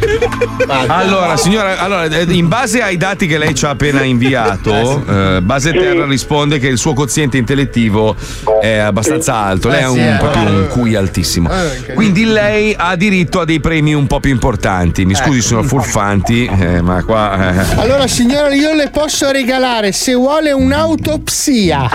[0.88, 5.40] Allora, signora, allora, eh, in base ai dati che lei ci ha appena inviato, eh,
[5.42, 8.16] Base Terra risponde che il suo quoziente intellettivo
[8.60, 9.68] è abbastanza alto.
[9.68, 10.16] Lei Eh ha sì, un, eh.
[10.18, 11.50] proprio un QI altissimo.
[11.94, 15.04] Quindi lei ha diritto a dei premi un po' più importanti.
[15.04, 17.52] Mi scusi, sono furfanti, eh, ma qua.
[17.54, 17.80] eh.
[17.80, 21.88] Allora, signora, io le posso regalare se vuole un'autopsia.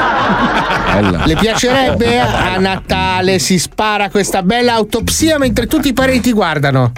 [0.94, 1.26] Bella.
[1.26, 2.20] Le piacerebbe?
[2.20, 6.92] A Natale si spara questa bella autopsia mentre tutti i parenti guardano.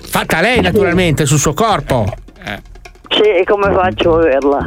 [0.00, 2.06] Fatta lei, naturalmente, sul suo corpo.
[3.08, 4.66] Sì, e come faccio a averla?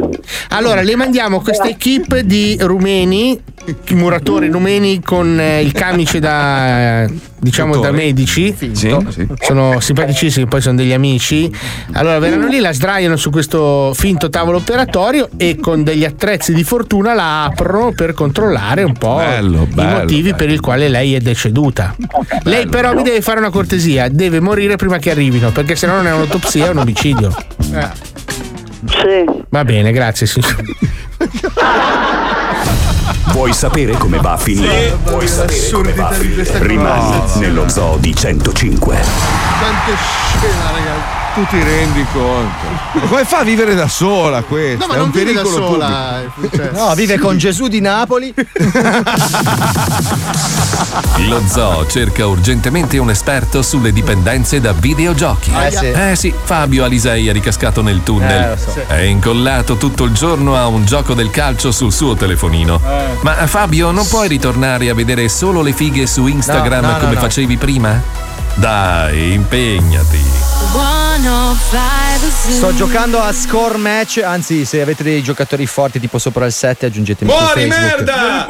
[0.49, 3.39] Allora, le mandiamo questa equip di rumeni,
[3.91, 7.07] muratori rumeni con eh, il camice da
[7.41, 8.53] diciamo da medici.
[8.55, 8.95] Sì, sì.
[9.39, 11.51] Sono simpaticissimi, poi sono degli amici.
[11.93, 16.63] Allora verranno lì, la sdraiano su questo finto tavolo operatorio e con degli attrezzi di
[16.63, 21.15] fortuna la aprono per controllare un po' Bello, i bello, motivi per i quali lei
[21.15, 21.95] è deceduta.
[22.43, 25.95] Lei però mi deve fare una cortesia, deve morire prima che arrivino, perché se no
[25.95, 27.35] non è un'autopsia, è un omicidio.
[28.86, 29.44] Sì.
[29.49, 30.56] Va bene, grazie signor.
[33.32, 34.98] Vuoi sapere come va a finire?
[35.06, 36.45] Vuoi sapere come va a finire?
[36.60, 38.95] Rimani nello zoo di 105.
[39.60, 41.20] Quante scena, ragazzi.
[41.34, 42.66] Tu ti rendi conto?
[42.94, 44.86] Ma come fa a vivere da sola questa?
[44.86, 46.22] No, ma È non un vive da pericolo sola.
[46.34, 46.56] pubblico.
[46.58, 48.34] cioè- No, vive con Gesù di Napoli.
[51.28, 55.52] Lo zoo cerca urgentemente un esperto sulle dipendenze da videogiochi.
[55.53, 55.86] Eh sì.
[55.86, 58.52] Eh sì, Fabio Alisei è ricascato nel tunnel.
[58.53, 58.74] Eh, so.
[58.88, 62.82] È incollato tutto il giorno a un gioco del calcio sul suo telefonino.
[62.86, 63.18] Eh.
[63.22, 66.99] Ma Fabio, non puoi ritornare a vedere solo le fighe su Instagram No, no, no,
[66.99, 67.20] come no.
[67.22, 68.02] facevi prima?
[68.56, 70.51] Dai, impegnati.
[72.31, 76.85] Sto giocando a score match, anzi se avete dei giocatori forti tipo sopra il 7
[76.85, 77.98] aggiungetemi su Muori, Facebook.
[77.98, 78.15] merda!
[78.15, 78.45] Ma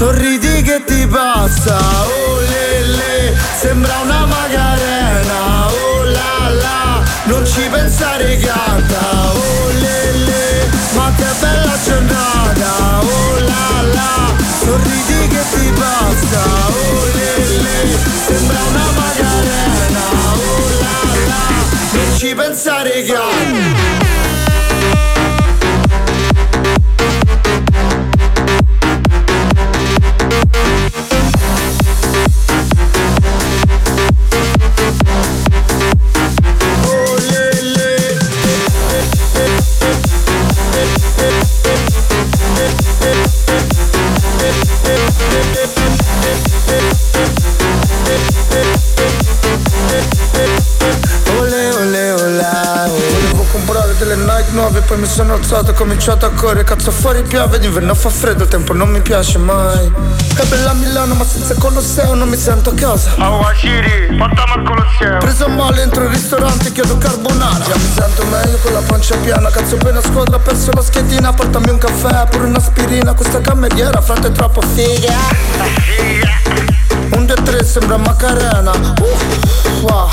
[0.00, 7.68] sorridi che ti passa, oh le le, sembra una magarena, oh la la, non ci
[7.68, 14.12] pensare canta, oh le le, ma che bella giornata, oh la la,
[14.62, 17.32] sorridi che ti passa, oh le
[17.64, 20.98] le, sembra una magarena, oh la
[21.28, 21.44] la,
[21.92, 23.79] non ci pensare canta.
[54.52, 58.44] 9 Poi mi sono alzato, ho cominciato a correre Cazzo fuori piove, d'inverno fa freddo
[58.44, 59.92] Il tempo non mi piace mai.
[60.36, 63.14] È bella Milano ma senza Colosseo non mi sento a casa.
[63.16, 65.18] Awashiri, portami al Colosseo.
[65.18, 67.64] Preso male entro in ristorante, chiedo carbonara.
[67.64, 71.32] Già mi sento meglio con la pancia piena Cazzo appena squadra, ho perso la schedina
[71.32, 75.14] Portami un caffè, pure un'aspirina Questa cameriera, frate, è troppo figa.
[77.12, 78.70] Un 2 3 sembra Macarena.
[78.70, 80.08] Uh, wow.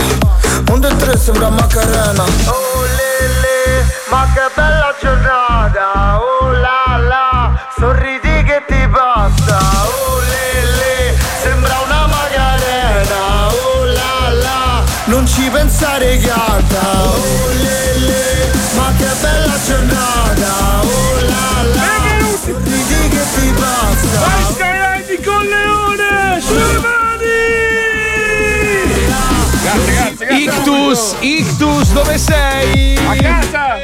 [0.71, 2.23] Un 2 3 sembra Macarena.
[2.23, 2.66] oh
[2.99, 11.75] lele, ma che bella giornata Oh la la, sorridi che ti passa Oh lele, sembra
[11.85, 20.51] una Macarena Oh la la, non ci pensare canta Oh lele, ma che bella giornata
[20.81, 24.46] Oh la la, sorridi che ti passa
[30.47, 32.95] Ictus, Ictus, dove sei?
[33.05, 33.76] A casa!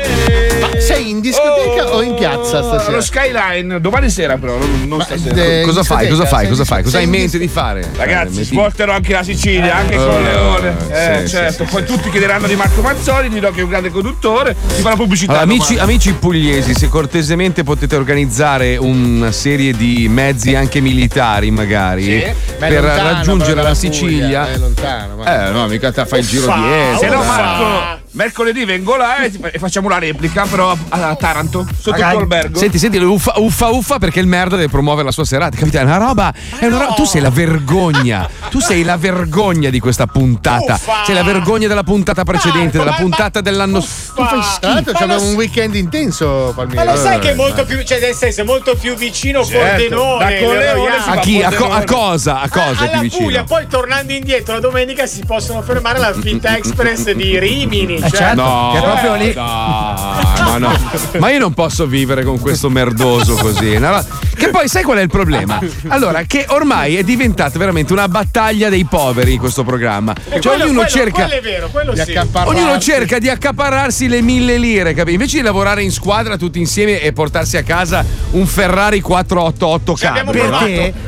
[0.60, 2.92] Ma sei in discoteca o in piazza stasera?
[2.96, 5.36] Lo Skyline, domani sera però, non, non stasera.
[5.36, 6.08] eh, Cosa fai?
[6.10, 6.48] Cosa fai?
[6.48, 6.84] Cosa fai?
[6.84, 7.90] Cosa hai in mente di fare?
[7.96, 10.76] Ragazzi, Eh, svolterò anche la Sicilia, anche Eh, con Leone.
[10.90, 11.66] Eh, sì, certo.
[11.66, 14.96] sì, Poi tutti chiederanno di Marco Mazzoli, dirò che è un grande conduttore, ti farò
[14.96, 15.32] pubblicità.
[15.40, 22.06] Allora, amici, amici pugliesi, se cortesemente potete organizzare una serie di mezzi anche militari, magari,
[22.20, 24.42] Beh, per lontano, raggiungere la Sicilia.
[24.44, 26.52] Puglia, È lontano, ma- Eh, no, mica te fai il giro di
[27.00, 27.08] Se Este.
[27.10, 27.24] no.
[27.24, 32.04] Marco, mercoledì vengo là e, e facciamo la replica, però a, a Taranto, sotto il
[32.10, 32.58] tuo albergo.
[32.58, 35.56] Senti, senti, uffa, uffa, uffa, perché il merda deve promuovere la sua serata.
[35.58, 35.80] Capite?
[35.80, 36.34] È una roba.
[36.58, 36.94] È una roba.
[36.94, 38.28] Tu sei la vergogna.
[38.50, 40.80] Tu sei la vergogna di questa puntata.
[41.06, 43.80] Sei la vergogna della puntata precedente, della puntata dell'anno.
[43.80, 43.86] Tu
[44.24, 46.86] fai Tra l'altro un weekend intenso, Palmieri.
[46.86, 49.44] Ma lo sai che è Eh, molto più, cioè nel senso è molto più vicino
[49.44, 50.40] Certo, Pordenone.
[50.40, 51.42] da Corleone si A chi?
[51.42, 52.42] A, co- a cosa?
[52.42, 53.26] A cosa vicino?
[53.26, 58.02] Puglia, poi tornando indietro la domenica si possono fermare alla Finta Express di Rimini.
[58.04, 59.34] Eh, certo, no, che è proprio lì.
[59.34, 60.72] ma no.
[61.20, 63.78] Ma io non posso vivere con questo merdoso così.
[63.78, 64.04] no?
[64.36, 65.60] Che poi sai qual è il problema?
[65.88, 70.14] Allora, che ormai è diventata veramente una battaglia dei poveri questo programma.
[70.30, 71.24] E Cioè, quello- ognuno quello- cerca.
[71.26, 72.20] quello è vero, quello sì.
[72.46, 75.14] Ognuno cerca di accaparrarsi le mille lire, capi?
[75.14, 80.06] Invece di lavorare in squadra tutti insieme e portarsi a casa un Ferrari 488 Ci
[80.06, 80.50] abbiamo cambio.
[80.50, 80.66] provato.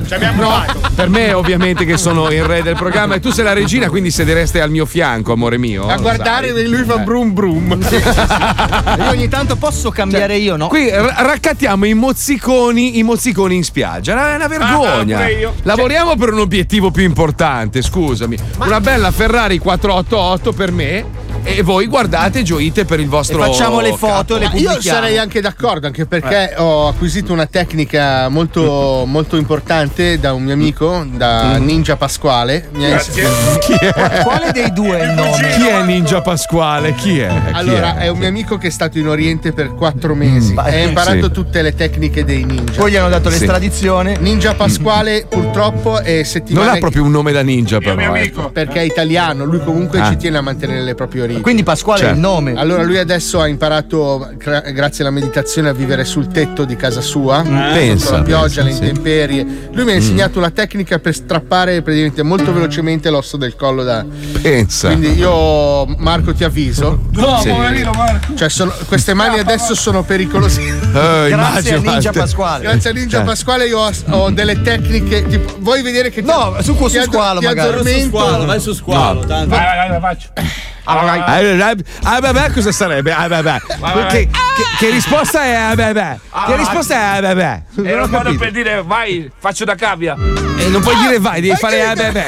[0.07, 0.31] Perché?
[0.35, 0.65] No,
[0.95, 4.11] per me ovviamente che sono il re del programma e tu sei la regina, quindi
[4.11, 5.88] sedereste al mio fianco, amore mio.
[5.88, 7.03] A guardare lui fa Eh.
[7.03, 7.78] brum brum.
[8.98, 10.68] Io ogni tanto posso cambiare io, no?
[10.68, 14.32] Qui r- raccattiamo i mozziconi, i mozziconi in spiaggia.
[14.32, 15.18] È una vergogna.
[15.18, 15.53] Ah, pure io.
[15.64, 18.38] Lavoriamo per un obiettivo più importante, scusami.
[18.60, 21.06] Una bella Ferrari 488 per me
[21.47, 23.80] e voi guardate e gioite per il vostro Ma capo.
[24.55, 30.43] Io sarei anche d'accordo, anche perché ho acquisito una tecnica molto, molto importante da un
[30.43, 32.69] mio amico, da Ninja Pasquale.
[32.73, 34.22] Mi ha- Chi è?
[34.23, 35.49] Quale dei due è il nome?
[35.55, 36.93] Chi è Ninja Pasquale?
[36.95, 37.27] Chi è?
[37.27, 38.03] Chi Allora, è?
[38.05, 40.59] è un mio amico che è stato in Oriente per quattro mesi Mm.
[40.65, 41.31] e ha imparato Sì.
[41.31, 42.73] tutte le tecniche dei ninja.
[42.76, 43.38] Poi gli hanno dato Sì.
[43.38, 44.17] l'estradizione.
[44.19, 46.65] Ninja Pasquale, purtroppo, è settimana.
[46.67, 48.13] Non ha proprio un nome da ninja, però.
[48.15, 48.31] eh.
[48.51, 50.09] Perché è italiano, lui comunque Ah.
[50.09, 51.35] ci tiene a mantenere le proprie origini.
[51.36, 51.41] Capito.
[51.41, 52.53] Quindi Pasquale è il nome.
[52.56, 57.02] Allora lui adesso ha imparato, gra- grazie alla meditazione, a vivere sul tetto di casa
[57.02, 57.41] sua.
[57.44, 58.78] pensa, Sotto la pioggia, pensa, le sì.
[58.90, 59.48] intemperie.
[59.72, 64.06] Lui mi ha insegnato la tecnica per strappare praticamente molto velocemente l'osso del collo da.
[64.41, 64.88] Pensa.
[64.88, 67.03] Quindi io, Marco, ti avviso.
[67.16, 67.49] No, Sì.
[67.49, 68.36] poverino Marco.
[68.36, 70.62] Cioè, sono- queste mani adesso sono pericolose.
[70.62, 71.80] Eh, immagino,
[72.36, 72.62] Walter.
[72.62, 73.24] Grazie a Ninja Cioè.
[73.24, 75.26] Pasquale io ho, ho delle tecniche.
[75.26, 77.70] Tipo, vuoi vedere che ti, No, su- su ti squalo, ti magari.
[77.70, 77.99] addormento?
[78.02, 79.20] Su squalo, vai su squalo.
[79.22, 79.26] No.
[79.26, 79.49] tanto.
[79.56, 80.28] Vai, vai, vai, faccio.
[80.86, 83.12] Ah, eh, eh, beh, beh, cosa sarebbe?
[83.12, 83.62] Ah, beh, beh.
[83.80, 84.07] vai.
[84.10, 85.53] Che, che- che risposta è?
[85.53, 86.20] Ah, beh, beh.
[86.30, 87.18] Ah, Che risposta è?
[87.18, 87.90] Ah, beh, beh.
[87.90, 90.16] Era un modo per dire vai, faccio da cavia.
[90.57, 92.26] E non puoi dire vai, devi fare ah, beh, beh.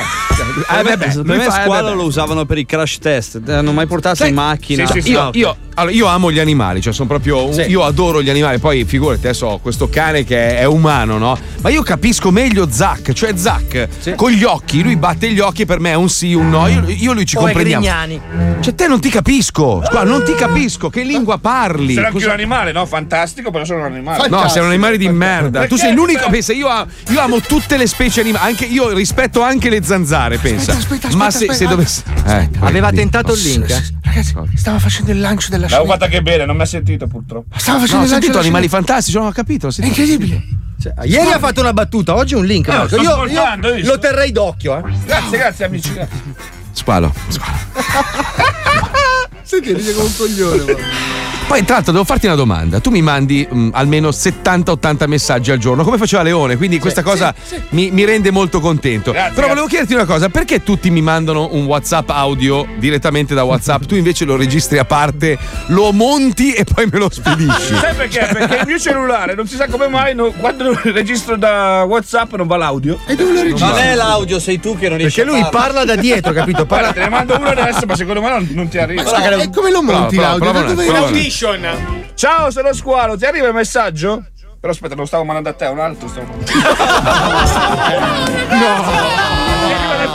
[0.67, 1.07] Ah, beh, beh.
[1.23, 3.35] Per me squalo beh, lo usavano per i crash test.
[3.35, 4.85] Eh, Non ho mai portato in macchina.
[4.87, 7.45] Sì, sì, io, io- allora, io amo gli animali, cioè sono proprio.
[7.47, 8.57] un- Io adoro gli animali.
[8.59, 11.37] Poi figurati, adesso ho questo cane che è, è umano, no?
[11.61, 15.79] Ma io capisco meglio Zack, cioè Zack con gli occhi, lui batte gli occhi per
[15.79, 16.67] me è un sì, un no.
[16.67, 17.81] Io, io lui ci O comprendiamo.
[17.83, 18.21] Grignani.
[18.59, 19.81] Cioè, te non ti capisco.
[19.85, 20.89] Squalo, non ti capisco.
[20.89, 21.93] Che lingua parli?
[21.93, 22.85] Sei anche Cosa- un animale, no?
[22.85, 24.27] Fantastico, però sono un animale.
[24.29, 25.61] No, sei un animale di merda.
[25.61, 25.77] Tu Perché?
[25.85, 26.27] sei l'unico.
[26.29, 28.45] Pensa, io, a- io amo tutte le specie animali.
[28.49, 30.73] Anche io rispetto anche le zanzare, pensa.
[30.73, 31.69] aspetta, Ma aspetta, se, se aspetta.
[31.69, 32.03] dovessi.
[32.25, 33.69] Eh, Aveva di- tentato il link.
[33.69, 33.83] eh?
[34.03, 36.05] Ragazzi, stava facendo il lancio della L'avevo scenetta.
[36.05, 37.57] fatta che bene, non mi ha sentito purtroppo.
[37.57, 39.67] Stava No, facendo ho il lancio sentito della animali fantastici, non ho capito.
[39.67, 40.01] ho È sentito.
[40.01, 40.43] incredibile.
[40.81, 42.67] Cioè, ieri ha fatto una battuta, oggi un link.
[42.67, 42.87] Marco.
[42.87, 44.77] sto Io, io lo terrei d'occhio.
[44.77, 44.91] Eh.
[45.05, 45.93] Grazie, grazie amici.
[45.93, 46.56] grazie.
[46.87, 47.11] Squalo.
[49.43, 51.26] Senti, ride come un coglione.
[51.47, 51.55] Ma.
[51.55, 52.79] Poi, tra l'altro, devo farti una domanda.
[52.79, 57.33] Tu mi mandi mh, almeno 70-80 messaggi al giorno, come faceva Leone, quindi questa cosa
[57.69, 59.11] Mi, mi rende molto contento.
[59.11, 63.43] Grazie, Però volevo chiederti una cosa: perché tutti mi mandano un WhatsApp audio direttamente da
[63.43, 63.83] WhatsApp?
[63.83, 65.37] Tu invece lo registri a parte,
[65.67, 67.75] lo monti e poi me lo spedisci.
[67.79, 68.27] Sai perché?
[68.31, 72.33] Perché il mio cellulare non si sa come mai no- quando lo registro da WhatsApp
[72.35, 72.99] non va l'audio.
[73.07, 73.67] E dove lo registri?
[73.69, 76.65] Non è l'audio, sei tu che non riesci Perché lui parla da dietro, capito?
[76.65, 76.91] Guarda, Parla...
[76.93, 79.03] te ne mando uno adesso, ma secondo me non, non ti arriva.
[79.03, 80.51] Ma e come lo monti Prova, l'audio?
[80.51, 81.19] prova, Da dove prova, lo- prova.
[81.45, 82.09] Audition.
[82.15, 84.25] Ciao, sono Squalo, ti arriva il messaggio?
[84.59, 86.33] Però aspetta, non stavo mandando a te, un altro stavo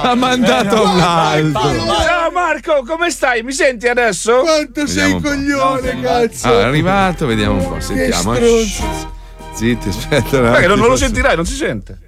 [0.03, 1.87] Ha mandato un altro.
[2.03, 3.45] Ciao Marco, come stai?
[3.45, 4.41] Mi senti adesso?
[4.41, 6.49] Quanto sei coglione, cazzo.
[6.49, 7.81] Ah, è arrivato, vediamo un po'.
[7.81, 8.35] Sentiamo.
[9.53, 10.39] Zitti, aspetta.
[10.39, 10.97] un Perché non, non lo attimo.
[10.97, 11.99] sentirai, non si sente.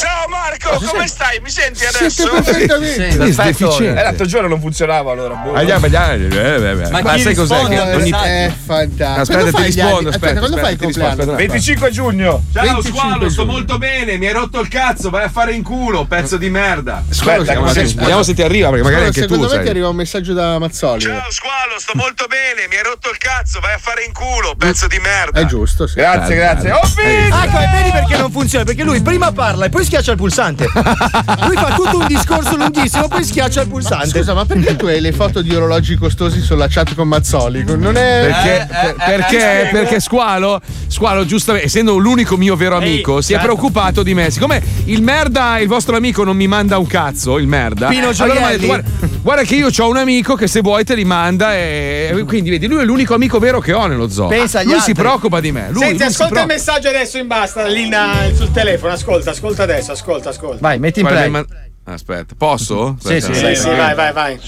[0.00, 1.40] Ciao Marco, come stai?
[1.40, 2.10] Mi senti adesso?
[2.10, 3.32] Siete perfettamente.
[3.32, 4.00] Sì, deficiente.
[4.00, 5.34] Eh, l'altro giorno non funzionava allora.
[5.34, 5.52] boh.
[5.54, 6.90] Ah, già, già, eh, beh, beh.
[6.90, 7.58] Ma Ma sai cos'è?
[7.58, 7.76] Che ogni-
[8.10, 8.22] messaggio?
[8.24, 9.38] È fantastico.
[9.38, 10.08] Aspetta, ti rispondo.
[10.10, 11.20] Aspetta, quando fai il compleanno?
[11.20, 11.34] aspetta.
[11.36, 12.42] 25 giugno.
[12.52, 15.62] Ciao 25 Squalo, sto molto bene, mi hai rotto il cazzo, vai a fare in
[15.62, 17.02] culo, pezzo di merda.
[17.10, 17.60] Aspetta,
[17.98, 20.58] Vediamo se ti arriva, perché magari anche tu secondo me ti arriva un messaggio da
[20.58, 21.02] Mazzoli.
[21.02, 24.86] Squalo, sto molto bene, mi hai rotto il cazzo, vai a fare in culo, pezzo
[24.86, 25.40] di merda.
[25.40, 25.94] È giusto, sì.
[25.96, 26.72] Grazie, grazie.
[26.72, 27.36] Oh, finito!
[27.36, 28.64] Ecco, e vedi perché non funziona?
[28.64, 30.66] Perché lui prima parla e poi schiaccia il pulsante.
[31.46, 34.08] Lui fa tutto un discorso lunghissimo, poi schiaccia il pulsante.
[34.08, 37.64] Scusa, ma perché tu hai le foto di orologi costosi sulla chat con Mazzoli?
[37.64, 38.28] Non è.
[38.28, 43.52] Perché, per- perché, perché Squalo, Squalo, giustamente, essendo l'unico mio vero amico, si è certo.
[43.52, 44.30] preoccupato di me.
[44.30, 47.88] Siccome il merda, il vostro amico, non mi manda un cazzo, il merda.
[47.88, 48.66] Pino allora mi ha detto, Gioielli.
[48.66, 48.90] guarda,
[49.28, 51.54] guarda che io ho un amico che se vuoi te li manda.
[51.54, 54.28] E quindi vedi, lui è l'unico amico vero che ho nello zoo.
[54.28, 54.86] Pensa lui altri.
[54.86, 55.68] si preoccupa di me.
[55.70, 57.90] Lui, Senti, lui ascolta il messaggio adesso in basta lì
[58.34, 58.94] sul telefono.
[58.94, 60.56] Ascolta, ascolta adesso, ascolta, ascolta.
[60.60, 61.30] Vai, metti in Quale play.
[61.30, 61.46] man-
[61.84, 62.96] Aspetta, posso?
[63.00, 63.34] Sì, Aspetta.
[63.34, 64.38] sì, Sì, sì, vai, vai, vai.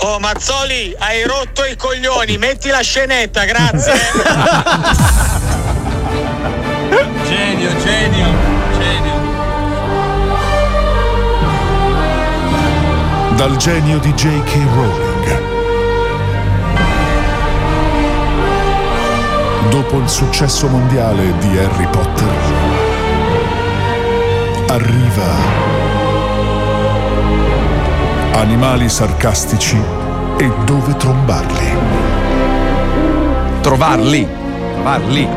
[0.00, 2.36] Oh, Mazzoli, hai rotto i coglioni.
[2.38, 3.92] Metti la scenetta, grazie.
[7.26, 8.49] Genio, genio.
[13.40, 14.52] Dal genio di J.K.
[14.74, 15.40] Rowling.
[19.70, 22.28] Dopo il successo mondiale di Harry Potter,
[24.68, 25.24] arriva
[28.32, 29.80] Animali sarcastici
[30.36, 31.78] e dove trombarli.
[33.62, 34.28] Trovarli.
[34.74, 35.28] Trovarli.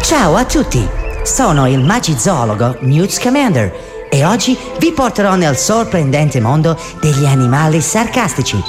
[0.00, 0.84] Ciao a tutti,
[1.22, 8.62] sono il magizoologo Newt Scamander e oggi vi porterò nel sorprendente mondo degli animali sarcastici.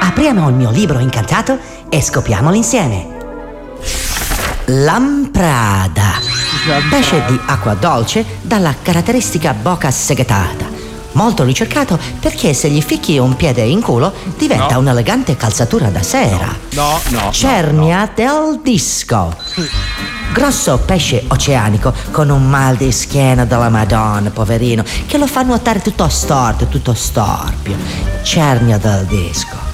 [0.00, 1.58] Apriamo il mio libro incantato
[1.88, 3.06] e scopriamolo insieme.
[4.66, 6.18] Lamprada,
[6.90, 10.71] pesce di acqua dolce dalla caratteristica bocca seghetata.
[11.12, 14.80] Molto ricercato perché se gli ficchi un piede in culo diventa No.
[14.80, 16.54] un'elegante calzatura da sera.
[16.70, 17.30] No, no.
[17.32, 19.34] Cernia del disco.
[20.32, 25.82] Grosso pesce oceanico con un mal di schiena della Madonna, poverino, che lo fa nuotare
[25.82, 27.76] tutto storto, tutto storpio.
[28.22, 29.71] Cernia del disco.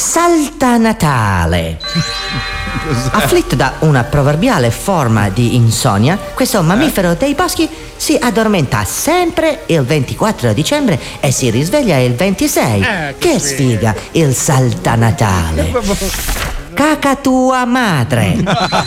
[0.00, 1.80] Salta Natale.
[3.10, 9.82] Afflitto da una proverbiale forma di insonnia, questo mammifero dei boschi si addormenta sempre il
[9.82, 12.80] 24 dicembre e si risveglia il 26.
[12.80, 15.72] Eh, che che sfiga il Salta Natale.
[16.72, 18.36] Cacatua madre.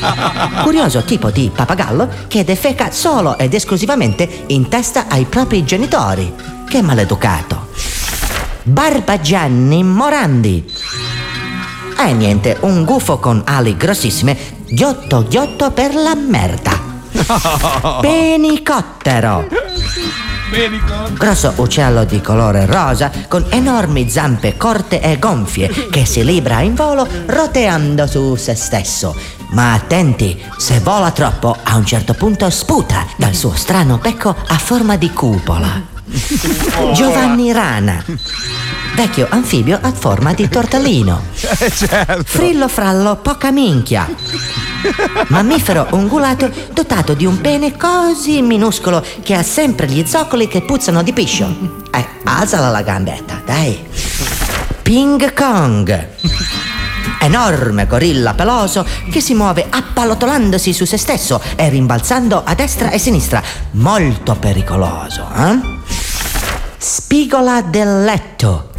[0.64, 6.34] Curioso tipo di papagallo che defeca solo ed esclusivamente in testa ai propri genitori.
[6.70, 7.71] Che maleducato.
[8.64, 10.72] Barbagianni Morandi.
[11.98, 16.80] Eh niente, un gufo con ali grossissime, ghiotto ghiotto per la merda.
[18.02, 19.48] Penicottero.
[21.18, 26.76] Grosso uccello di colore rosa con enormi zampe corte e gonfie che si libra in
[26.76, 29.16] volo roteando su se stesso.
[29.52, 34.58] Ma attenti, se vola troppo a un certo punto sputa dal suo strano becco a
[34.58, 36.01] forma di cupola.
[36.94, 38.04] Giovanni Rana.
[38.96, 41.22] Vecchio anfibio a forma di tortellino.
[42.26, 44.08] Frillo frallo poca minchia.
[45.28, 51.02] Mammifero ungulato dotato di un pene così minuscolo che ha sempre gli zoccoli che puzzano
[51.04, 51.80] di piscio.
[51.92, 53.80] Eh, alzala la gambetta, dai.
[54.82, 56.10] Ping Kong.
[57.22, 62.98] Enorme gorilla peloso che si muove appallotolandosi su se stesso e rimbalzando a destra e
[62.98, 63.42] sinistra.
[63.72, 65.71] Molto pericoloso, eh?
[66.84, 68.70] Spigola del letto.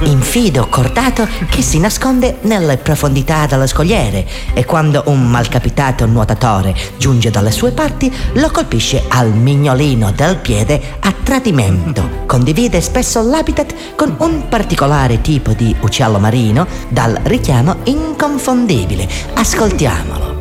[0.00, 7.30] Infido cordato che si nasconde nelle profondità dello scogliere e quando un malcapitato nuotatore giunge
[7.30, 12.26] dalle sue parti lo colpisce al mignolino del piede a tradimento.
[12.26, 19.08] Condivide spesso l'habitat con un particolare tipo di uccello marino dal richiamo inconfondibile.
[19.32, 20.40] Ascoltiamolo.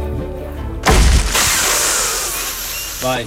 [3.00, 3.24] Vai.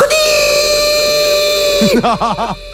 [1.93, 2.56] No.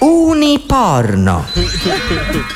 [0.00, 1.44] Uniporno.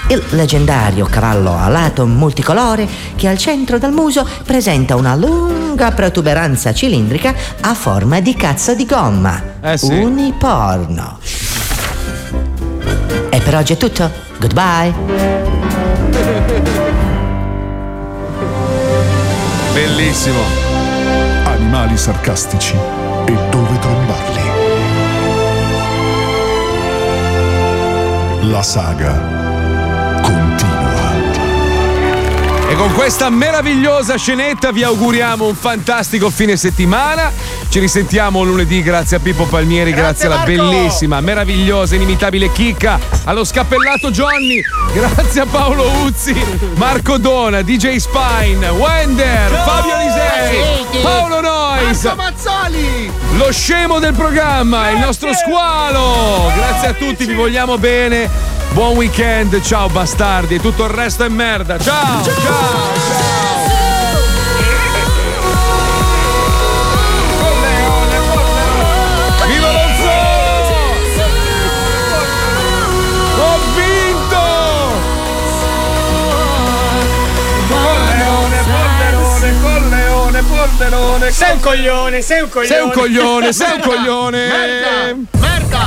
[0.08, 7.34] Il leggendario cavallo alato multicolore che al centro del muso presenta una lunga protuberanza cilindrica
[7.60, 9.42] a forma di cazzo di gomma.
[9.82, 11.18] Uniporno.
[13.28, 14.10] E per oggi è tutto.
[14.38, 14.94] Goodbye.
[19.72, 20.40] Bellissimo.
[21.44, 22.74] Animali sarcastici
[23.26, 23.63] e dove
[28.54, 29.42] La saga
[32.68, 37.32] E con questa meravigliosa scenetta vi auguriamo un fantastico fine settimana.
[37.68, 44.12] Ci risentiamo lunedì grazie a Pippo Palmieri, grazie, alla bellissima, meravigliosa, inimitabile chicca, allo scappellato
[44.12, 44.62] Johnny,
[44.92, 46.32] grazie a Paolo Uzzi,
[46.76, 53.12] Marco Dona, DJ Spine, Wender, Fabio Lisei, Paolo Nois, Marco Mazzoli!
[53.36, 56.50] lo scemo del programma, il nostro squalo.
[56.54, 58.28] Grazie a tutti, vi vogliamo bene.
[58.72, 61.78] Buon weekend, ciao bastardi, tutto il resto è merda.
[61.78, 63.33] Ciao, ciao, ciao.
[81.30, 82.74] Sei un coglione, sei un coglione.
[82.74, 84.46] Sei un coglione, sei un coglione.
[84.46, 85.53] Merda!